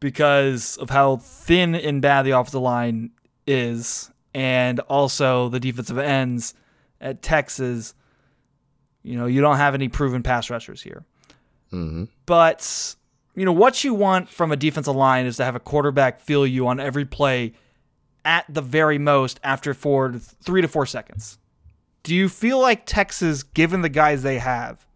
because 0.00 0.76
of 0.78 0.90
how 0.90 1.16
thin 1.16 1.74
and 1.74 2.02
bad 2.02 2.22
the 2.24 2.30
offensive 2.32 2.60
line 2.60 3.10
is, 3.46 4.10
and 4.34 4.80
also 4.80 5.48
the 5.48 5.60
defensive 5.60 5.98
ends 5.98 6.54
at 7.00 7.22
Texas. 7.22 7.94
You 9.02 9.16
know, 9.16 9.26
you 9.26 9.40
don't 9.40 9.56
have 9.56 9.74
any 9.74 9.88
proven 9.88 10.22
pass 10.22 10.48
rushers 10.50 10.82
here. 10.82 11.04
hmm 11.70 12.04
But 12.26 12.96
you 13.34 13.44
know 13.44 13.52
what 13.52 13.82
you 13.84 13.94
want 13.94 14.28
from 14.28 14.52
a 14.52 14.56
defensive 14.56 14.94
line 14.94 15.26
is 15.26 15.36
to 15.38 15.44
have 15.44 15.56
a 15.56 15.60
quarterback 15.60 16.20
feel 16.20 16.46
you 16.46 16.66
on 16.68 16.78
every 16.80 17.04
play 17.04 17.54
at 18.24 18.44
the 18.48 18.60
very 18.60 18.98
most 18.98 19.40
after 19.42 19.74
four 19.74 20.08
to 20.10 20.18
three 20.18 20.62
to 20.62 20.68
four 20.68 20.86
seconds. 20.86 21.38
Do 22.04 22.14
you 22.14 22.28
feel 22.28 22.60
like 22.60 22.84
Texas, 22.86 23.42
given 23.42 23.82
the 23.82 23.88
guys 23.88 24.22
they 24.22 24.38
have, 24.38 24.86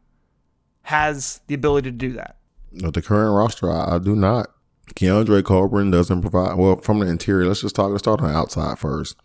has 0.87 1.41
the 1.49 1.55
ability 1.55 1.91
to 1.91 1.97
do 1.97 2.13
that? 2.13 2.37
With 2.73 2.95
the 2.95 3.03
current 3.03 3.35
roster, 3.35 3.69
I, 3.69 3.97
I 3.97 3.99
do 3.99 4.15
not. 4.15 4.53
Keondre 4.95 5.43
Coburn 5.43 5.91
doesn't 5.91 6.21
provide 6.21 6.57
well 6.57 6.77
from 6.77 7.01
the 7.01 7.07
interior. 7.07 7.45
Let's 7.45 7.63
just 7.63 7.75
talk. 7.75 7.91
Let's 7.91 8.05
start 8.05 8.21
on 8.21 8.29
the 8.29 8.39
outside 8.39 8.79
first. 8.79 9.17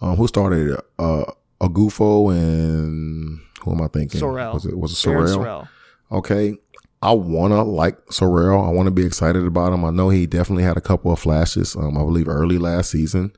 Um, 0.00 0.14
who 0.16 0.28
started? 0.28 0.78
Uh, 0.96 1.24
Oghoufo 1.60 2.32
and 2.32 3.40
who 3.62 3.72
am 3.72 3.82
I 3.82 3.88
thinking? 3.88 4.20
Sorrell. 4.20 4.54
Was 4.54 4.66
it 4.66 4.78
was 4.78 4.92
it 4.92 5.08
Sorrell? 5.08 5.36
Sorrell. 5.36 5.68
Okay. 6.12 6.54
I 7.02 7.12
wanna 7.12 7.64
like 7.64 7.98
Sorrell. 8.06 8.64
I 8.64 8.70
want 8.70 8.86
to 8.86 8.92
be 8.92 9.04
excited 9.04 9.44
about 9.44 9.72
him. 9.72 9.84
I 9.84 9.90
know 9.90 10.10
he 10.10 10.26
definitely 10.26 10.62
had 10.62 10.76
a 10.76 10.80
couple 10.80 11.10
of 11.10 11.18
flashes. 11.18 11.74
Um, 11.74 11.98
I 11.98 12.02
believe 12.02 12.28
early 12.28 12.56
last 12.56 12.90
season. 12.92 13.32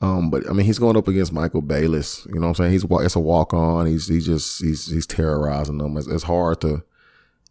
Um, 0.00 0.30
but 0.30 0.48
I 0.48 0.52
mean, 0.52 0.66
he's 0.66 0.78
going 0.78 0.96
up 0.96 1.08
against 1.08 1.32
Michael 1.32 1.62
Bayless. 1.62 2.26
You 2.26 2.34
know 2.34 2.48
what 2.48 2.60
I'm 2.60 2.70
saying? 2.70 2.72
He's 2.72 2.84
it's 2.84 3.16
a 3.16 3.20
walk 3.20 3.54
on. 3.54 3.86
He's 3.86 4.08
he's 4.08 4.26
just 4.26 4.62
he's 4.62 4.86
he's 4.86 5.06
terrorizing 5.06 5.78
them. 5.78 5.96
It's, 5.96 6.06
it's 6.06 6.24
hard 6.24 6.60
to 6.62 6.82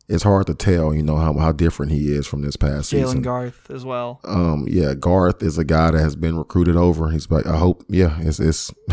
it's 0.07 0.23
hard 0.23 0.45
to 0.47 0.53
tell. 0.53 0.93
You 0.93 1.01
know 1.01 1.17
how 1.17 1.33
how 1.33 1.51
different 1.51 1.91
he 1.91 2.13
is 2.13 2.27
from 2.27 2.41
this 2.43 2.55
past 2.55 2.89
season. 2.89 3.19
Jalen 3.19 3.23
Garth 3.23 3.71
as 3.71 3.83
well. 3.83 4.19
Um, 4.23 4.65
yeah, 4.69 4.93
Garth 4.93 5.41
is 5.41 5.57
a 5.57 5.63
guy 5.63 5.91
that 5.91 5.99
has 5.99 6.15
been 6.15 6.37
recruited 6.37 6.75
over. 6.75 7.09
He's 7.09 7.29
like, 7.31 7.47
I 7.47 7.57
hope, 7.57 7.83
yeah, 7.89 8.17
it's, 8.21 8.39
it's, 8.39 8.71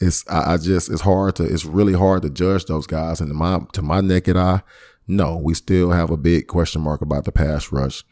it's, 0.00 0.24
I, 0.28 0.54
I 0.54 0.56
just, 0.56 0.90
it's 0.90 1.00
hard 1.00 1.36
to, 1.36 1.44
it's 1.44 1.64
really 1.64 1.94
hard 1.94 2.22
to 2.22 2.30
judge 2.30 2.66
those 2.66 2.86
guys. 2.86 3.20
And 3.20 3.30
to 3.30 3.34
my, 3.34 3.60
to 3.72 3.82
my 3.82 4.00
naked 4.00 4.36
eye, 4.36 4.62
no, 5.08 5.36
we 5.36 5.54
still 5.54 5.90
have 5.90 6.10
a 6.10 6.16
big 6.16 6.46
question 6.46 6.82
mark 6.82 7.00
about 7.00 7.24
the 7.24 7.32
pass 7.32 7.72
rush. 7.72 8.04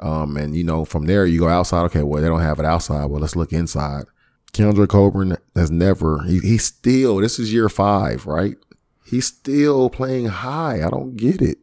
Um, 0.00 0.36
and 0.36 0.56
you 0.56 0.64
know, 0.64 0.84
from 0.84 1.06
there 1.06 1.26
you 1.26 1.40
go 1.40 1.48
outside. 1.48 1.84
Okay, 1.86 2.02
well, 2.02 2.22
they 2.22 2.28
don't 2.28 2.40
have 2.40 2.58
it 2.58 2.64
outside. 2.64 3.06
Well, 3.06 3.20
let's 3.20 3.36
look 3.36 3.52
inside. 3.52 4.04
Keondre 4.52 4.88
Coburn 4.88 5.36
has 5.54 5.70
never, 5.70 6.22
he, 6.22 6.38
he's 6.38 6.64
still, 6.64 7.16
this 7.16 7.38
is 7.38 7.52
year 7.52 7.68
five, 7.68 8.26
right? 8.26 8.56
He's 9.04 9.26
still 9.26 9.90
playing 9.90 10.26
high. 10.26 10.84
I 10.84 10.90
don't 10.90 11.16
get 11.16 11.42
it. 11.42 11.58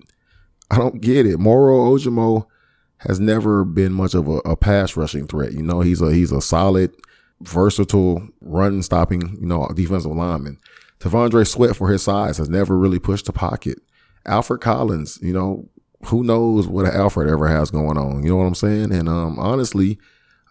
I 0.69 0.77
don't 0.77 1.01
get 1.01 1.25
it. 1.25 1.39
Moro 1.39 1.95
Ojomo, 1.95 2.45
has 2.99 3.19
never 3.19 3.63
been 3.63 3.93
much 3.93 4.13
of 4.13 4.27
a, 4.27 4.37
a 4.39 4.55
pass 4.55 4.97
rushing 4.97 5.27
threat. 5.27 5.53
You 5.53 5.61
know, 5.61 5.81
he's 5.81 6.01
a 6.01 6.13
he's 6.13 6.31
a 6.31 6.41
solid, 6.41 6.95
versatile 7.41 8.27
run 8.41 8.81
stopping, 8.81 9.37
you 9.39 9.47
know, 9.47 9.67
defensive 9.75 10.11
lineman. 10.11 10.57
T'Vondre 10.99 11.47
Sweat 11.47 11.75
for 11.75 11.89
his 11.89 12.03
size 12.03 12.37
has 12.37 12.49
never 12.49 12.77
really 12.77 12.99
pushed 12.99 13.25
the 13.25 13.33
pocket. 13.33 13.79
Alfred 14.25 14.61
Collins, 14.61 15.19
you 15.21 15.33
know, 15.33 15.69
who 16.07 16.23
knows 16.23 16.67
what 16.67 16.85
Alfred 16.85 17.29
ever 17.29 17.47
has 17.47 17.71
going 17.71 17.97
on. 17.97 18.23
You 18.23 18.29
know 18.29 18.37
what 18.37 18.45
I'm 18.45 18.55
saying? 18.55 18.91
And 18.91 19.09
um 19.09 19.39
honestly, 19.39 19.97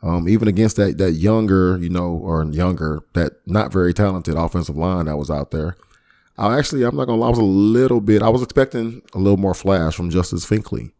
um, 0.02 0.28
even 0.28 0.48
against 0.48 0.76
that 0.76 0.98
that 0.98 1.12
younger, 1.12 1.78
you 1.78 1.88
know, 1.88 2.12
or 2.12 2.44
younger, 2.44 3.02
that 3.14 3.34
not 3.46 3.72
very 3.72 3.94
talented 3.94 4.34
offensive 4.34 4.76
line 4.76 5.06
that 5.06 5.16
was 5.16 5.30
out 5.30 5.50
there. 5.50 5.76
I 6.36 6.58
actually 6.58 6.82
I'm 6.82 6.96
not 6.96 7.06
gonna 7.06 7.20
lie, 7.20 7.28
I 7.28 7.30
was 7.30 7.38
a 7.38 7.44
little 7.44 8.00
bit 8.00 8.22
I 8.22 8.28
was 8.28 8.42
expecting 8.42 9.02
a 9.14 9.18
little 9.18 9.36
more 9.36 9.54
flash 9.54 9.94
from 9.94 10.10
Justice 10.10 10.44
Finkley 10.44 10.90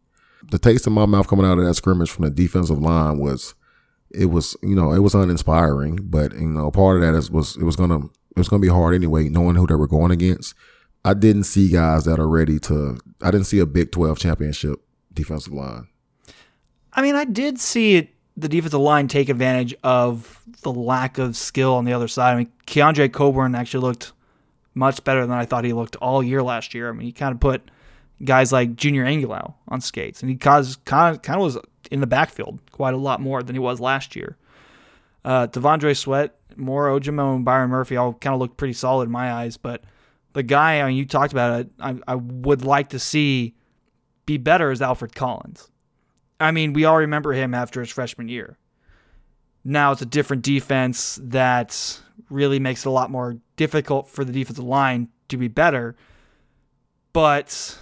the 0.51 0.59
taste 0.59 0.87
in 0.87 0.93
my 0.93 1.05
mouth 1.05 1.27
coming 1.27 1.45
out 1.45 1.57
of 1.57 1.65
that 1.65 1.73
scrimmage 1.73 2.11
from 2.11 2.25
the 2.25 2.31
defensive 2.31 2.79
line 2.79 3.17
was 3.17 3.55
it 4.11 4.27
was 4.27 4.55
you 4.61 4.75
know 4.75 4.91
it 4.91 4.99
was 4.99 5.15
uninspiring 5.15 5.97
but 6.03 6.33
you 6.33 6.47
know 6.47 6.69
part 6.71 6.97
of 6.97 7.01
that 7.01 7.17
is 7.17 7.31
was 7.31 7.55
it 7.57 7.63
was 7.63 7.75
gonna 7.75 7.99
it 7.99 8.37
was 8.37 8.47
gonna 8.47 8.61
be 8.61 8.67
hard 8.67 8.95
anyway 8.95 9.27
knowing 9.29 9.55
who 9.55 9.67
they 9.67 9.75
were 9.75 9.87
going 9.87 10.11
against 10.11 10.53
i 11.05 11.13
didn't 11.13 11.43
see 11.43 11.69
guys 11.69 12.03
that 12.03 12.19
are 12.19 12.27
ready 12.27 12.59
to 12.59 12.97
i 13.21 13.31
didn't 13.31 13.45
see 13.45 13.59
a 13.59 13.65
big 13.65 13.91
12 13.91 14.19
championship 14.19 14.81
defensive 15.13 15.53
line 15.53 15.87
I 16.95 17.01
mean, 17.01 17.15
I 17.15 17.25
did 17.25 17.59
see 17.59 17.95
it, 17.95 18.09
the 18.37 18.47
defensive 18.47 18.79
line 18.79 19.07
take 19.07 19.29
advantage 19.29 19.75
of 19.83 20.41
the 20.61 20.71
lack 20.71 21.17
of 21.17 21.35
skill 21.35 21.73
on 21.75 21.85
the 21.85 21.93
other 21.93 22.07
side. 22.07 22.33
I 22.33 22.37
mean, 22.37 22.51
Keondre 22.65 23.11
Coburn 23.11 23.53
actually 23.53 23.81
looked 23.81 24.13
much 24.73 25.03
better 25.03 25.21
than 25.21 25.37
I 25.37 25.45
thought 25.45 25.65
he 25.65 25.73
looked 25.73 25.95
all 25.97 26.23
year 26.23 26.41
last 26.41 26.73
year. 26.73 26.89
I 26.89 26.93
mean, 26.93 27.05
he 27.05 27.11
kind 27.11 27.33
of 27.33 27.39
put 27.39 27.69
guys 28.23 28.51
like 28.51 28.75
Junior 28.75 29.05
Angilau 29.05 29.53
on 29.67 29.81
skates, 29.81 30.21
and 30.21 30.29
he 30.29 30.37
caused 30.37 30.83
kind 30.85 31.15
of 31.15 31.21
kind 31.21 31.37
of 31.37 31.43
was 31.43 31.57
in 31.91 31.99
the 31.99 32.07
backfield 32.07 32.59
quite 32.71 32.93
a 32.93 32.97
lot 32.97 33.21
more 33.21 33.43
than 33.43 33.55
he 33.55 33.59
was 33.59 33.79
last 33.79 34.15
year. 34.15 34.37
Uh, 35.23 35.47
T'Vondre 35.47 35.95
Sweat, 35.95 36.35
more 36.55 36.87
Ojomo, 36.87 37.35
and 37.35 37.45
Byron 37.45 37.69
Murphy 37.69 37.97
all 37.97 38.13
kind 38.13 38.33
of 38.33 38.39
looked 38.39 38.57
pretty 38.57 38.73
solid 38.73 39.05
in 39.05 39.11
my 39.11 39.31
eyes, 39.31 39.57
but 39.57 39.83
the 40.35 40.43
guy 40.43 40.81
I 40.81 40.87
mean, 40.87 40.97
you 40.97 41.05
talked 41.05 41.31
about 41.31 41.61
it, 41.61 41.69
I, 41.79 41.95
I 42.07 42.15
would 42.15 42.63
like 42.63 42.89
to 42.89 42.99
see 42.99 43.55
be 44.25 44.37
better 44.37 44.69
is 44.69 44.81
Alfred 44.81 45.15
Collins. 45.15 45.71
I 46.41 46.51
mean, 46.51 46.73
we 46.73 46.83
all 46.83 46.97
remember 46.97 47.31
him 47.31 47.53
after 47.53 47.79
his 47.79 47.89
freshman 47.89 48.27
year. 48.27 48.57
Now 49.63 49.93
it's 49.93 50.01
a 50.01 50.05
different 50.05 50.43
defense 50.43 51.17
that 51.23 52.01
really 52.29 52.59
makes 52.59 52.85
it 52.85 52.89
a 52.89 52.91
lot 52.91 53.09
more 53.09 53.37
difficult 53.55 54.09
for 54.09 54.25
the 54.25 54.33
defensive 54.33 54.65
line 54.65 55.07
to 55.29 55.37
be 55.37 55.47
better. 55.47 55.95
But 57.13 57.79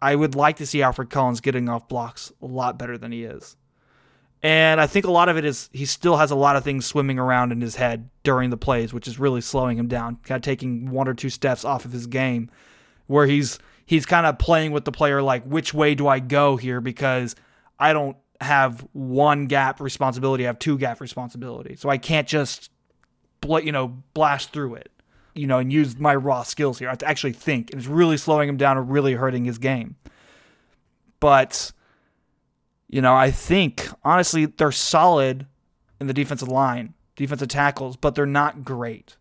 I 0.00 0.14
would 0.16 0.34
like 0.34 0.56
to 0.56 0.66
see 0.66 0.82
Alfred 0.82 1.10
Collins 1.10 1.42
getting 1.42 1.68
off 1.68 1.86
blocks 1.86 2.32
a 2.40 2.46
lot 2.46 2.78
better 2.78 2.96
than 2.96 3.12
he 3.12 3.24
is. 3.24 3.56
And 4.44 4.78
I 4.78 4.86
think 4.86 5.06
a 5.06 5.10
lot 5.10 5.30
of 5.30 5.38
it 5.38 5.46
is 5.46 5.70
he 5.72 5.86
still 5.86 6.18
has 6.18 6.30
a 6.30 6.34
lot 6.34 6.54
of 6.54 6.64
things 6.64 6.84
swimming 6.84 7.18
around 7.18 7.50
in 7.50 7.62
his 7.62 7.76
head 7.76 8.10
during 8.24 8.50
the 8.50 8.58
plays, 8.58 8.92
which 8.92 9.08
is 9.08 9.18
really 9.18 9.40
slowing 9.40 9.78
him 9.78 9.88
down, 9.88 10.18
kind 10.22 10.36
of 10.36 10.42
taking 10.42 10.90
one 10.90 11.08
or 11.08 11.14
two 11.14 11.30
steps 11.30 11.64
off 11.64 11.86
of 11.86 11.92
his 11.92 12.06
game, 12.06 12.50
where 13.06 13.24
he's 13.24 13.58
he's 13.86 14.04
kind 14.04 14.26
of 14.26 14.38
playing 14.38 14.72
with 14.72 14.84
the 14.84 14.92
player 14.92 15.22
like, 15.22 15.44
which 15.44 15.72
way 15.72 15.94
do 15.94 16.06
I 16.06 16.18
go 16.18 16.58
here? 16.58 16.82
Because 16.82 17.34
I 17.78 17.94
don't 17.94 18.18
have 18.42 18.86
one 18.92 19.46
gap 19.46 19.80
responsibility, 19.80 20.44
I 20.44 20.48
have 20.48 20.58
two 20.58 20.76
gap 20.76 21.00
responsibility. 21.00 21.76
So 21.76 21.88
I 21.88 21.96
can't 21.96 22.28
just 22.28 22.70
bl- 23.40 23.60
you 23.60 23.72
know, 23.72 24.02
blast 24.12 24.52
through 24.52 24.74
it, 24.74 24.90
you 25.34 25.46
know, 25.46 25.58
and 25.58 25.72
use 25.72 25.98
my 25.98 26.14
raw 26.14 26.42
skills 26.42 26.78
here. 26.78 26.88
I 26.88 26.92
have 26.92 26.98
to 26.98 27.08
actually 27.08 27.32
think. 27.32 27.70
And 27.70 27.80
it's 27.80 27.88
really 27.88 28.18
slowing 28.18 28.50
him 28.50 28.58
down 28.58 28.76
and 28.76 28.90
really 28.90 29.14
hurting 29.14 29.46
his 29.46 29.56
game. 29.56 29.96
But, 31.18 31.72
you 32.94 33.02
know, 33.02 33.16
I 33.16 33.32
think, 33.32 33.88
honestly, 34.04 34.46
they're 34.46 34.70
solid 34.70 35.46
in 36.00 36.06
the 36.06 36.14
defensive 36.14 36.46
line, 36.46 36.94
defensive 37.16 37.48
tackles, 37.48 37.96
but 37.96 38.14
they're 38.14 38.24
not 38.24 38.62
great. 38.62 39.16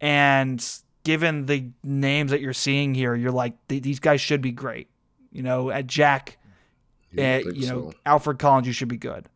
And 0.00 0.64
given 1.02 1.46
the 1.46 1.70
names 1.82 2.30
that 2.30 2.40
you're 2.40 2.52
seeing 2.52 2.94
here, 2.94 3.16
you're 3.16 3.32
like 3.32 3.54
these 3.66 3.98
guys 3.98 4.20
should 4.20 4.40
be 4.40 4.52
great. 4.52 4.88
You 5.32 5.42
know, 5.42 5.70
at 5.70 5.88
Jack, 5.88 6.38
Yeah, 7.10 7.40
I 7.44 7.48
uh, 7.48 7.52
you 7.52 7.66
know, 7.66 7.90
so. 7.90 7.96
Alfred 8.06 8.38
Collins, 8.38 8.68
you 8.68 8.72
should 8.72 8.86
be 8.86 8.96
good. 8.96 9.28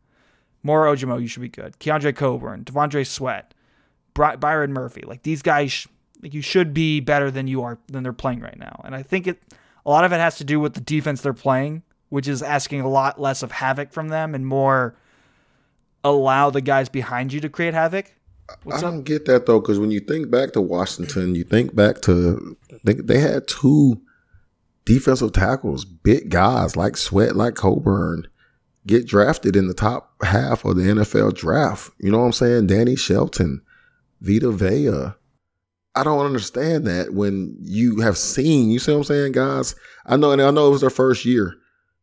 Moro 0.63 0.95
Ojomo, 0.95 1.19
you 1.19 1.27
should 1.27 1.41
be 1.41 1.49
good. 1.49 1.77
Keondre 1.79 2.15
Coburn, 2.15 2.63
T'Vondre 2.63 3.05
Sweat, 3.05 3.53
Byron 4.13 4.71
Murphy, 4.71 5.01
like 5.05 5.23
these 5.23 5.41
guys, 5.41 5.69
sh- 5.73 5.87
like 6.21 6.33
you 6.33 6.41
should 6.41 6.73
be 6.73 7.01
better 7.01 7.29
than 7.29 7.45
you 7.45 7.61
are 7.63 7.77
than 7.87 8.03
they're 8.03 8.13
playing 8.13 8.39
right 8.39 8.57
now. 8.57 8.79
And 8.85 8.95
I 8.95 9.03
think 9.03 9.27
it, 9.27 9.43
a 9.85 9.89
lot 9.89 10.05
of 10.05 10.13
it 10.13 10.19
has 10.21 10.37
to 10.37 10.45
do 10.45 10.61
with 10.61 10.75
the 10.75 10.81
defense 10.81 11.19
they're 11.19 11.33
playing, 11.33 11.83
which 12.11 12.27
is 12.27 12.43
asking 12.43 12.81
a 12.81 12.89
lot 12.89 13.19
less 13.21 13.41
of 13.41 13.53
havoc 13.53 13.93
from 13.93 14.09
them 14.09 14.35
and 14.35 14.45
more 14.45 14.93
allow 16.03 16.49
the 16.49 16.59
guys 16.59 16.89
behind 16.89 17.31
you 17.31 17.39
to 17.39 17.47
create 17.47 17.73
havoc. 17.73 18.13
What's 18.63 18.79
I 18.79 18.81
don't 18.81 19.03
get 19.03 19.25
that 19.25 19.45
though, 19.45 19.61
because 19.61 19.79
when 19.79 19.91
you 19.91 20.01
think 20.01 20.29
back 20.29 20.51
to 20.51 20.61
Washington, 20.61 21.35
you 21.35 21.45
think 21.45 21.73
back 21.73 22.01
to 22.01 22.57
they, 22.83 22.95
they 22.95 23.19
had 23.19 23.47
two 23.47 24.01
defensive 24.83 25.31
tackles, 25.31 25.85
big 25.85 26.29
guys 26.29 26.75
like 26.75 26.97
Sweat, 26.97 27.37
like 27.37 27.55
Coburn, 27.55 28.27
get 28.85 29.07
drafted 29.07 29.55
in 29.55 29.69
the 29.69 29.73
top 29.73 30.13
half 30.21 30.65
of 30.65 30.75
the 30.75 30.83
NFL 30.83 31.33
draft. 31.35 31.91
You 31.97 32.11
know 32.11 32.19
what 32.19 32.25
I'm 32.25 32.33
saying? 32.33 32.67
Danny 32.67 32.97
Shelton, 32.97 33.61
Vita 34.19 34.51
Vea. 34.51 35.13
I 35.95 36.03
don't 36.03 36.25
understand 36.25 36.85
that 36.87 37.13
when 37.13 37.55
you 37.61 38.01
have 38.01 38.17
seen, 38.17 38.69
you 38.69 38.79
see 38.79 38.91
what 38.91 38.97
I'm 38.97 39.03
saying, 39.05 39.31
guys? 39.31 39.75
I 40.05 40.17
know, 40.17 40.31
and 40.31 40.41
I 40.41 40.51
know 40.51 40.67
it 40.67 40.71
was 40.71 40.81
their 40.81 40.89
first 40.89 41.23
year. 41.23 41.55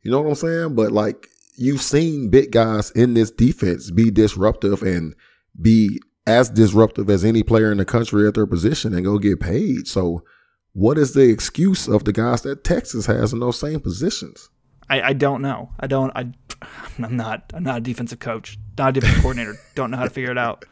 You 0.02 0.10
know 0.10 0.20
what 0.20 0.28
I'm 0.28 0.34
saying? 0.34 0.74
But 0.74 0.92
like 0.92 1.28
you've 1.56 1.82
seen 1.82 2.30
big 2.30 2.52
guys 2.52 2.90
in 2.92 3.14
this 3.14 3.30
defense 3.30 3.90
be 3.90 4.10
disruptive 4.10 4.82
and 4.82 5.14
be 5.60 6.00
as 6.26 6.50
disruptive 6.50 7.10
as 7.10 7.24
any 7.24 7.42
player 7.42 7.72
in 7.72 7.78
the 7.78 7.84
country 7.84 8.26
at 8.28 8.34
their 8.34 8.46
position 8.46 8.94
and 8.94 9.04
go 9.04 9.18
get 9.18 9.40
paid. 9.40 9.88
So 9.88 10.22
what 10.72 10.98
is 10.98 11.14
the 11.14 11.28
excuse 11.28 11.88
of 11.88 12.04
the 12.04 12.12
guys 12.12 12.42
that 12.42 12.64
Texas 12.64 13.06
has 13.06 13.32
in 13.32 13.40
those 13.40 13.58
same 13.58 13.80
positions? 13.80 14.48
I, 14.90 15.02
I 15.02 15.12
don't 15.12 15.42
know. 15.42 15.70
I 15.80 15.86
don't. 15.86 16.12
I, 16.14 16.32
I'm 17.02 17.16
not. 17.16 17.52
I'm 17.54 17.64
not 17.64 17.78
a 17.78 17.80
defensive 17.80 18.20
coach. 18.20 18.58
Not 18.76 18.90
a 18.90 18.92
defensive 18.92 19.22
coordinator. 19.22 19.56
Don't 19.74 19.90
know 19.90 19.98
how 19.98 20.04
to 20.04 20.10
figure 20.10 20.30
it 20.30 20.38
out. 20.38 20.64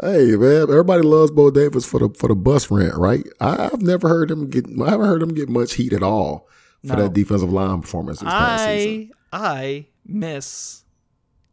Hey 0.00 0.34
man, 0.34 0.62
everybody 0.62 1.02
loves 1.02 1.30
Bo 1.30 1.50
Davis 1.50 1.84
for 1.84 2.00
the 2.00 2.08
for 2.18 2.28
the 2.28 2.34
bus 2.34 2.70
rent, 2.70 2.94
right? 2.96 3.24
I, 3.40 3.66
I've 3.66 3.82
never 3.82 4.08
heard 4.08 4.30
him 4.30 4.48
get. 4.48 4.66
I 4.66 4.90
haven't 4.90 5.06
heard 5.06 5.22
him 5.22 5.34
get 5.34 5.48
much 5.48 5.74
heat 5.74 5.92
at 5.92 6.02
all 6.02 6.48
for 6.86 6.96
that 6.96 7.12
defensive 7.12 7.52
line 7.52 7.80
performance 7.80 8.20
this 8.20 8.28
past 8.28 8.64
season. 8.64 9.12
I 9.32 9.38
I 9.58 9.86
miss 10.06 10.84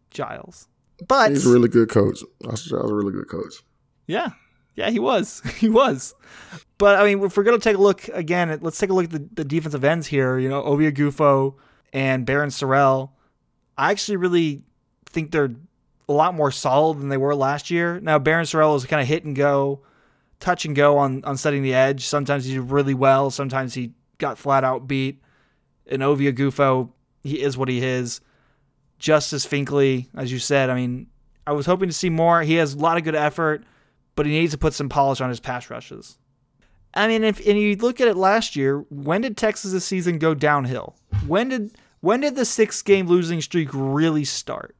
Giles, 0.10 0.68
but 1.08 1.32
He's 1.32 1.46
a 1.46 1.50
really 1.52 1.70
good 1.70 1.90
coach. 1.90 2.24
Giles 2.44 2.66
is 2.66 2.72
a 2.72 2.78
really 2.94 3.12
good 3.14 3.28
coach. 3.30 3.56
yeah, 4.08 4.30
yeah, 4.76 4.90
he 4.90 5.00
was. 5.00 5.42
He 5.58 5.70
was. 5.70 6.14
But 6.78 7.00
I 7.00 7.04
mean, 7.06 7.24
if 7.24 7.38
we're 7.38 7.44
gonna 7.44 7.60
take 7.60 7.78
a 7.78 7.82
look 7.82 8.08
again, 8.10 8.50
at- 8.50 8.64
let's 8.64 8.78
take 8.80 8.90
a 8.90 8.94
look 8.94 9.06
at 9.06 9.12
the, 9.12 9.28
the 9.34 9.44
defensive 9.46 9.84
ends 9.84 10.08
here. 10.08 10.38
You 10.40 10.50
know, 10.50 10.64
Ovie 10.64 10.92
Oghoufo 10.92 11.56
and 11.94 12.26
Barryn 12.26 12.48
Sorrell. 12.52 13.12
I 13.78 13.92
actually 13.92 14.18
really 14.18 14.64
think 15.08 15.32
they're 15.32 15.52
a 16.10 16.14
lot 16.14 16.34
more 16.36 16.52
solid 16.52 17.00
than 17.00 17.10
they 17.10 17.18
were 17.18 17.36
last 17.36 17.70
year. 17.72 18.00
Now, 18.02 18.20
Barryn 18.20 18.44
Sorrell 18.44 18.76
is 18.76 18.86
kind 18.86 19.02
of 19.02 19.08
hit 19.08 19.24
and 19.24 19.36
go, 19.36 19.82
touch 20.40 20.66
and 20.66 20.76
go 20.76 20.98
on 20.98 21.24
on 21.24 21.38
setting 21.38 21.64
the 21.64 21.74
edge. 21.74 22.06
Sometimes 22.06 22.46
he 22.46 22.54
did 22.56 22.70
really 22.72 22.94
well. 22.94 23.30
Sometimes 23.32 23.74
he 23.74 23.94
got 24.22 24.38
flat 24.38 24.64
out 24.64 24.88
beat. 24.88 25.22
And 25.88 26.02
Ovie 26.02 26.32
Oghoufo, 26.32 26.92
he 27.24 27.42
is 27.42 27.58
what 27.58 27.68
he 27.68 27.84
is. 27.84 28.22
Justice 29.00 29.46
Finkley, 29.46 30.08
as 30.16 30.32
you 30.32 30.40
said, 30.40 30.70
I 30.70 30.76
mean, 30.76 31.08
I 31.46 31.52
was 31.52 31.66
hoping 31.66 31.90
to 31.90 31.94
see 31.94 32.10
more. 32.10 32.44
He 32.44 32.56
has 32.56 32.76
a 32.76 32.78
lot 32.78 32.98
of 32.98 33.04
good 33.04 33.16
effort, 33.16 33.64
but 34.16 34.26
he 34.26 34.32
needs 34.32 34.52
to 34.54 34.58
put 34.58 34.74
some 34.74 34.90
polish 34.90 35.20
on 35.20 35.30
his 35.30 35.40
pass 35.40 35.70
rushes. 35.70 36.18
I 36.94 37.08
mean, 37.08 37.24
if 37.24 37.46
and 37.46 37.58
you 37.58 37.76
look 37.78 38.00
at 38.00 38.08
it 38.08 38.16
last 38.16 38.56
year, 38.56 38.80
when 38.90 39.22
did 39.22 39.38
Texas' 39.38 39.84
season 39.84 40.20
go 40.20 40.34
downhill? 40.34 40.96
When 41.26 41.50
did 41.50 41.78
when 42.02 42.22
did 42.22 42.36
the 42.36 42.46
six 42.46 42.82
game 42.82 43.08
losing 43.08 43.42
streak 43.42 43.70
really 43.72 44.26
start? 44.26 44.76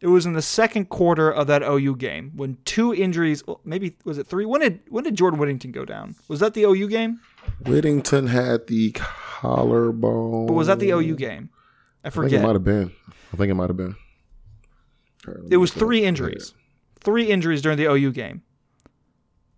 It 0.00 0.08
was 0.08 0.26
in 0.26 0.34
the 0.34 0.42
second 0.42 0.90
quarter 0.90 1.30
of 1.30 1.46
that 1.46 1.62
OU 1.62 1.96
game 1.96 2.32
when 2.36 2.58
two 2.66 2.94
injuries, 2.94 3.42
maybe 3.64 3.96
was 4.04 4.18
it 4.18 4.26
three? 4.26 4.44
When 4.44 4.60
did 4.60 4.80
when 4.88 5.04
did 5.04 5.16
Jordan 5.16 5.40
Whittington 5.40 5.72
go 5.72 5.84
down? 5.84 6.14
Was 6.28 6.40
that 6.40 6.54
the 6.54 6.64
OU 6.64 6.88
game? 6.88 7.20
Whittington 7.66 8.26
had 8.28 8.66
the 8.66 8.92
collarbone. 8.92 10.46
But 10.46 10.54
was 10.54 10.66
that 10.68 10.78
the 10.80 10.90
OU 10.90 11.16
game? 11.16 11.50
I 12.04 12.08
I 12.08 12.10
think 12.10 12.26
it 12.26 12.30
forget. 12.30 12.42
might 12.42 12.52
have 12.54 12.64
been. 12.64 12.92
I 13.32 13.36
think 13.36 13.50
it 13.50 13.54
might 13.54 13.70
have 13.70 13.76
been. 13.76 13.96
Right, 15.26 15.36
It 15.50 15.56
was 15.56 15.70
look 15.70 15.76
it 15.76 15.82
up. 15.82 15.86
three 15.88 16.04
injuries. 16.04 16.54
Three 17.00 17.26
injuries 17.30 17.62
during 17.62 17.78
the 17.78 17.84
OU 17.90 18.12
game. 18.12 18.42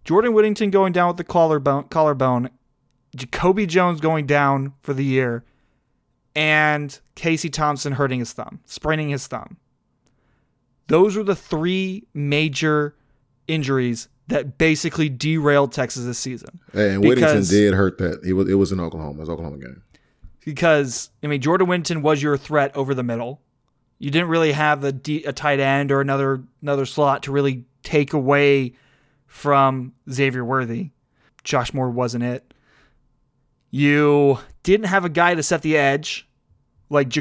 Jordan 0.04 0.32
Whittington 0.32 0.70
going 0.70 0.92
down 0.92 1.08
with 1.08 1.16
the 1.16 1.24
collarbone, 1.24 1.84
collarbone, 1.88 2.50
Jacoby 3.16 3.66
Jones 3.66 4.00
going 4.00 4.26
down 4.26 4.74
for 4.80 4.94
the 4.94 5.04
year, 5.04 5.44
and 6.36 6.98
Casey 7.16 7.50
Thompson 7.50 7.94
hurting 7.94 8.20
his 8.20 8.32
thumb, 8.32 8.60
spraining 8.66 9.08
his 9.08 9.26
thumb. 9.26 9.56
Those 10.86 11.16
were 11.16 11.24
the 11.24 11.34
three 11.34 12.06
major 12.14 12.94
injuries 13.48 14.08
that 14.28 14.58
basically 14.58 15.08
derailed 15.08 15.72
Texas 15.72 16.04
this 16.04 16.18
season. 16.18 16.60
And 16.72 17.02
Whittington 17.04 17.44
did 17.44 17.74
hurt 17.74 17.98
that. 17.98 18.24
It 18.24 18.32
was 18.32 18.48
it 18.48 18.54
was 18.54 18.72
in 18.72 18.80
Oklahoma. 18.80 19.18
It 19.18 19.20
was 19.20 19.30
Oklahoma 19.30 19.58
game. 19.58 19.82
because 20.44 21.10
I 21.22 21.26
mean 21.26 21.40
Jordan 21.40 21.68
Whittington 21.68 22.02
was 22.02 22.22
your 22.22 22.36
threat 22.36 22.74
over 22.76 22.94
the 22.94 23.02
middle. 23.02 23.40
You 23.98 24.10
didn't 24.10 24.28
really 24.28 24.52
have 24.52 24.84
a, 24.84 24.92
D, 24.92 25.24
a 25.24 25.32
tight 25.32 25.58
end 25.58 25.90
or 25.90 26.00
another 26.00 26.42
another 26.60 26.86
slot 26.86 27.22
to 27.24 27.32
really 27.32 27.64
take 27.82 28.12
away 28.12 28.74
from 29.26 29.92
Xavier 30.10 30.44
Worthy. 30.44 30.90
Josh 31.44 31.72
Moore 31.72 31.90
wasn't 31.90 32.24
it. 32.24 32.52
You 33.70 34.38
didn't 34.62 34.86
have 34.86 35.04
a 35.04 35.08
guy 35.08 35.34
to 35.34 35.42
set 35.42 35.62
the 35.62 35.76
edge 35.76 36.28
like 36.88 37.12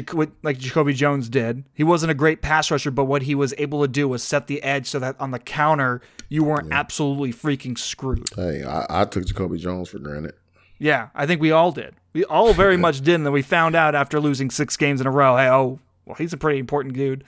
like 0.42 0.58
Jacoby 0.58 0.92
Jones 0.92 1.28
did. 1.28 1.64
He 1.74 1.84
wasn't 1.84 2.10
a 2.10 2.14
great 2.14 2.42
pass 2.42 2.70
rusher, 2.70 2.90
but 2.90 3.04
what 3.04 3.22
he 3.22 3.34
was 3.34 3.52
able 3.58 3.82
to 3.82 3.88
do 3.88 4.08
was 4.08 4.22
set 4.22 4.46
the 4.46 4.62
edge 4.62 4.86
so 4.86 4.98
that 4.98 5.20
on 5.20 5.30
the 5.32 5.38
counter 5.38 6.00
you 6.28 6.44
weren't 6.44 6.72
absolutely 6.72 7.32
freaking 7.32 7.78
screwed. 7.78 8.28
Hey, 8.34 8.64
I, 8.64 9.02
I 9.02 9.04
took 9.04 9.26
Jacoby 9.26 9.58
Jones 9.58 9.88
for 9.88 9.98
granted. 9.98 10.34
Yeah, 10.78 11.08
I 11.14 11.26
think 11.26 11.40
we 11.40 11.52
all 11.52 11.72
did. 11.72 11.94
We 12.12 12.24
all 12.24 12.52
very 12.52 12.76
much 12.86 13.00
did, 13.00 13.14
and 13.14 13.26
then 13.26 13.32
we 13.32 13.42
found 13.42 13.74
out 13.74 13.94
after 13.94 14.20
losing 14.20 14.50
six 14.50 14.76
games 14.76 15.00
in 15.00 15.06
a 15.06 15.10
row, 15.10 15.36
hey, 15.36 15.48
oh, 15.48 15.80
well, 16.04 16.16
he's 16.16 16.32
a 16.32 16.36
pretty 16.36 16.58
important 16.58 16.94
dude. 16.94 17.24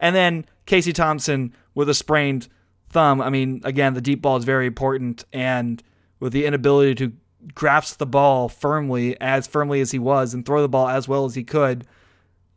And 0.00 0.14
then 0.14 0.46
Casey 0.66 0.92
Thompson 0.92 1.54
with 1.74 1.88
a 1.88 1.94
sprained 1.94 2.48
thumb. 2.90 3.20
I 3.20 3.30
mean, 3.30 3.60
again, 3.64 3.94
the 3.94 4.00
deep 4.00 4.22
ball 4.22 4.36
is 4.36 4.44
very 4.44 4.66
important, 4.66 5.24
and 5.32 5.82
with 6.20 6.32
the 6.32 6.46
inability 6.46 6.94
to 6.96 7.12
grasp 7.54 7.98
the 7.98 8.06
ball 8.06 8.48
firmly, 8.48 9.20
as 9.20 9.46
firmly 9.46 9.80
as 9.80 9.90
he 9.90 9.98
was, 9.98 10.34
and 10.34 10.44
throw 10.44 10.62
the 10.62 10.68
ball 10.68 10.88
as 10.88 11.08
well 11.08 11.24
as 11.24 11.34
he 11.34 11.44
could, 11.44 11.86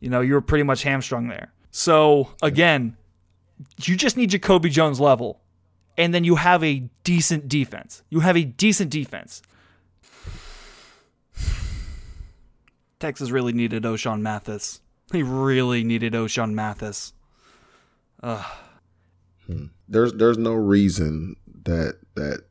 you 0.00 0.08
know, 0.10 0.20
you 0.20 0.34
were 0.34 0.40
pretty 0.40 0.64
much 0.64 0.82
hamstrung 0.82 1.28
there. 1.28 1.52
So 1.70 2.30
again, 2.42 2.96
you 3.82 3.96
just 3.96 4.16
need 4.16 4.30
Jacoby 4.30 4.70
Jones 4.70 4.98
level, 5.00 5.40
and 5.96 6.14
then 6.14 6.24
you 6.24 6.36
have 6.36 6.64
a 6.64 6.88
decent 7.04 7.48
defense. 7.48 8.02
You 8.10 8.20
have 8.20 8.36
a 8.36 8.44
decent 8.44 8.90
defense. 8.90 9.42
Texas 12.98 13.30
really 13.30 13.52
needed 13.52 13.84
Ochaun 13.84 14.20
Mathis. 14.20 14.80
They 15.10 15.22
really 15.22 15.84
needed 15.84 16.12
Ochaun 16.12 16.52
Mathis. 16.52 17.12
Hmm. 18.22 19.64
There's 19.88 20.12
there's 20.12 20.38
no 20.38 20.52
reason 20.54 21.36
that 21.64 21.98
that 22.14 22.44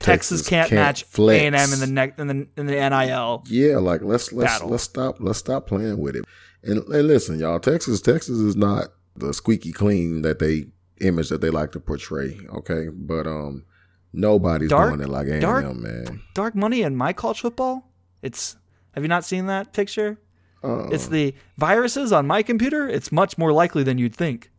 Texas, 0.00 0.40
Texas 0.40 0.48
can't, 0.48 0.68
can't 0.70 0.80
match. 0.80 1.04
A 1.18 1.46
and 1.46 1.54
M 1.54 1.72
in 1.72 1.78
the 1.80 1.86
ne- 1.86 2.12
in 2.18 2.26
the 2.26 2.48
in 2.56 2.66
the 2.66 2.72
NIL. 2.90 3.44
yeah, 3.48 3.76
like 3.76 4.02
let's 4.02 4.32
let's 4.32 4.52
Battle. 4.54 4.70
let's 4.70 4.82
stop 4.82 5.16
let's 5.20 5.38
stop 5.38 5.66
playing 5.66 5.98
with 5.98 6.16
it. 6.16 6.24
And, 6.62 6.78
and 6.88 7.06
listen, 7.08 7.38
y'all, 7.38 7.60
Texas 7.60 8.00
Texas 8.00 8.38
is 8.38 8.56
not 8.56 8.88
the 9.16 9.32
squeaky 9.34 9.72
clean 9.72 10.22
that 10.22 10.38
they 10.38 10.66
image 11.00 11.28
that 11.28 11.40
they 11.40 11.50
like 11.50 11.72
to 11.72 11.80
portray. 11.80 12.38
Okay, 12.54 12.88
but 12.92 13.26
um, 13.26 13.64
nobody's 14.12 14.70
Dark- 14.70 14.90
doing 14.90 15.02
it 15.02 15.08
like 15.10 15.26
A 15.28 15.32
and 15.32 15.40
dark- 15.42 15.64
M, 15.64 15.82
man. 15.82 16.20
Dark 16.34 16.54
money 16.54 16.82
in 16.82 16.96
my 16.96 17.12
college 17.12 17.40
football. 17.40 17.90
It's 18.22 18.56
have 18.94 19.04
you 19.04 19.08
not 19.08 19.24
seen 19.24 19.46
that 19.46 19.72
picture? 19.72 20.18
Uh, 20.62 20.88
It's 20.88 21.06
the 21.08 21.34
viruses 21.56 22.12
on 22.12 22.26
my 22.26 22.42
computer. 22.42 22.86
It's 22.88 23.10
much 23.10 23.38
more 23.38 23.52
likely 23.52 23.82
than 23.82 23.96
you'd 23.98 24.14
think. 24.16 24.50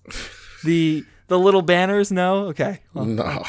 The 0.64 1.04
the 1.28 1.38
little 1.40 1.62
banners, 1.62 2.12
no, 2.12 2.46
okay. 2.48 2.82
Well, 2.94 3.06
no. 3.22 3.44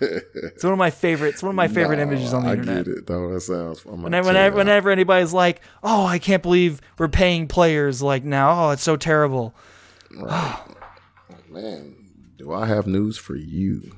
It's 0.00 0.64
one 0.64 0.72
of 0.72 0.78
my 0.78 0.90
favorite. 0.90 1.30
It's 1.30 1.42
one 1.42 1.50
of 1.50 1.56
my 1.56 1.68
favorite 1.68 1.96
No, 1.96 2.02
images 2.02 2.32
on 2.34 2.42
the 2.42 2.48
I 2.48 2.52
internet. 2.52 2.84
get 2.86 2.94
it 2.98 3.06
though. 3.06 3.32
That 3.32 3.40
sounds. 3.40 3.84
Whenever, 3.84 4.28
whenever, 4.28 4.56
whenever 4.56 4.90
anybody's 4.90 5.32
like, 5.32 5.60
"Oh, 5.82 6.04
I 6.06 6.18
can't 6.18 6.42
believe 6.42 6.80
we're 6.98 7.08
paying 7.08 7.46
players 7.48 8.02
like 8.02 8.24
now. 8.24 8.68
Oh, 8.68 8.70
it's 8.70 8.82
so 8.82 8.96
terrible." 8.96 9.54
man, 11.50 11.94
do 12.36 12.52
I 12.52 12.66
have 12.66 12.86
news 12.86 13.16
for 13.18 13.36
you? 13.36 13.96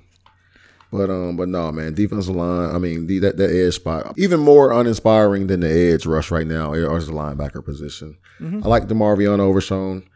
But 0.92 1.10
um, 1.10 1.36
but 1.36 1.48
no, 1.48 1.72
man, 1.72 1.94
defensive 1.94 2.34
line. 2.36 2.74
I 2.74 2.78
mean, 2.78 3.06
the, 3.06 3.18
that 3.20 3.36
that 3.38 3.50
edge 3.50 3.74
spot, 3.74 4.14
even 4.16 4.40
more 4.40 4.72
uninspiring 4.72 5.48
than 5.48 5.60
the 5.60 5.70
edge 5.70 6.06
rush 6.06 6.30
right 6.30 6.46
now 6.46 6.72
is 6.74 7.06
the 7.06 7.12
linebacker 7.12 7.64
position. 7.64 8.16
I 8.40 8.68
like 8.68 8.86
Demarvion 8.86 9.40
Overshown. 9.40 10.08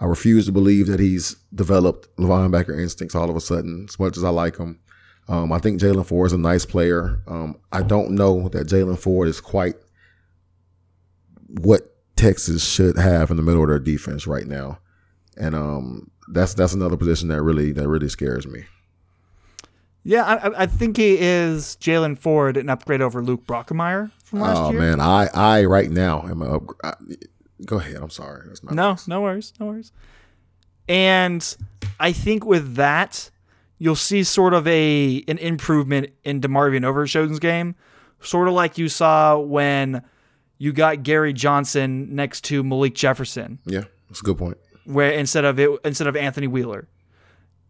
I 0.00 0.04
refuse 0.06 0.46
to 0.46 0.52
believe 0.52 0.86
that 0.86 1.00
he's 1.00 1.34
developed 1.52 2.08
linebacker 2.18 2.80
instincts 2.80 3.16
all 3.16 3.28
of 3.28 3.34
a 3.36 3.40
sudden. 3.40 3.86
As 3.88 3.98
much 3.98 4.16
as 4.16 4.22
I 4.22 4.28
like 4.30 4.56
him, 4.56 4.78
Um, 5.28 5.52
I 5.52 5.58
think 5.58 5.80
Jaylan 5.80 6.06
Ford 6.06 6.26
is 6.28 6.32
a 6.32 6.38
nice 6.38 6.64
player. 6.64 7.20
Um, 7.26 7.56
I 7.70 7.82
don't 7.82 8.12
know 8.12 8.48
that 8.48 8.66
Jaylan 8.66 8.98
Ford 8.98 9.28
is 9.28 9.40
quite 9.40 9.74
what 11.48 11.94
Texas 12.16 12.66
should 12.66 12.96
have 12.98 13.30
in 13.30 13.36
the 13.36 13.42
middle 13.42 13.62
of 13.62 13.68
their 13.68 13.78
defense 13.78 14.26
right 14.26 14.46
now, 14.46 14.78
and 15.36 15.54
um, 15.54 16.10
that's 16.28 16.54
that's 16.54 16.72
another 16.72 16.96
position 16.96 17.28
that 17.28 17.42
really 17.42 17.72
that 17.72 17.88
really 17.88 18.08
scares 18.08 18.46
me. 18.46 18.64
Yeah, 20.04 20.24
I, 20.24 20.62
I 20.62 20.66
think 20.66 20.96
he 20.96 21.18
is 21.18 21.76
Jaylan 21.80 22.16
Ford, 22.18 22.56
an 22.56 22.70
upgrade 22.70 23.02
over 23.02 23.22
Luke 23.22 23.44
Brockermeyer 23.46 24.10
from 24.24 24.40
last 24.40 24.56
oh 24.58 24.70
year. 24.70 24.78
Oh 24.80 24.82
man, 24.82 25.00
I 25.00 25.28
I 25.34 25.64
right 25.64 25.90
now 25.90 26.22
am 26.22 26.40
a. 26.42 26.60
I, 26.82 26.94
go 27.66 27.78
ahead. 27.78 27.96
I'm 27.96 28.10
sorry. 28.10 28.44
That's 28.46 28.62
not 28.64 28.74
No, 28.74 28.90
nice. 28.90 29.06
no 29.08 29.20
worries, 29.20 29.52
no 29.60 29.66
worries. 29.66 29.92
And 30.88 31.56
I 32.00 32.12
think 32.12 32.46
with 32.46 32.76
that, 32.76 33.30
you'll 33.78 33.94
see 33.96 34.22
sort 34.24 34.54
of 34.54 34.66
a 34.66 35.24
an 35.28 35.38
improvement 35.38 36.10
in 36.24 36.40
DeMarvion 36.40 36.84
Overshown's 36.84 37.38
game, 37.38 37.74
sort 38.20 38.48
of 38.48 38.54
like 38.54 38.78
you 38.78 38.88
saw 38.88 39.38
when 39.38 40.02
you 40.58 40.72
got 40.72 41.02
Gary 41.04 41.32
Johnson 41.32 42.14
next 42.14 42.42
to 42.44 42.62
Malik 42.64 42.94
Jefferson, 42.94 43.58
Yeah, 43.64 43.84
that's 44.08 44.20
a 44.20 44.24
good 44.24 44.38
point. 44.38 44.58
where 44.84 45.10
instead 45.12 45.44
of 45.44 45.58
it 45.60 45.70
instead 45.84 46.06
of 46.08 46.16
Anthony 46.16 46.46
Wheeler, 46.48 46.88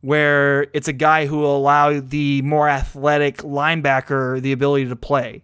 where 0.00 0.68
it's 0.72 0.88
a 0.88 0.92
guy 0.92 1.26
who 1.26 1.38
will 1.38 1.56
allow 1.56 2.00
the 2.00 2.40
more 2.42 2.68
athletic 2.68 3.38
linebacker 3.38 4.40
the 4.40 4.52
ability 4.52 4.88
to 4.88 4.96
play 4.96 5.42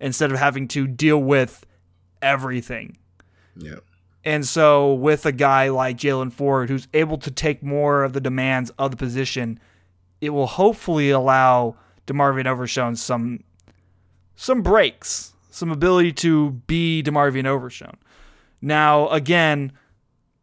instead 0.00 0.30
of 0.30 0.38
having 0.38 0.68
to 0.68 0.86
deal 0.86 1.18
with 1.18 1.66
everything. 2.22 2.96
Yeah. 3.56 3.76
And 4.24 4.46
so, 4.46 4.94
with 4.94 5.24
a 5.26 5.32
guy 5.32 5.68
like 5.68 5.96
Jaylan 5.96 6.32
Ford, 6.32 6.68
who's 6.68 6.86
able 6.92 7.18
to 7.18 7.30
take 7.30 7.62
more 7.62 8.04
of 8.04 8.12
the 8.12 8.20
demands 8.20 8.70
of 8.78 8.90
the 8.90 8.96
position, 8.96 9.58
it 10.20 10.30
will 10.30 10.46
hopefully 10.46 11.10
allow 11.10 11.76
DeMarvion 12.06 12.46
Overshown 12.46 12.96
some 12.96 13.44
some 14.36 14.62
breaks, 14.62 15.32
some 15.50 15.70
ability 15.70 16.12
to 16.12 16.50
be 16.66 17.02
DeMarvion 17.04 17.46
Overshown. 17.46 17.96
Now, 18.62 19.08
again, 19.08 19.72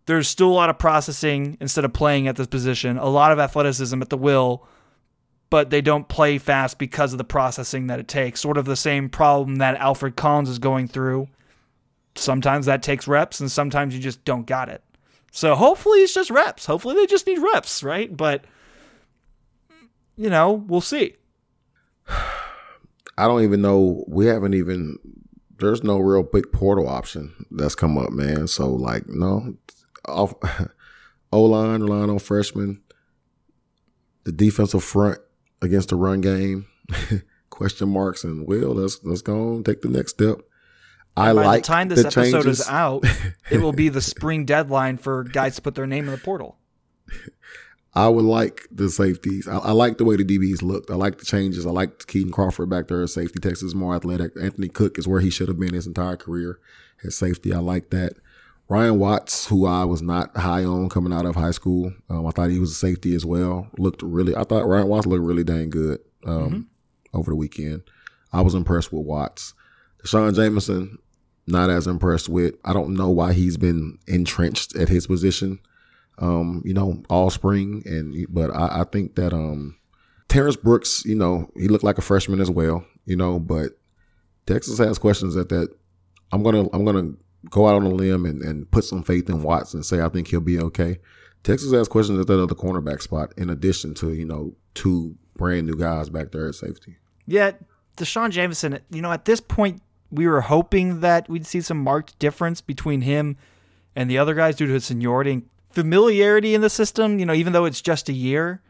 there's 0.06 0.28
still 0.28 0.50
a 0.50 0.54
lot 0.54 0.70
of 0.70 0.78
processing 0.78 1.58
instead 1.62 1.86
of 1.86 1.94
playing 1.94 2.28
at 2.28 2.36
this 2.36 2.48
position, 2.48 2.98
a 2.98 3.08
lot 3.08 3.32
of 3.32 3.40
athleticism 3.40 4.02
at 4.02 4.10
the 4.10 4.18
will, 4.18 4.68
but 5.50 5.70
they 5.70 5.82
don't 5.82 6.08
play 6.08 6.38
fast 6.38 6.78
because 6.78 7.14
of 7.14 7.18
the 7.18 7.24
processing 7.24 7.88
that 7.88 8.00
it 8.00 8.08
takes. 8.08 8.42
Sort 8.42 8.58
of 8.58 8.66
the 8.66 8.76
same 8.76 9.10
problem 9.10 9.58
that 9.58 9.78
Alfred 9.78 10.16
Collins 10.16 10.50
is 10.50 10.60
going 10.60 10.88
through 10.88 11.30
sometimes 12.16 12.66
that 12.66 12.82
takes 12.82 13.08
reps 13.08 13.40
and 13.40 13.52
sometimes 13.52 13.94
you 13.94 14.02
just 14.02 14.24
don't 14.26 14.48
got 14.48 14.70
it. 14.70 14.82
So 15.32 15.56
hopefully 15.56 16.00
it's 16.00 16.14
just 16.14 16.30
reps. 16.30 16.66
Hopefully 16.66 16.96
they 16.96 17.06
just 17.06 17.28
need 17.28 17.40
reps, 17.40 17.84
right? 17.84 18.16
But 18.16 18.46
you 20.16 20.30
know, 20.30 20.52
we'll 20.52 20.82
see. 20.82 21.16
I 23.18 23.28
don't 23.28 23.44
even 23.44 23.62
know. 23.62 24.04
We 24.08 24.26
haven't 24.26 24.54
even. 24.54 24.98
There's 25.58 25.84
no 25.84 26.00
real 26.00 26.24
big 26.24 26.52
portal 26.52 26.90
option 26.90 27.34
that's 27.50 27.76
come 27.76 27.98
up, 27.98 28.12
man. 28.12 28.48
So 28.48 28.70
like, 28.70 29.08
no, 29.08 29.56
off 30.06 30.34
O 31.32 31.44
line, 31.44 31.82
relying 31.82 32.10
on 32.10 32.20
freshmen. 32.20 32.82
The 34.24 34.32
defensive 34.32 34.84
front 34.84 35.20
against 35.62 35.90
the 35.90 35.96
run 35.96 36.22
game, 36.22 36.68
question 37.50 37.90
marks, 37.90 38.24
and 38.24 38.48
will 38.48 38.74
let's 38.74 39.00
let's 39.04 39.22
go 39.22 39.56
on 39.56 39.64
take 39.64 39.82
the 39.82 39.90
next 39.90 40.14
step. 40.14 40.38
I 41.18 41.34
By 41.34 41.46
like 41.46 41.64
the 41.64 41.68
time 41.68 41.90
this 41.90 42.02
the 42.02 42.08
episode 42.08 42.44
changes. 42.44 42.62
is 42.62 42.68
out, 42.68 43.06
it 43.52 43.62
will 43.62 43.74
be 43.74 43.90
the 43.90 44.02
spring 44.14 44.46
deadline 44.46 44.98
for 44.98 45.24
guys 45.24 45.56
to 45.58 45.62
put 45.62 45.76
their 45.76 45.88
name 45.88 46.06
in 46.06 46.12
the 46.12 46.18
portal. 46.18 46.58
I 47.96 48.10
would 48.10 48.26
like 48.26 48.68
the 48.72 48.90
safeties. 48.90 49.48
I, 49.48 49.58
I 49.58 49.72
like 49.72 49.98
the 49.98 50.04
way 50.04 50.18
the 50.18 50.26
DBs 50.26 50.62
looked. 50.62 50.92
I 50.92 50.96
like 50.96 51.18
the 51.18 51.26
changes. 51.26 51.66
I 51.66 51.70
like 51.70 52.00
Kitan 52.00 52.32
Crawford 52.32 52.70
back 52.70 52.88
there 52.88 53.02
at 53.02 53.10
safety. 53.10 53.40
Texas 53.40 53.68
is 53.68 53.76
more 53.76 53.96
athletic. 53.96 54.34
Anthony 54.42 54.68
Cook 54.68 55.00
is 55.00 55.08
where 55.08 55.22
he 55.22 55.30
should 55.30 55.48
have 55.48 55.60
been 55.60 55.74
his 55.74 55.88
entire 55.88 56.18
career 56.18 56.60
at 57.06 57.14
safety. 57.14 57.54
I 57.54 57.60
like 57.60 57.92
that. 57.92 58.14
Ryan 58.68 59.00
Watts, 59.00 59.46
who 59.46 59.66
I 59.66 59.86
was 59.86 60.02
not 60.02 60.36
high 60.36 60.66
on 60.66 60.90
coming 60.90 61.14
out 61.14 61.26
of 61.26 61.36
high 61.36 61.52
school, 61.52 61.94
um, 62.10 62.26
I 62.26 62.32
thought 62.32 62.50
he 62.50 62.60
was 62.60 62.72
a 62.72 62.76
safety 62.76 63.16
as 63.16 63.26
well. 63.26 63.70
Looked 63.78 64.02
really. 64.02 64.36
I 64.36 64.44
thought 64.44 64.68
Ryan 64.68 64.88
Watts 64.88 65.06
looked 65.06 65.24
really 65.24 65.44
dang 65.44 65.70
good 65.70 66.00
um, 66.26 66.68
over 67.14 67.32
the 67.32 67.36
weekend. 67.36 67.84
I 68.34 68.42
was 68.42 68.56
impressed 68.56 68.92
with 68.92 69.06
Watts. 69.06 69.54
D'Shawn 70.04 70.34
Jamison, 70.34 70.98
not 71.48 71.70
as 71.70 71.88
impressed 71.88 72.28
with. 72.28 72.56
I 72.66 72.74
don't 72.74 72.96
know 72.96 73.10
why 73.10 73.34
he's 73.34 73.56
been 73.56 74.00
entrenched 74.08 74.76
at 74.76 74.90
his 74.90 75.08
position 75.08 75.60
um, 76.20 76.62
you 76.66 76.74
know, 76.74 77.04
all 77.10 77.30
spring. 77.30 77.84
And 77.86 78.26
but 78.30 78.52
I, 78.52 78.82
I 78.82 78.84
think 78.86 79.16
that 79.16 79.34
um, 79.34 79.78
Terrence 80.28 80.56
Brooks, 80.56 81.04
you 81.06 81.16
know, 81.16 81.50
he 81.56 81.68
looked 81.68 81.84
like 81.84 81.98
a 81.98 82.02
freshman 82.04 82.40
as 82.40 82.50
well, 82.50 82.86
you 83.06 83.16
know. 83.16 83.40
But 83.40 83.72
Texas 84.46 84.78
has 84.80 84.98
questions 84.98 85.36
at 85.36 85.50
that. 85.50 85.70
I'm 86.32 86.44
gonna 86.44 86.68
I'm 86.74 86.86
gonna 86.86 87.14
go 87.50 87.68
out 87.68 87.76
on 87.76 87.84
a 87.84 87.90
limb 87.90 88.26
and, 88.26 88.42
and 88.42 88.70
put 88.72 88.84
some 88.84 89.04
faith 89.04 89.30
in 89.30 89.44
Watts 89.44 89.74
and 89.74 89.86
say 89.86 90.02
I 90.02 90.10
think 90.10 90.28
he'll 90.28 90.42
be 90.42 90.60
okay. 90.60 91.00
Texas 91.44 91.72
has 91.74 91.88
questions 91.88 92.20
at 92.20 92.28
that 92.28 92.42
other 92.42 92.56
cornerback 92.56 93.02
spot, 93.02 93.34
in 93.38 93.50
addition 93.50 93.94
to 93.96 94.14
you 94.14 94.26
know 94.26 94.56
two 94.74 95.16
brand 95.38 95.68
new 95.68 95.76
guys 95.76 96.10
back 96.10 96.32
there 96.32 96.48
at 96.48 96.56
safety. 96.56 96.98
Yeah, 97.28 97.52
D'Shawn 97.98 98.32
Jamison, 98.32 98.80
you 98.90 99.02
know, 99.02 99.12
at 99.12 99.26
this 99.26 99.42
point, 99.42 99.82
we 100.12 100.28
were 100.28 100.42
hoping 100.42 101.02
that 101.02 101.28
we'd 101.30 101.46
see 101.46 101.62
some 101.62 101.78
marked 101.78 102.18
difference 102.20 102.62
between 102.62 103.02
him 103.02 103.38
and 103.96 104.10
the 104.10 104.18
other 104.18 104.34
guys 104.34 104.56
due 104.56 104.68
to 104.68 104.74
his 104.74 104.86
seniority 104.86 105.32
and 105.32 105.44
familiarity 105.76 106.56
in 106.56 106.62
the 106.62 106.70
system, 106.70 107.20
you 107.20 107.26
know, 107.26 107.34
even 107.34 107.54
though 107.54 107.66
it's 107.66 107.82
just 107.82 108.10
a 108.10 108.14
year. 108.14 108.62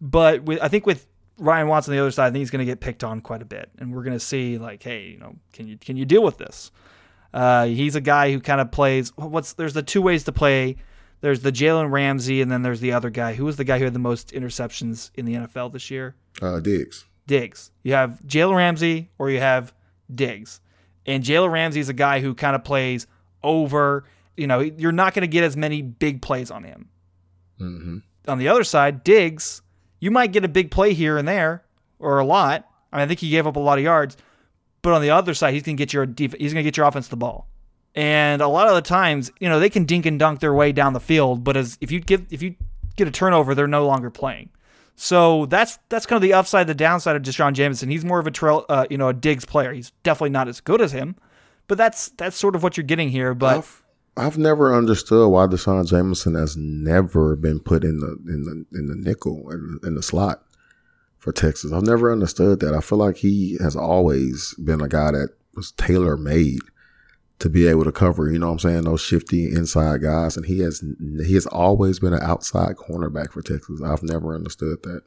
But 0.00 0.44
with, 0.44 0.60
I 0.62 0.68
think 0.68 0.86
with 0.86 1.06
Ryan 1.38 1.68
Watts 1.68 1.88
on 1.88 1.92
the 1.92 2.00
other 2.00 2.10
side, 2.10 2.28
I 2.28 2.30
think 2.30 2.38
he's 2.40 2.50
going 2.50 2.60
to 2.60 2.70
get 2.70 2.80
picked 2.80 3.04
on 3.04 3.20
quite 3.20 3.42
a 3.42 3.44
bit. 3.44 3.70
And 3.78 3.94
we're 3.94 4.02
going 4.02 4.16
to 4.16 4.24
see, 4.24 4.56
like, 4.56 4.82
hey, 4.82 5.08
you 5.08 5.18
know, 5.18 5.36
can 5.52 5.68
you 5.68 5.76
can 5.76 5.96
you 5.96 6.06
deal 6.06 6.22
with 6.22 6.38
this? 6.38 6.70
Uh, 7.34 7.66
he's 7.66 7.94
a 7.96 8.00
guy 8.00 8.32
who 8.32 8.40
kind 8.40 8.60
of 8.60 8.70
plays. 8.70 9.12
What's 9.16 9.52
there's 9.52 9.74
the 9.74 9.82
two 9.82 10.00
ways 10.00 10.24
to 10.24 10.32
play. 10.32 10.76
There's 11.20 11.40
the 11.40 11.52
Jalen 11.52 11.90
Ramsey, 11.90 12.40
and 12.40 12.50
then 12.50 12.62
there's 12.62 12.80
the 12.80 12.92
other 12.92 13.10
guy. 13.10 13.34
Who 13.34 13.44
was 13.44 13.56
the 13.56 13.64
guy 13.64 13.78
who 13.78 13.84
had 13.84 13.92
the 13.92 13.98
most 13.98 14.30
interceptions 14.30 15.10
in 15.14 15.26
the 15.26 15.34
NFL 15.34 15.72
this 15.72 15.90
year? 15.90 16.16
Uh, 16.40 16.60
Diggs. 16.60 17.04
Diggs. 17.26 17.70
You 17.82 17.92
have 17.92 18.20
Jalen 18.26 18.56
Ramsey 18.56 19.10
or 19.18 19.30
you 19.30 19.38
have 19.40 19.74
Diggs. 20.12 20.60
And 21.06 21.22
Jalen 21.22 21.52
Ramsey 21.52 21.80
is 21.80 21.88
a 21.88 21.94
guy 21.94 22.20
who 22.20 22.34
kind 22.34 22.56
of 22.56 22.64
plays 22.64 23.06
over, 23.42 24.04
you 24.40 24.46
know, 24.46 24.60
you're 24.60 24.92
not 24.92 25.14
going 25.14 25.22
to 25.22 25.28
get 25.28 25.44
as 25.44 25.56
many 25.56 25.82
big 25.82 26.22
plays 26.22 26.50
on 26.50 26.64
him. 26.64 26.88
hmm 27.58 27.98
On 28.26 28.38
the 28.38 28.48
other 28.48 28.64
side, 28.64 29.04
Diggs, 29.04 29.62
you 30.00 30.10
might 30.10 30.32
get 30.32 30.44
a 30.44 30.48
big 30.48 30.70
play 30.70 30.94
here 30.94 31.18
and 31.18 31.28
there 31.28 31.62
or 31.98 32.18
a 32.18 32.24
lot. 32.24 32.66
I, 32.92 32.96
mean, 32.96 33.04
I 33.04 33.06
think 33.06 33.20
he 33.20 33.30
gave 33.30 33.46
up 33.46 33.56
a 33.56 33.60
lot 33.60 33.78
of 33.78 33.84
yards, 33.84 34.16
but 34.82 34.92
on 34.92 35.02
the 35.02 35.10
other 35.10 35.34
side, 35.34 35.54
he's 35.54 35.62
going 35.62 35.76
to 35.76 35.80
get 35.80 35.92
your 35.92 36.06
def- 36.06 36.34
he's 36.34 36.52
going 36.52 36.64
to 36.64 36.68
get 36.68 36.76
your 36.76 36.86
offense 36.86 37.08
the 37.08 37.16
ball. 37.16 37.46
And 37.94 38.40
a 38.40 38.48
lot 38.48 38.68
of 38.68 38.74
the 38.74 38.82
times, 38.82 39.30
you 39.40 39.48
know, 39.48 39.60
they 39.60 39.70
can 39.70 39.84
dink 39.84 40.06
and 40.06 40.18
dunk 40.18 40.40
their 40.40 40.54
way 40.54 40.72
down 40.72 40.92
the 40.92 41.00
field, 41.00 41.44
but 41.44 41.56
as 41.56 41.76
if 41.80 41.90
you 41.90 42.00
give 42.00 42.24
if 42.32 42.40
you 42.40 42.54
get 42.96 43.08
a 43.08 43.10
turnover, 43.10 43.54
they're 43.54 43.66
no 43.66 43.86
longer 43.86 44.10
playing. 44.10 44.50
So 44.96 45.46
that's 45.46 45.78
that's 45.88 46.06
kind 46.06 46.16
of 46.16 46.22
the 46.22 46.34
upside, 46.34 46.66
the 46.66 46.74
downside 46.74 47.16
of 47.16 47.22
D'Shawn 47.22 47.54
Jamison. 47.54 47.90
He's 47.90 48.04
more 48.04 48.20
of 48.20 48.26
a 48.26 48.30
trail, 48.30 48.64
uh, 48.68 48.86
you 48.90 48.98
know, 48.98 49.08
a 49.08 49.14
Diggs 49.14 49.44
player. 49.44 49.72
He's 49.72 49.92
definitely 50.02 50.30
not 50.30 50.46
as 50.46 50.60
good 50.60 50.80
as 50.80 50.92
him, 50.92 51.16
but 51.68 51.78
that's 51.78 52.10
that's 52.10 52.36
sort 52.36 52.54
of 52.54 52.62
what 52.62 52.76
you're 52.76 52.84
getting 52.84 53.08
here. 53.08 53.34
But 53.34 53.56
I've, 54.26 54.38
never 54.38 54.74
understood 54.74 55.30
why 55.30 55.46
D'Shawn 55.46 55.86
Jamison 55.86 56.34
has 56.34 56.56
never 56.56 57.36
been 57.36 57.60
put 57.60 57.84
in 57.84 57.98
the 57.98 58.16
in 58.28 58.42
the 58.44 58.78
in 58.78 58.86
the 58.86 58.96
nickel 58.96 59.50
in, 59.50 59.78
in 59.82 59.94
the 59.94 60.02
slot 60.02 60.42
for 61.18 61.32
Texas. 61.32 61.72
I've 61.72 61.86
never 61.86 62.12
understood 62.12 62.60
that. 62.60 62.74
I 62.74 62.80
feel 62.80 62.98
like 62.98 63.16
he 63.16 63.58
has 63.60 63.76
always 63.76 64.54
been 64.54 64.80
a 64.80 64.88
guy 64.88 65.12
that 65.12 65.30
was 65.54 65.72
tailor 65.72 66.16
made 66.16 66.60
to 67.40 67.48
be 67.48 67.66
able 67.66 67.84
to 67.84 67.92
cover. 67.92 68.30
You 68.30 68.38
know 68.38 68.46
what 68.46 68.52
I'm 68.52 68.58
saying? 68.58 68.84
Those 68.84 69.00
shifty 69.00 69.46
inside 69.46 70.02
guys, 70.02 70.36
and 70.36 70.46
he 70.46 70.60
has 70.60 70.82
he 71.24 71.34
has 71.34 71.46
always 71.46 71.98
been 71.98 72.14
an 72.14 72.22
outside 72.22 72.76
cornerback 72.76 73.32
for 73.32 73.42
Texas. 73.42 73.82
I've 73.82 74.02
never 74.02 74.34
understood 74.34 74.82
that. 74.82 75.02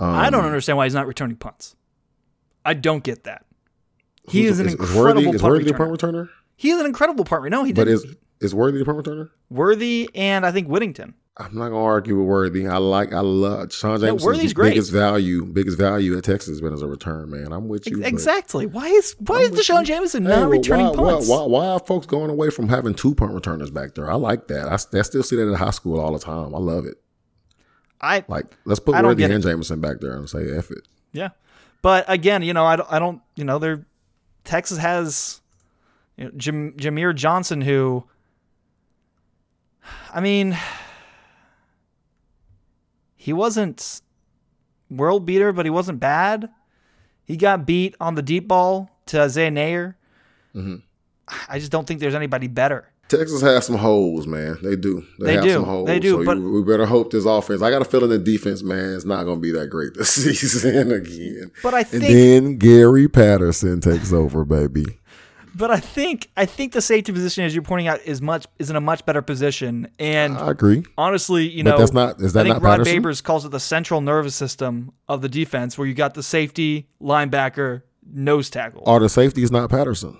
Um, 0.00 0.14
I 0.14 0.30
don't 0.30 0.44
understand 0.44 0.76
why 0.76 0.86
he's 0.86 0.94
not 0.94 1.06
returning 1.06 1.36
punts. 1.36 1.76
I 2.64 2.74
don't 2.74 3.04
get 3.04 3.24
that. 3.24 3.44
He 4.28 4.46
is 4.46 4.58
an 4.58 4.66
is 4.66 4.72
incredible 4.74 5.24
Worthy, 5.24 5.38
punt 5.38 5.54
returner. 5.54 5.76
punt 5.76 5.90
returner, 5.92 6.28
He 6.56 6.70
is 6.70 6.80
an 6.80 6.86
incredible 6.86 7.24
punt 7.24 7.42
returner. 7.42 7.50
No, 7.50 7.64
he 7.64 7.72
but 7.72 7.84
didn't. 7.84 8.10
is 8.10 8.16
is 8.40 8.54
Worthy 8.54 8.78
the 8.78 8.84
punt 8.84 8.98
returner? 8.98 9.30
Worthy 9.50 10.08
and 10.14 10.44
I 10.44 10.52
think 10.52 10.68
Whittington. 10.68 11.14
I'm 11.36 11.56
not 11.56 11.70
gonna 11.70 11.82
argue 11.82 12.16
with 12.16 12.28
Worthy. 12.28 12.68
I 12.68 12.76
like, 12.76 13.12
I 13.12 13.18
love 13.18 13.72
Sean 13.72 13.98
Jamison's 13.98 14.24
Worthy's 14.24 14.52
great. 14.52 14.70
biggest 14.70 14.92
value, 14.92 15.44
biggest 15.44 15.76
value 15.76 16.16
at 16.16 16.22
Texas 16.22 16.50
has 16.50 16.60
been 16.60 16.72
as 16.72 16.82
a 16.82 16.86
return 16.86 17.28
man. 17.28 17.52
I'm 17.52 17.66
with 17.66 17.88
you. 17.88 18.04
Exactly. 18.04 18.66
Why 18.66 18.86
is 18.86 19.16
why 19.18 19.38
I'm 19.38 19.52
is 19.52 19.58
Deshaun 19.58 19.80
you. 19.80 19.86
Jamison 19.86 20.22
Hey, 20.22 20.28
not 20.28 20.40
well, 20.42 20.48
returning 20.50 20.86
why, 20.86 20.94
punts? 20.94 21.28
Why, 21.28 21.38
why, 21.38 21.46
why 21.46 21.66
are 21.66 21.80
folks 21.80 22.06
going 22.06 22.30
away 22.30 22.50
from 22.50 22.68
having 22.68 22.94
two 22.94 23.16
punt 23.16 23.32
returners 23.32 23.70
back 23.72 23.96
there? 23.96 24.08
I 24.08 24.14
like 24.14 24.46
that. 24.46 24.68
I, 24.68 24.74
I 24.74 25.02
still 25.02 25.24
see 25.24 25.34
that 25.34 25.48
in 25.48 25.54
high 25.54 25.70
school 25.70 25.98
all 25.98 26.12
the 26.12 26.20
time. 26.20 26.54
I 26.54 26.58
love 26.58 26.86
it. 26.86 26.98
I 28.00 28.24
Like, 28.28 28.46
let's 28.64 28.78
put 28.78 28.94
Worthy 29.02 29.24
and 29.24 29.42
Jamison 29.42 29.80
back 29.80 30.00
there 30.00 30.16
and 30.16 30.28
say 30.30 30.56
F 30.56 30.70
it. 30.70 30.86
Yeah, 31.12 31.30
but 31.82 32.04
again, 32.06 32.42
you 32.42 32.52
know, 32.52 32.64
I 32.64 32.76
don't, 32.76 32.92
I 32.92 33.00
don't 33.00 33.22
you 33.34 33.42
know, 33.44 33.58
they're 33.58 33.84
Texas 34.44 34.78
has 34.78 35.40
you 36.16 36.24
know, 36.24 36.30
Jam, 36.36 36.72
Jameer 36.72 37.14
Johnson, 37.14 37.60
who, 37.60 38.04
I 40.12 40.20
mean, 40.20 40.56
he 43.16 43.32
wasn't 43.32 44.00
world 44.90 45.26
beater, 45.26 45.52
but 45.52 45.66
he 45.66 45.70
wasn't 45.70 46.00
bad. 46.00 46.50
He 47.24 47.36
got 47.36 47.66
beat 47.66 47.94
on 48.00 48.14
the 48.14 48.22
deep 48.22 48.48
ball 48.48 48.90
to 49.06 49.20
Isaiah 49.22 49.50
Neyor. 49.50 49.94
Mm-hmm. 50.54 50.76
I 51.48 51.58
just 51.58 51.72
don't 51.72 51.86
think 51.86 52.00
there's 52.00 52.14
anybody 52.14 52.48
better. 52.48 52.90
Texas 53.08 53.42
has 53.42 53.66
some 53.66 53.76
holes, 53.76 54.26
man. 54.26 54.56
They 54.62 54.76
do. 54.76 55.04
They 55.20 55.34
have 55.34 55.44
do. 55.44 55.50
some 55.52 55.64
holes. 55.64 55.86
They 55.86 56.00
do, 56.00 56.10
So 56.18 56.24
but- 56.24 56.36
you- 56.38 56.52
we 56.52 56.62
better 56.62 56.86
hope 56.86 57.12
this 57.12 57.24
offense. 57.24 57.60
I 57.62 57.70
got 57.70 57.82
a 57.82 57.84
feeling 57.84 58.10
the 58.10 58.18
defense, 58.18 58.62
man, 58.62 58.90
is 58.94 59.04
not 59.04 59.24
going 59.24 59.38
to 59.38 59.42
be 59.42 59.50
that 59.52 59.68
great 59.68 59.94
this 59.94 60.10
season 60.14 60.90
again. 60.92 61.50
But 61.62 61.74
I 61.74 61.80
And 61.80 61.88
think 61.88 62.04
then 62.04 62.56
Gary 62.58 63.08
Patterson 63.08 63.80
takes 63.80 64.12
over, 64.12 64.44
baby. 64.44 64.84
But 65.54 65.70
I 65.70 65.78
think 65.80 66.30
I 66.36 66.46
think 66.46 66.72
the 66.72 66.80
safety 66.82 67.12
position, 67.12 67.44
as 67.44 67.54
you're 67.54 67.62
pointing 67.62 67.88
out, 67.88 68.00
is 68.04 68.20
much 68.22 68.46
is 68.58 68.70
in 68.70 68.76
a 68.76 68.80
much 68.80 69.04
better 69.06 69.22
position. 69.22 69.88
And 69.98 70.36
I 70.36 70.50
agree. 70.50 70.84
honestly, 70.98 71.48
you 71.48 71.64
But 71.64 71.70
know, 71.70 71.78
that's 71.78 71.92
not- 71.92 72.20
is 72.20 72.32
that 72.32 72.40
I 72.40 72.42
think 72.50 72.54
not 72.56 72.62
Rod 72.62 72.78
Patterson? 72.78 73.02
Babers 73.02 73.22
calls 73.22 73.44
it 73.44 73.50
the 73.50 73.60
central 73.60 74.00
nervous 74.00 74.34
system 74.34 74.92
of 75.08 75.22
the 75.22 75.28
defense, 75.28 75.76
where 75.78 75.86
you 75.86 75.94
got 75.94 76.14
the 76.14 76.22
safety, 76.22 76.88
linebacker, 77.00 77.82
nose 78.12 78.50
tackle. 78.50 78.82
Are 78.86 79.00
the 79.00 79.08
safeties 79.08 79.50
not 79.50 79.70
Patterson? 79.70 80.18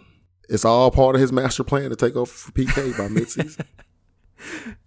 It's 0.49 0.65
all 0.65 0.91
part 0.91 1.15
of 1.15 1.21
his 1.21 1.33
master 1.33 1.65
plan 1.65 1.91
to 1.91 1.97
take 1.97 2.17
over 2.17 2.31
for 2.31 2.53
PK 2.53 2.97
by 2.99 3.09
midseason. 3.09 3.65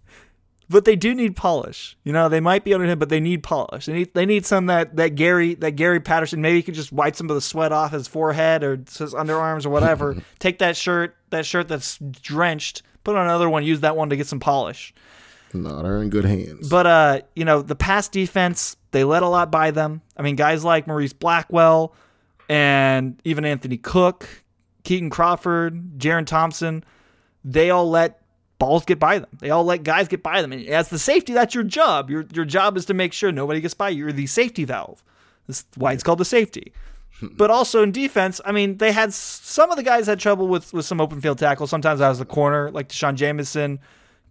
but 0.70 0.84
they 0.84 0.96
do 0.96 1.14
need 1.14 1.34
polish. 1.36 1.96
You 2.04 2.12
know, 2.12 2.28
they 2.28 2.40
might 2.40 2.64
be 2.64 2.74
under 2.74 2.86
him, 2.86 2.98
but 2.98 3.08
they 3.08 3.20
need 3.20 3.42
polish. 3.42 3.86
They 3.86 3.92
need 3.92 4.14
they 4.14 4.26
need 4.26 4.44
some 4.44 4.66
that 4.66 4.96
that 4.96 5.14
Gary 5.14 5.54
that 5.56 5.72
Gary 5.72 6.00
Patterson 6.00 6.40
maybe 6.40 6.56
he 6.58 6.62
could 6.62 6.74
just 6.74 6.92
wipe 6.92 7.16
some 7.16 7.30
of 7.30 7.34
the 7.34 7.40
sweat 7.40 7.72
off 7.72 7.92
his 7.92 8.06
forehead 8.06 8.62
or 8.62 8.76
his 8.76 9.14
underarms 9.14 9.64
or 9.64 9.70
whatever. 9.70 10.16
Take 10.38 10.58
that 10.58 10.76
shirt 10.76 11.16
that 11.30 11.46
shirt 11.46 11.68
that's 11.68 11.98
drenched, 11.98 12.82
put 13.04 13.16
on 13.16 13.24
another 13.24 13.48
one, 13.48 13.64
use 13.64 13.80
that 13.80 13.96
one 13.96 14.10
to 14.10 14.16
get 14.16 14.26
some 14.26 14.40
polish. 14.40 14.94
no, 15.52 15.82
they're 15.82 16.02
in 16.02 16.10
good 16.10 16.24
hands. 16.24 16.68
But 16.68 16.86
uh, 16.86 17.20
you 17.34 17.44
know, 17.44 17.62
the 17.62 17.76
pass 17.76 18.08
defense, 18.08 18.76
they 18.90 19.04
let 19.04 19.22
a 19.22 19.28
lot 19.28 19.50
by 19.50 19.70
them. 19.70 20.02
I 20.16 20.22
mean, 20.22 20.36
guys 20.36 20.64
like 20.64 20.86
Maurice 20.86 21.12
Blackwell 21.12 21.94
and 22.48 23.20
even 23.24 23.44
Anthony 23.44 23.78
Cook, 23.78 24.28
Kitan 24.84 25.10
Crawford, 25.10 25.98
Jerrin 25.98 26.26
Thompson, 26.26 26.84
they 27.44 27.70
all 27.70 27.88
let 27.88 28.20
balls 28.58 28.84
get 28.84 28.98
by 28.98 29.18
them. 29.18 29.28
They 29.38 29.50
all 29.50 29.64
let 29.64 29.82
guys 29.82 30.08
get 30.08 30.22
by 30.22 30.42
them. 30.42 30.52
And 30.52 30.66
as 30.66 30.88
the 30.88 30.98
safety, 30.98 31.32
that's 31.32 31.54
your 31.54 31.64
job. 31.64 32.10
Your 32.10 32.26
your 32.32 32.44
job 32.44 32.76
is 32.76 32.86
to 32.86 32.94
make 32.94 33.12
sure 33.12 33.32
nobody 33.32 33.60
gets 33.60 33.74
by 33.74 33.90
you. 33.90 34.04
You're 34.04 34.12
the 34.12 34.26
safety 34.26 34.64
valve. 34.64 35.02
That's 35.46 35.64
why 35.76 35.92
it's 35.92 36.02
called 36.02 36.18
the 36.18 36.24
safety. 36.24 36.72
But 37.20 37.50
also 37.50 37.82
in 37.82 37.90
defense, 37.90 38.40
I 38.44 38.52
mean, 38.52 38.76
they 38.76 38.92
had 38.92 39.12
some 39.12 39.70
of 39.70 39.76
the 39.76 39.82
guys 39.82 40.06
had 40.06 40.20
trouble 40.20 40.46
with 40.46 40.72
with 40.72 40.86
some 40.86 41.00
open 41.00 41.20
field 41.20 41.38
tackles. 41.38 41.70
Sometimes 41.70 42.00
I 42.00 42.08
was 42.08 42.18
the 42.18 42.24
corner, 42.24 42.70
like 42.70 42.88
D'Shawn 42.88 43.16
Jamison, 43.16 43.80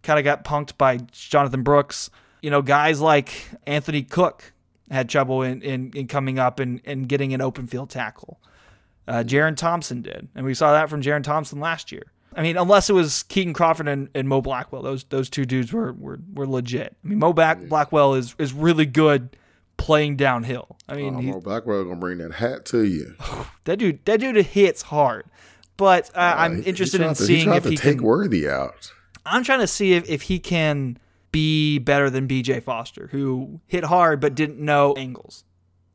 kind 0.04 0.18
of 0.20 0.24
got 0.24 0.46
punked 0.46 0.78
by 0.78 0.98
Jonathan 1.12 1.64
Brooks. 1.64 2.10
You 2.42 2.50
know, 2.50 2.62
guys 2.62 3.02
like 3.02 3.50
Anthony 3.66 4.04
Cook 4.04 4.54
had 4.90 5.10
trouble 5.10 5.42
in, 5.42 5.62
in, 5.64 5.92
in 5.96 6.08
coming 6.08 6.40
up 6.40 6.60
and, 6.62 6.80
and 6.86 7.10
getting 7.10 7.34
an 7.34 7.42
open 7.42 7.68
field 7.68 7.90
tackle. 7.90 8.40
Uh, 9.06 9.24
Jerrin 9.26 9.58
Thompson 9.58 10.02
did, 10.02 10.30
and 10.36 10.46
we 10.46 10.54
saw 10.54 10.72
that 10.72 10.90
from 10.90 11.02
Jerrin 11.02 11.24
Thompson 11.24 11.60
last 11.60 11.92
year. 11.92 12.12
I 12.38 12.44
mean, 12.44 12.56
unless 12.56 12.90
it 12.90 12.94
was 12.94 13.26
Kitan 13.28 13.54
Crawford 13.56 13.88
and, 13.88 14.10
and 14.16 14.30
Mo 14.30 14.42
Blackwell, 14.42 14.84
those 14.84 15.04
those 15.06 15.30
two 15.30 15.44
dudes 15.46 15.74
were 15.74 15.92
were, 15.94 16.20
were 16.34 16.48
legit. 16.48 16.96
I 17.04 17.08
mean, 17.08 17.18
Mo 17.20 17.34
Back, 17.34 17.60
Blackwell 17.68 18.14
is 18.14 18.36
is 18.38 18.54
really 18.54 18.86
good 18.86 19.36
playing 19.78 20.16
downhill. 20.18 20.78
I 20.88 20.96
mean, 20.96 21.18
he- 21.20 21.32
Mo 21.32 21.42
Blackwell 21.42 21.84
gonna 21.84 21.96
bring 21.98 22.20
that 22.20 22.34
hat 22.34 22.66
to 22.68 22.84
you. 22.84 23.16
that 23.66 23.78
dude 23.80 24.06
that 24.06 24.20
dude 24.20 24.36
hits 24.38 24.84
hard. 24.84 25.26
But 25.78 26.10
uh, 26.16 26.34
I'm 26.38 26.52
Uh, 26.52 26.56
He- 26.58 26.62
he 26.64 26.70
interested 26.70 26.98
tried 27.00 27.08
in 27.10 27.16
to- 27.16 27.24
seeing 27.24 27.46
tried 27.46 27.58
if 27.58 27.66
he 27.66 27.76
take 27.78 27.98
can. 27.98 28.04
Worthy 28.06 28.48
out. 28.48 28.92
I'm 29.26 29.44
trying 29.44 29.60
to 29.60 29.68
see 29.68 29.94
if, 29.94 30.08
if 30.10 30.22
he 30.24 30.40
can 30.40 30.98
be 31.32 31.80
better 31.80 32.10
than 32.10 32.28
BJ 32.28 32.64
Foster, 32.64 33.10
who 33.12 33.60
hit 33.68 33.84
hard 33.84 34.20
but 34.22 34.34
didn't 34.36 34.60
know 34.60 34.94
angles. 34.96 35.44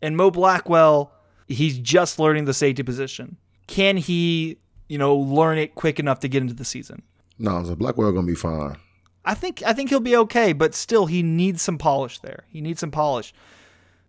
And 0.02 0.16
Mo 0.16 0.30
Blackwell, 0.30 1.12
he's 1.48 1.78
just 1.78 2.18
learning 2.18 2.44
the 2.44 2.52
safety 2.54 2.82
position. 2.82 3.36
Can 3.68 3.96
he, 3.96 4.58
you 4.92 4.98
know, 4.98 5.16
learn 5.16 5.56
it 5.56 5.74
quick 5.74 5.98
enough 5.98 6.20
to 6.20 6.28
get 6.28 6.42
into 6.42 6.52
the 6.52 6.66
season? 6.66 7.00
No, 7.38 7.64
so 7.64 7.74
Blackwell 7.74 8.12
gonna 8.12 8.26
be 8.26 8.34
fine. 8.34 8.76
I 9.24 9.32
think 9.32 9.62
I 9.64 9.72
think 9.72 9.88
he'll 9.88 10.00
be 10.00 10.16
okay, 10.18 10.52
but 10.52 10.74
still 10.74 11.06
he 11.06 11.22
needs 11.22 11.62
some 11.62 11.78
polish 11.78 12.18
there. 12.18 12.44
He 12.50 12.60
needs 12.60 12.80
some 12.80 12.90
polish. 12.90 13.32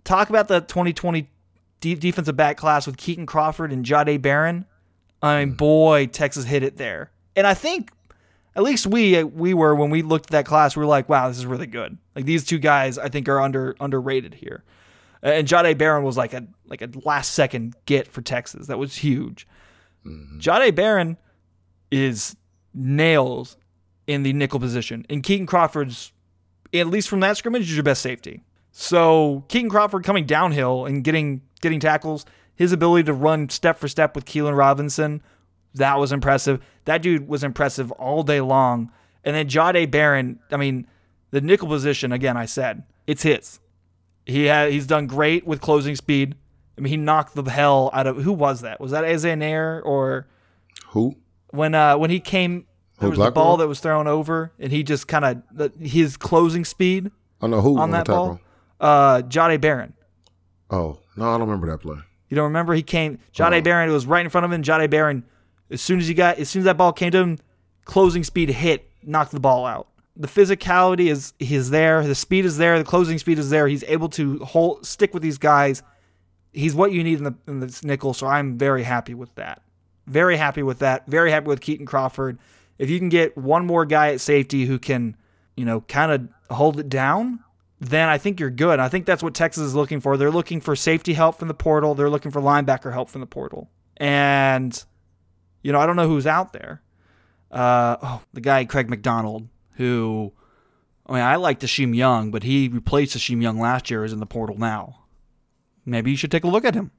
Talk 0.04 0.30
about 0.30 0.50
the 0.50 0.60
2020 0.60 1.30
de- 1.80 1.96
defensive 1.96 2.36
back 2.36 2.58
class 2.58 2.86
with 2.86 2.98
Kitan 2.98 3.26
Crawford 3.26 3.72
and 3.72 3.86
Jahdae 3.86 4.22
Barron. 4.22 4.66
I 5.22 5.46
mean, 5.46 5.54
mm. 5.54 5.58
boy, 5.58 6.08
Texas 6.08 6.44
hit 6.44 6.64
it 6.64 6.76
there. 6.76 7.12
And 7.34 7.48
I 7.48 7.54
think 7.54 7.90
at 8.54 8.64
least 8.64 8.86
we 8.86 9.16
uh, 9.16 9.26
we 9.26 9.54
were 9.54 9.74
when 9.76 9.90
we 9.90 10.02
looked 10.02 10.26
at 10.26 10.32
that 10.32 10.46
class, 10.46 10.76
we 10.76 10.82
were 10.82 10.88
like, 10.88 11.08
wow, 11.08 11.30
this 11.30 11.38
is 11.38 11.46
really 11.46 11.66
good. 11.66 11.98
Like 12.14 12.26
these 12.26 12.44
two 12.44 12.60
guys, 12.60 12.98
I 12.98 13.08
think 13.08 13.30
are 13.30 13.40
under 13.40 13.74
underrated 13.80 14.34
here. 14.34 14.66
And 15.22 15.48
Jahdae 15.48 15.78
Barron 15.78 16.04
was 16.04 16.18
like 16.18 16.34
a 16.34 16.46
like 16.66 16.82
a 16.82 16.90
last 17.06 17.32
second 17.32 17.74
get 17.86 18.10
for 18.10 18.22
Texas. 18.22 18.68
That 18.68 18.78
was 18.78 18.98
huge. 18.98 19.48
Mm-hmm. 20.06 20.40
Jahdae 20.40 20.76
Barron 20.76 21.18
is 21.92 22.36
nails 22.74 23.58
in 24.08 24.24
the 24.24 24.34
nickel 24.34 24.60
position. 24.60 25.06
And 25.10 25.24
Kitan 25.24 25.48
Crawford's, 25.48 26.12
at 26.74 26.88
least 26.88 27.10
from 27.10 27.20
that 27.22 27.38
scrimmage, 27.38 27.64
is 27.64 27.76
your 27.76 27.84
best 27.84 28.02
safety. 28.02 28.44
So 28.72 29.46
Kitan 29.50 29.70
Crawford 29.70 30.04
coming 30.04 30.26
downhill 30.26 30.86
and 30.86 31.04
getting 31.04 31.42
getting 31.62 31.80
tackles, 31.80 32.26
his 32.56 32.72
ability 32.72 33.04
to 33.04 33.14
run 33.14 33.50
step 33.50 33.78
for 33.78 33.88
step 33.88 34.16
with 34.16 34.26
Keilan 34.26 34.58
Robinson, 34.58 35.22
that 35.76 35.98
was 36.00 36.12
impressive. 36.12 36.60
That 36.86 37.02
dude 37.02 37.28
was 37.28 37.44
impressive 37.44 37.92
all 37.94 38.24
day 38.24 38.42
long. 38.42 38.92
And 39.24 39.36
then 39.36 39.48
Jahdae 39.48 39.90
Barron, 39.90 40.40
I 40.52 40.58
mean, 40.58 40.88
the 41.32 41.42
nickel 41.42 41.68
position, 41.68 42.12
again, 42.12 42.36
I 42.36 42.46
said, 42.46 42.84
it's 43.08 43.24
his. 43.24 43.60
He 44.26 44.46
had 44.46 44.72
he's 44.72 44.88
done 44.88 45.08
great 45.08 45.46
with 45.46 45.62
closing 45.62 45.96
speed. 45.96 46.36
I 46.78 46.82
mean, 46.82 46.92
he 46.92 46.98
knocked 46.98 47.36
the 47.36 47.44
hell 47.50 47.90
out 47.94 48.08
of 48.08 48.18
who 48.24 48.32
was 48.34 48.62
that? 48.62 48.80
Was 48.80 48.92
that 48.92 49.04
Isaiah 49.04 49.36
Neyor 49.36 49.82
or 49.86 50.28
Who? 50.88 51.16
when 51.52 51.76
uh 51.76 51.98
when 51.98 52.10
he 52.10 52.20
came 52.20 52.66
there 53.00 53.08
Who, 53.08 53.10
was 53.12 53.18
the 53.18 53.24
Blackwell? 53.26 53.46
ball 53.46 53.58
that 53.58 53.68
was 53.68 53.80
thrown 53.80 54.08
over 54.08 54.52
and 54.60 54.72
he 54.72 54.82
just 54.84 55.08
kind 55.08 55.44
of 55.56 55.72
his 55.80 56.18
closing 56.18 56.66
speed 56.66 57.12
Oh 57.42 57.48
no, 57.48 57.62
who 57.62 57.78
on 57.78 57.92
that 57.92 58.08
ball 58.08 58.40
uh 58.80 59.22
Jahdae 59.22 59.62
Barron 59.62 59.94
Oh 60.72 61.00
no, 61.16 61.26
I 61.30 61.38
don't 61.38 61.42
remember 61.48 61.68
that 61.70 61.78
play. 61.80 61.98
you 62.30 62.36
don't 62.36 62.46
remember 62.46 62.74
he 62.74 62.82
came 62.84 63.20
Jahdae. 63.36 63.64
Barron 63.64 63.90
it 63.90 63.94
was 63.94 64.06
right 64.08 64.24
in 64.26 64.30
front 64.32 64.46
of 64.46 64.52
him 64.52 64.64
Jahdae 64.64 64.90
Barron 64.90 65.24
as 65.70 65.82
soon 65.82 66.00
as 66.00 66.08
he 66.08 66.14
got 66.16 66.38
as 66.40 66.50
soon 66.50 66.62
as 66.62 66.66
that 66.66 66.78
ball 66.78 66.92
came 66.94 67.12
to 67.12 67.20
him 67.20 67.38
closing 67.86 68.24
speed 68.24 68.50
hit 68.50 68.90
knocked 69.04 69.32
the 69.32 69.40
ball 69.40 69.66
out 69.66 69.88
the 70.16 70.28
physicality 70.28 71.12
is 71.12 71.34
is 71.40 71.70
there 71.70 72.06
the 72.08 72.16
speed 72.16 72.46
is 72.46 72.58
there 72.58 72.78
the 72.80 72.84
closing 72.86 73.18
speed 73.20 73.38
is 73.38 73.50
there 73.50 73.68
he's 73.68 73.84
able 73.84 74.08
to 74.10 74.40
hold 74.40 74.86
stick 74.86 75.14
with 75.14 75.22
these 75.22 75.38
guys 75.38 75.84
he's 76.54 76.76
what 76.76 76.92
you 76.92 77.04
need 77.04 77.18
in 77.18 77.24
the 77.24 77.36
in 77.48 77.60
this 77.60 77.84
nickel 77.84 78.14
so 78.14 78.28
I'm 78.28 78.58
very 78.58 78.84
happy 78.84 79.14
with 79.14 79.34
that 79.36 79.62
very 80.06 80.38
happy 80.38 80.64
with 80.64 80.80
that. 80.80 81.06
Very 81.08 81.32
happy 81.32 81.48
with 81.48 81.62
Kitan 81.62 81.88
Crawford. 81.88 82.40
If 82.78 82.90
you 82.90 83.00
can 83.00 83.10
get 83.10 83.38
one 83.38 83.66
more 83.66 83.86
guy 83.86 84.10
at 84.10 84.22
safety 84.22 84.66
who 84.66 84.80
can, 84.80 85.16
you 85.56 85.66
know, 85.66 85.82
kind 85.82 86.12
of 86.12 86.56
hold 86.56 86.80
it 86.80 86.90
down, 86.90 87.40
then 87.80 88.10
I 88.10 88.18
think 88.18 88.40
you're 88.40 88.50
good. 88.50 88.80
I 88.80 88.90
think 88.90 89.06
that's 89.06 89.24
what 89.24 89.34
Texas 89.34 89.64
is 89.64 89.76
looking 89.76 90.02
for. 90.02 90.18
They're 90.18 90.32
looking 90.32 90.62
for 90.62 90.76
safety 90.76 91.14
help 91.14 91.38
from 91.38 91.48
the 91.48 91.54
portal. 91.54 91.96
They're 91.96 92.10
looking 92.10 92.32
for 92.32 92.42
linebacker 92.42 92.92
help 92.92 93.10
from 93.10 93.22
the 93.22 93.28
portal. 93.28 93.70
And, 93.98 94.84
you 95.62 95.72
know, 95.72 95.80
I 95.80 95.86
don't 95.86 95.96
know 95.96 96.08
who's 96.08 96.28
out 96.28 96.54
there. 96.54 96.82
Uh, 97.52 97.98
oh, 98.02 98.22
the 98.34 98.42
guy 98.42 98.66
Craig 98.66 98.90
McDonald, 98.90 99.48
who, 99.76 100.34
I 101.06 101.14
mean, 101.14 101.22
I 101.22 101.36
like 101.36 101.60
Dashim 101.60 101.96
Young, 101.96 102.32
but 102.32 102.44
he 102.44 102.68
replaced 102.68 103.16
Dashim 103.16 103.42
Young 103.42 103.60
last 103.60 103.92
year, 103.92 104.04
is 104.04 104.12
in 104.12 104.20
the 104.20 104.26
portal 104.26 104.58
now. 104.58 105.03
Maybe 105.86 106.12
you 106.12 106.18
should 106.18 106.32
take 106.32 106.44
a 106.44 106.48
look 106.48 106.66
at 106.66 106.76
him. 106.76 106.92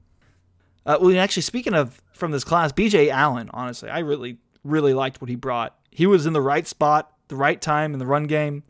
Uh, 0.87 0.99
well, 1.01 1.19
actually, 1.19 1.43
speaking 1.43 1.75
of 1.75 2.03
from 2.13 2.31
this 2.31 2.45
class, 2.45 2.73
BJ 2.73 3.09
Allen, 3.09 3.51
honestly, 3.55 3.89
I 3.89 4.01
really, 4.01 4.39
really 4.63 4.93
liked 4.93 5.21
what 5.21 5.31
he 5.31 5.37
brought. 5.37 5.77
He 5.91 6.07
was 6.07 6.27
in 6.27 6.33
the 6.33 6.41
right 6.43 6.67
spot, 6.67 7.13
the 7.29 7.37
right 7.37 7.61
time 7.61 7.95
in 7.95 7.99
the 7.99 8.07
run 8.07 8.25
game, 8.25 8.65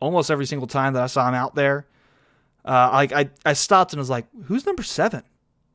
almost 0.00 0.30
every 0.30 0.46
single 0.46 0.66
time 0.66 0.92
that 0.92 1.02
I 1.02 1.06
saw 1.06 1.26
him 1.28 1.34
out 1.34 1.54
there. 1.54 1.86
Uh, 2.64 2.90
like 2.92 3.12
I, 3.12 3.30
I 3.44 3.54
stopped 3.54 3.92
and 3.92 3.98
was 3.98 4.10
like, 4.10 4.26
"Who's 4.44 4.66
number 4.66 4.82
seven? 4.82 5.22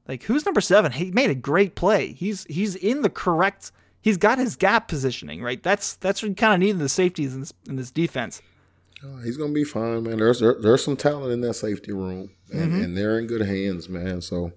Like, 0.08 0.24
who's 0.24 0.45
number 0.45 0.62
seven? 0.62 0.91
He 0.91 1.12
made 1.12 1.30
a 1.30 1.36
great 1.36 1.76
play. 1.76 2.14
He's 2.14 2.45
he's 2.45 2.76
in 2.76 3.01
the 3.01 3.10
correct. 3.10 3.72
He's 3.99 4.18
got 4.18 4.38
his 4.38 4.55
gap 4.55 4.88
positioning 4.88 5.41
right. 5.41 5.62
That's 5.62 5.95
that's 5.95 6.22
what 6.22 6.30
you 6.30 6.36
kind 6.36 6.53
of 6.53 6.60
need 6.60 6.72
in 6.72 6.78
the 6.78 6.88
safeties 6.88 7.34
in 7.34 7.41
this, 7.41 7.53
in 7.68 7.76
this 7.76 7.91
defense. 7.91 8.41
Oh, 9.04 9.18
he's 9.24 9.38
gonna 9.38 9.54
be 9.54 9.64
fine, 9.64 10.04
man. 10.04 10.18
There's 10.18 10.39
there, 10.39 10.56
there's 10.60 10.84
some 10.84 10.98
talent 10.98 11.32
in 11.32 11.41
that 11.41 11.54
safety 11.54 11.91
room, 11.93 12.32
and, 12.52 12.72
Mm-hmm. 12.72 12.82
and 12.84 12.98
they're 12.98 13.20
in 13.20 13.28
good 13.28 13.41
hands, 13.45 13.88
man. 13.89 14.22
So 14.22 14.52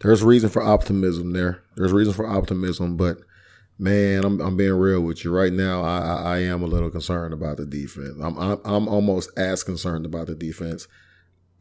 there's 0.00 0.22
reason 0.22 0.50
for 0.50 0.62
optimism 0.62 1.32
there. 1.32 1.62
There's 1.76 1.92
reason 1.92 2.12
for 2.12 2.26
optimism, 2.26 2.96
but 2.96 3.18
man, 3.78 4.24
I'm 4.24 4.40
I'm 4.40 4.56
being 4.56 4.72
real 4.72 5.00
with 5.00 5.24
you 5.24 5.30
right 5.30 5.52
now. 5.52 5.82
I 5.82 5.98
I, 5.98 6.14
I 6.34 6.38
am 6.40 6.62
a 6.62 6.66
little 6.66 6.90
concerned 6.90 7.32
about 7.34 7.58
the 7.58 7.66
defense. 7.66 8.16
I'm, 8.20 8.36
I'm 8.38 8.58
I'm 8.64 8.88
almost 8.88 9.30
as 9.38 9.62
concerned 9.62 10.06
about 10.06 10.26
the 10.26 10.34
defense 10.34 10.88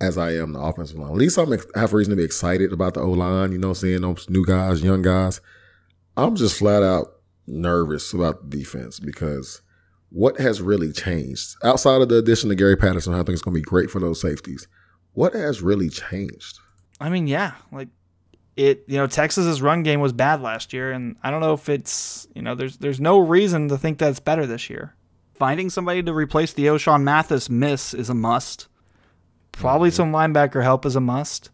as 0.01 0.17
I 0.17 0.31
am 0.33 0.53
the 0.53 0.59
offensive 0.59 0.97
line. 0.97 1.11
At 1.11 1.17
least 1.17 1.37
I'm 1.37 1.53
ex- 1.53 1.67
I 1.75 1.81
have 1.81 1.93
reason 1.93 2.11
to 2.11 2.17
be 2.17 2.23
excited 2.23 2.73
about 2.73 2.95
the 2.95 3.01
O 3.01 3.11
line. 3.11 3.51
You 3.51 3.59
know, 3.59 3.73
seeing 3.73 4.01
those 4.01 4.27
new 4.29 4.43
guys, 4.45 4.81
young 4.81 5.03
guys. 5.03 5.39
I'm 6.17 6.35
just 6.35 6.57
flat 6.57 6.81
out 6.81 7.07
nervous 7.45 8.11
about 8.13 8.49
the 8.49 8.57
defense 8.57 8.99
because 8.99 9.61
what 10.13 10.39
has 10.39 10.61
really 10.61 10.91
changed 10.91 11.55
outside 11.63 12.01
of 12.01 12.07
the 12.07 12.17
addition 12.17 12.51
of 12.51 12.57
Gary 12.57 12.77
Patterson? 12.77 13.13
I 13.13 13.17
think 13.17 13.29
it's 13.29 13.41
going 13.41 13.55
to 13.55 13.59
be 13.59 13.63
great 13.63 13.89
for 13.89 13.99
those 13.99 14.21
safeties. 14.21 14.67
what 15.13 15.33
has 15.33 15.61
really 15.61 15.89
changed? 15.89 16.59
I 16.99 17.09
mean, 17.09 17.27
yeah, 17.27 17.53
like 17.71 17.89
it. 18.55 18.83
You 18.87 18.97
know, 18.97 19.07
Texas's 19.07 19.61
run 19.61 19.83
game 19.83 19.99
was 19.99 20.13
bad 20.13 20.41
last 20.41 20.71
year, 20.71 20.91
and 20.91 21.15
I 21.23 21.31
don't 21.31 21.41
know 21.41 21.53
if 21.53 21.67
it's 21.67 22.27
you 22.35 22.41
know 22.41 22.55
there's 22.55 22.77
there's 22.77 23.01
no 23.01 23.19
reason 23.19 23.67
to 23.69 23.77
think 23.77 23.97
that 23.97 24.11
it's 24.11 24.19
better 24.19 24.45
this 24.45 24.69
year. 24.69 24.95
Finding 25.33 25.69
somebody 25.69 26.03
to 26.03 26.13
replace 26.13 26.53
the 26.53 26.67
Ochaun 26.67 27.03
Mathis 27.03 27.49
miss 27.49 27.93
is 27.93 28.09
a 28.09 28.13
must. 28.13 28.67
Probably 29.51 29.89
mm-hmm. 29.89 29.95
some 29.95 30.11
linebacker 30.11 30.63
help 30.63 30.85
is 30.85 30.95
a 30.95 31.01
must. 31.01 31.49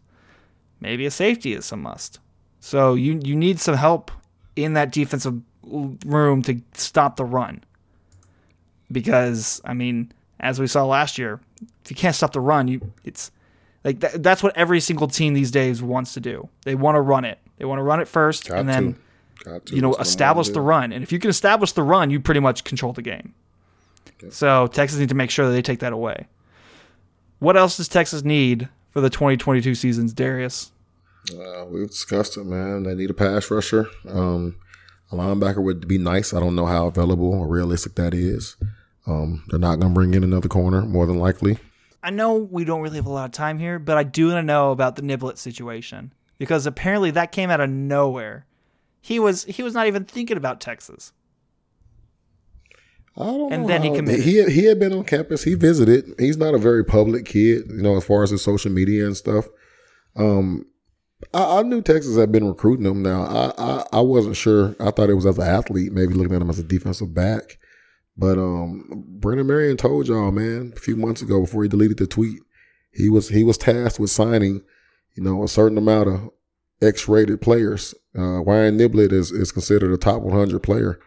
Maybe 0.80 1.06
a 1.06 1.10
safety 1.10 1.54
is 1.54 1.72
a 1.72 1.76
must. 1.76 2.20
So 2.60 2.94
you 2.94 3.20
you 3.24 3.34
need 3.34 3.58
some 3.58 3.76
help 3.76 4.10
in 4.54 4.74
that 4.74 4.92
defensive 4.92 5.40
room 5.62 6.42
to 6.42 6.60
stop 6.74 7.16
the 7.16 7.24
run. 7.24 7.64
Because 8.90 9.60
I 9.64 9.74
mean, 9.74 10.12
as 10.40 10.58
we 10.58 10.66
saw 10.66 10.84
last 10.84 11.18
year, 11.18 11.40
if 11.84 11.90
you 11.90 11.96
can't 11.96 12.14
stop 12.14 12.32
the 12.32 12.40
run, 12.40 12.68
you 12.68 12.92
it's 13.04 13.30
like 13.84 14.00
that, 14.00 14.22
that's 14.22 14.42
what 14.42 14.56
every 14.56 14.80
single 14.80 15.08
team 15.08 15.34
these 15.34 15.50
days 15.50 15.82
wants 15.82 16.14
to 16.14 16.20
do. 16.20 16.48
They 16.64 16.74
want 16.74 16.96
to 16.96 17.00
run 17.00 17.24
it. 17.24 17.38
They 17.58 17.64
want 17.64 17.78
to 17.78 17.82
run 17.82 18.00
it 18.00 18.08
first, 18.08 18.48
Got 18.48 18.58
and 18.60 18.68
then 18.68 18.96
to. 19.44 19.74
you 19.74 19.80
know 19.80 19.94
establish 19.96 20.48
the 20.48 20.60
run. 20.60 20.92
And 20.92 21.02
if 21.02 21.12
you 21.12 21.18
can 21.18 21.30
establish 21.30 21.72
the 21.72 21.82
run, 21.82 22.10
you 22.10 22.20
pretty 22.20 22.40
much 22.40 22.64
control 22.64 22.92
the 22.92 23.02
game. 23.02 23.34
So 24.30 24.66
Texas 24.66 24.98
need 24.98 25.08
to 25.08 25.14
make 25.14 25.30
sure 25.30 25.46
that 25.46 25.52
they 25.52 25.62
take 25.62 25.78
that 25.78 25.92
away. 25.94 26.26
What 27.38 27.56
else 27.56 27.78
does 27.78 27.88
Texas 27.88 28.22
need 28.22 28.68
for 28.90 29.00
the 29.00 29.08
2022 29.08 29.74
seasons, 29.74 30.12
Darius? 30.12 30.72
Uh, 31.32 31.64
we've 31.66 31.88
discussed 31.88 32.36
it, 32.36 32.44
man. 32.44 32.82
They 32.82 32.94
need 32.94 33.08
a 33.08 33.14
pass 33.14 33.50
rusher. 33.50 33.88
Um, 34.08 34.56
a 35.10 35.16
linebacker 35.16 35.62
would 35.62 35.88
be 35.88 35.96
nice. 35.96 36.34
I 36.34 36.40
don't 36.40 36.54
know 36.54 36.66
how 36.66 36.86
available 36.86 37.32
or 37.32 37.46
realistic 37.46 37.94
that 37.94 38.12
is. 38.12 38.56
Um, 39.06 39.44
they're 39.48 39.58
not 39.58 39.80
going 39.80 39.92
to 39.92 39.94
bring 39.94 40.14
in 40.14 40.24
another 40.24 40.48
corner, 40.48 40.82
more 40.82 41.06
than 41.06 41.18
likely. 41.18 41.58
I 42.02 42.10
know 42.10 42.34
we 42.34 42.64
don't 42.64 42.80
really 42.80 42.96
have 42.96 43.06
a 43.06 43.10
lot 43.10 43.26
of 43.26 43.32
time 43.32 43.58
here, 43.58 43.78
but 43.78 43.96
I 43.96 44.02
do 44.02 44.28
want 44.28 44.38
to 44.38 44.42
know 44.42 44.70
about 44.70 44.96
the 44.96 45.02
Niblett 45.02 45.36
situation 45.36 46.12
because 46.38 46.66
apparently 46.66 47.10
that 47.12 47.32
came 47.32 47.50
out 47.50 47.60
of 47.60 47.68
nowhere. 47.68 48.46
He 49.02 49.18
was 49.18 49.44
he 49.44 49.62
was 49.62 49.74
not 49.74 49.86
even 49.86 50.04
thinking 50.04 50.36
about 50.36 50.60
Texas. 50.60 51.12
I 53.16 53.24
don't 53.24 53.52
And 53.52 53.62
know 53.62 53.68
then 53.68 53.82
he 53.82 53.94
committed. 53.94 54.24
He 54.24 54.36
had, 54.36 54.48
he 54.48 54.64
had 54.64 54.78
been 54.78 54.92
on 54.92 55.04
campus. 55.04 55.44
He 55.44 55.54
visited. 55.54 56.14
He's 56.18 56.36
not 56.36 56.54
a 56.54 56.58
very 56.58 56.84
public 56.84 57.26
kid, 57.26 57.64
you 57.68 57.82
know, 57.82 57.96
as 57.96 58.04
far 58.04 58.22
as 58.22 58.30
his 58.30 58.42
social 58.42 58.70
media 58.70 59.04
and 59.04 59.16
stuff. 59.16 59.46
Um, 60.16 60.66
I, 61.34 61.58
I 61.58 61.62
knew 61.62 61.82
Texas 61.82 62.16
had 62.16 62.32
been 62.32 62.46
recruiting 62.46 62.86
him. 62.86 63.02
Now, 63.02 63.22
I, 63.22 63.52
I 63.62 63.84
I 63.94 64.00
wasn't 64.00 64.36
sure. 64.36 64.74
I 64.80 64.90
thought 64.90 65.10
it 65.10 65.14
was 65.14 65.26
as 65.26 65.38
an 65.38 65.44
athlete, 65.44 65.92
maybe 65.92 66.14
looking 66.14 66.34
at 66.34 66.42
him 66.42 66.50
as 66.50 66.58
a 66.58 66.62
defensive 66.64 67.12
back. 67.14 67.58
But 68.20 68.36
um, 68.36 68.84
Brennan 69.18 69.46
Marion 69.46 69.78
told 69.78 70.06
y'all, 70.06 70.30
man, 70.30 70.74
a 70.76 70.78
few 70.78 70.94
months 70.94 71.22
ago 71.22 71.40
before 71.40 71.62
he 71.62 71.70
deleted 71.70 71.96
the 71.96 72.06
tweet, 72.06 72.42
he 72.92 73.08
was 73.08 73.30
he 73.30 73.42
was 73.44 73.56
tasked 73.56 73.98
with 73.98 74.10
signing, 74.10 74.60
you 75.14 75.22
know, 75.22 75.42
a 75.42 75.48
certain 75.48 75.78
amount 75.78 76.10
of 76.10 76.30
X-rated 76.82 77.40
players. 77.40 77.94
Uh, 78.16 78.42
Ryan 78.42 78.76
Niblett 78.76 79.10
is 79.10 79.32
is 79.32 79.50
considered 79.50 79.90
a 79.90 79.96
top 79.96 80.20
100 80.20 80.62
player 80.62 81.00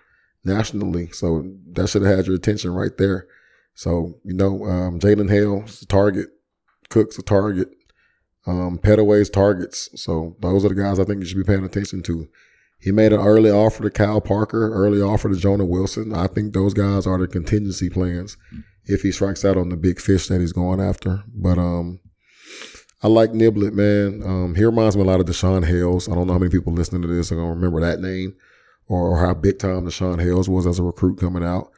nationally, 0.43 1.11
so 1.11 1.45
that 1.74 1.88
should 1.88 2.01
have 2.01 2.18
had 2.18 2.26
your 2.26 2.36
attention 2.36 2.72
right 2.72 2.97
there. 2.97 3.28
So 3.76 4.16
you 4.26 4.34
know, 4.34 4.66
um, 4.66 4.99
Jalen 4.99 5.30
Hale's 5.30 5.84
a 5.84 5.86
target, 5.86 6.30
Cook's 6.89 7.20
a 7.20 7.22
target, 7.22 7.70
um, 8.47 8.80
Petaway's 8.80 9.30
targets. 9.30 9.89
So 10.01 10.36
those 10.39 10.66
are 10.66 10.70
the 10.70 10.82
guys 10.82 10.99
I 10.99 11.03
think 11.03 11.20
you 11.20 11.28
should 11.28 11.38
be 11.38 11.43
paying 11.43 11.64
attention 11.64 12.01
to. 12.03 12.28
He 12.84 12.92
made 12.92 13.14
an 13.14 13.22
early 13.22 13.50
offer 13.50 13.84
to 13.84 13.90
Kyle 13.90 14.20
Parker, 14.20 14.74
early 14.74 15.02
offer 15.02 15.30
to 15.30 15.38
Jonah 15.38 15.66
Wilson. 15.66 16.14
I 16.14 16.28
think 16.28 16.54
those 16.54 16.74
guys 16.74 17.08
are 17.08 17.18
the 17.18 17.28
contingency 17.28 17.90
plans 17.90 18.36
if 18.86 19.04
he 19.04 19.12
strikes 19.14 19.46
out 19.46 19.56
on 19.56 19.70
the 19.70 19.78
big 19.78 20.02
fish 20.02 20.28
that 20.28 20.42
he's 20.42 20.52
going 20.52 20.82
after. 20.82 21.24
But 21.34 21.58
um, 21.58 22.02
I 23.02 23.08
like 23.08 23.32
Niblett, 23.32 23.72
man. 23.72 24.22
Um, 24.24 24.56
he 24.56 24.66
reminds 24.66 24.98
me 24.98 25.04
a 25.04 25.06
lot 25.06 25.22
of 25.22 25.26
Deshaun 25.26 25.66
Hales. 25.66 26.10
I 26.10 26.16
don't 26.16 26.28
know 26.28 26.34
how 26.34 26.40
many 26.40 26.52
people 26.52 26.74
listening 26.74 27.02
to 27.04 27.08
this 27.08 27.32
are 27.32 27.36
gonna 27.36 27.52
remember 27.52 27.80
that 27.80 28.02
name 28.02 28.36
or, 28.90 29.18
how 29.18 29.34
big 29.34 29.60
time 29.60 29.86
Deshaun 29.86 30.22
Hales 30.22 30.50
was 30.50 30.68
as 30.68 30.78
a 30.78 30.84
recruit 30.84 31.18
coming 31.18 31.44
out. 31.44 31.72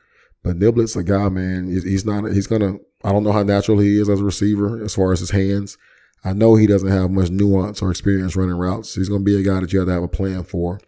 But 0.43 0.57
Niblett's 0.57 0.95
a 0.95 1.03
guy, 1.03 1.29
man. 1.29 1.67
He's, 1.67 1.83
he's 1.83 2.05
not. 2.05 2.25
He's 2.31 2.47
gonna. 2.47 2.77
I 3.03 3.11
don't 3.11 3.23
know 3.23 3.31
how 3.31 3.43
natural 3.43 3.77
he 3.77 3.99
is 3.99 4.09
as 4.09 4.21
a 4.21 4.23
receiver 4.23 4.83
as 4.83 4.95
far 4.95 5.11
as 5.11 5.19
his 5.19 5.29
hands. 5.29 5.77
I 6.23 6.33
know 6.33 6.55
he 6.55 6.65
doesn't 6.65 6.89
have 6.89 7.11
much 7.11 7.29
nuance 7.29 7.83
or 7.83 7.91
experience 7.91 8.35
running 8.35 8.55
routes. 8.55 8.95
He's 8.95 9.09
gonna 9.09 9.23
be 9.23 9.39
a 9.39 9.43
guy 9.43 9.59
that 9.59 9.71
you 9.71 9.79
have 9.79 9.87
to 9.87 9.93
have 9.93 10.03
a 10.03 10.07
plan 10.07 10.43
for. 10.43 10.79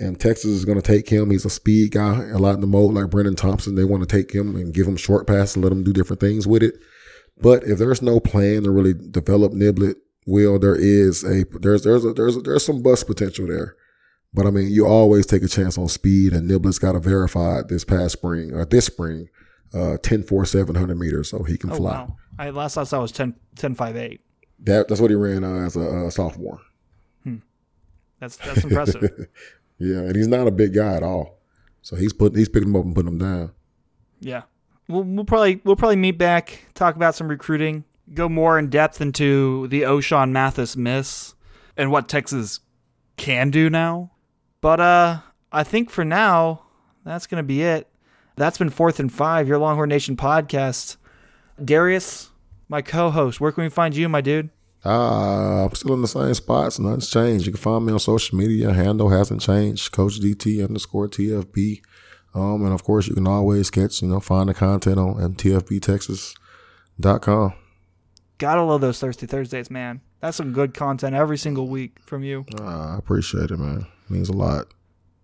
And 0.00 0.18
Texas 0.18 0.46
is 0.50 0.64
going 0.64 0.80
to 0.80 0.82
take 0.82 1.08
him. 1.08 1.30
He's 1.30 1.44
a 1.44 1.50
speed 1.50 1.92
guy, 1.92 2.24
a 2.30 2.38
lot 2.38 2.54
in 2.54 2.62
the 2.62 2.66
mode 2.66 2.94
like 2.94 3.10
Brendan 3.10 3.36
Thompson. 3.36 3.74
They 3.74 3.84
want 3.84 4.02
to 4.02 4.08
take 4.16 4.32
him 4.32 4.56
and 4.56 4.72
give 4.72 4.86
him 4.86 4.96
short 4.96 5.26
passes, 5.26 5.58
let 5.58 5.70
him 5.72 5.84
do 5.84 5.92
different 5.92 6.20
things 6.20 6.46
with 6.46 6.62
it. 6.62 6.74
But 7.40 7.64
if 7.64 7.78
there's 7.78 8.00
no 8.02 8.18
plan 8.18 8.62
to 8.62 8.70
really 8.70 8.94
develop 8.94 9.52
Niblett, 9.52 9.96
will 10.26 10.58
there 10.58 10.74
is 10.76 11.22
a 11.24 11.44
there's 11.60 11.84
there's 11.84 12.04
a, 12.04 12.12
there's 12.14 12.36
a, 12.36 12.40
there's 12.40 12.64
some 12.64 12.82
bust 12.82 13.06
potential 13.06 13.46
there. 13.46 13.76
But 14.32 14.46
I 14.46 14.50
mean, 14.50 14.68
you 14.70 14.86
always 14.86 15.26
take 15.26 15.42
a 15.42 15.48
chance 15.48 15.76
on 15.76 15.88
speed, 15.88 16.32
and 16.32 16.48
Niblett's 16.48 16.78
got 16.78 16.92
to 16.92 17.00
verify 17.00 17.62
this 17.68 17.84
past 17.84 18.12
spring 18.12 18.52
or 18.54 18.64
this 18.64 18.86
spring, 18.86 19.28
uh, 19.74 19.96
10 20.02 20.22
4 20.22 20.44
700 20.44 20.96
meters, 20.98 21.28
so 21.30 21.42
he 21.42 21.58
can 21.58 21.72
Oh 21.72 21.76
fly. 21.76 21.90
wow! 21.92 22.16
I 22.38 22.50
last 22.50 22.76
I 22.76 22.84
saw 22.84 23.00
was 23.02 23.12
10, 23.12 23.34
10 23.56 23.74
5 23.74 23.96
8. 23.96 24.20
That 24.60 24.88
that's 24.88 25.00
what 25.00 25.10
he 25.10 25.16
ran 25.16 25.42
uh, 25.44 25.66
as 25.66 25.76
a 25.76 26.06
uh, 26.06 26.10
sophomore. 26.10 26.60
That's 28.20 28.36
that's 28.36 28.64
impressive. 28.64 29.10
Yeah, 29.80 30.00
and 30.00 30.14
he's 30.14 30.28
not 30.28 30.46
a 30.46 30.50
big 30.50 30.74
guy 30.74 30.94
at 30.94 31.02
all. 31.02 31.40
So 31.82 31.96
he's 31.96 32.12
putting 32.12 32.38
he's 32.38 32.48
picking 32.48 32.68
him 32.68 32.76
up 32.76 32.84
and 32.84 32.94
putting 32.94 33.12
him 33.12 33.18
down. 33.18 33.52
yeah, 34.20 34.42
we'll 34.86 35.02
we'll 35.02 35.24
probably 35.24 35.60
we'll 35.64 35.76
probably 35.76 35.96
meet 35.96 36.18
back, 36.18 36.66
talk 36.74 36.94
about 36.94 37.14
some 37.14 37.28
recruiting, 37.28 37.84
go 38.12 38.28
more 38.28 38.58
in 38.58 38.68
depth 38.68 39.00
into 39.00 39.66
the 39.68 39.82
Ochaun 39.82 40.30
Mathis 40.30 40.76
miss 40.76 41.34
and 41.76 41.90
what 41.90 42.08
Texas 42.08 42.60
can 43.16 43.50
do 43.50 43.70
now. 43.70 44.10
But 44.60 44.80
uh, 44.80 45.20
I 45.50 45.64
think 45.64 45.88
for 45.88 46.04
now 46.04 46.64
that's 47.04 47.26
gonna 47.26 47.42
be 47.42 47.62
it. 47.62 47.88
That's 48.36 48.58
been 48.58 48.70
fourth 48.70 49.00
and 49.00 49.10
five, 49.10 49.48
your 49.48 49.58
Longhorn 49.58 49.88
Nation 49.88 50.16
podcast. 50.16 50.96
Darius, 51.62 52.30
my 52.68 52.82
co-host, 52.82 53.40
where 53.40 53.52
can 53.52 53.64
we 53.64 53.70
find 53.70 53.96
you, 53.96 54.08
my 54.08 54.20
dude? 54.20 54.50
Uh, 54.84 55.66
I'm 55.66 55.74
still 55.74 55.94
in 55.94 56.02
the 56.02 56.08
same 56.08 56.34
spots. 56.34 56.78
Nothing's 56.78 57.10
changed. 57.10 57.46
You 57.46 57.52
can 57.52 57.60
find 57.60 57.84
me 57.84 57.92
on 57.92 57.98
social 57.98 58.38
media. 58.38 58.72
Handle 58.72 59.10
hasn't 59.10 59.42
changed. 59.42 59.92
Coach 59.92 60.20
DT 60.20 60.64
underscore 60.64 61.08
TFB. 61.08 61.82
Um, 62.34 62.64
and 62.64 62.72
of 62.72 62.84
course, 62.84 63.08
you 63.08 63.14
can 63.14 63.26
always 63.26 63.70
catch, 63.70 64.02
you 64.02 64.08
know, 64.08 64.20
find 64.20 64.48
the 64.48 64.54
content 64.54 64.98
on 64.98 65.16
mtfbtexas.com. 65.16 67.52
Gotta 68.38 68.62
love 68.62 68.80
those 68.80 68.98
Thirsty 68.98 69.26
Thursdays, 69.26 69.70
man. 69.70 70.00
That's 70.20 70.36
some 70.36 70.52
good 70.52 70.72
content 70.72 71.14
every 71.14 71.36
single 71.36 71.68
week 71.68 71.98
from 72.00 72.22
you. 72.22 72.46
Uh, 72.58 72.94
I 72.94 72.98
appreciate 72.98 73.50
it, 73.50 73.58
man. 73.58 73.86
means 74.08 74.30
a 74.30 74.32
lot. 74.32 74.68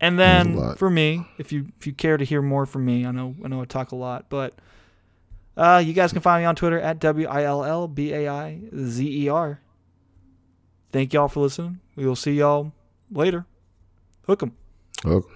And 0.00 0.18
then 0.18 0.57
lot. 0.57 0.78
for 0.78 0.90
me, 0.90 1.26
if 1.38 1.52
you 1.52 1.68
if 1.78 1.86
you 1.86 1.94
care 1.94 2.18
to 2.18 2.24
hear 2.24 2.42
more 2.42 2.66
from 2.66 2.84
me, 2.84 3.07
I 3.07 3.12
know 3.12 3.34
I 3.42 3.48
know 3.48 3.62
I 3.62 3.64
talk 3.64 3.92
a 3.92 3.96
lot, 3.96 4.26
but 4.28 4.52
uh, 5.57 5.82
you 5.84 5.92
guys 5.92 6.12
can 6.12 6.22
find 6.22 6.42
me 6.42 6.46
on 6.46 6.54
Twitter 6.57 6.78
at 6.80 6.98
W 7.00 7.26
I 7.26 7.44
L 7.44 7.64
L 7.64 7.88
B 7.88 8.12
A 8.12 8.28
I 8.28 8.61
Z 8.76 9.24
E 9.24 9.28
R. 9.28 9.61
Thank 10.92 11.12
y'all 11.12 11.28
for 11.28 11.40
listening. 11.40 11.80
We 11.94 12.07
will 12.07 12.16
see 12.16 12.32
y'all 12.34 12.72
later. 13.11 13.46
Hook 14.26 14.42
'em. 14.42 14.52
Okay. 15.04 15.28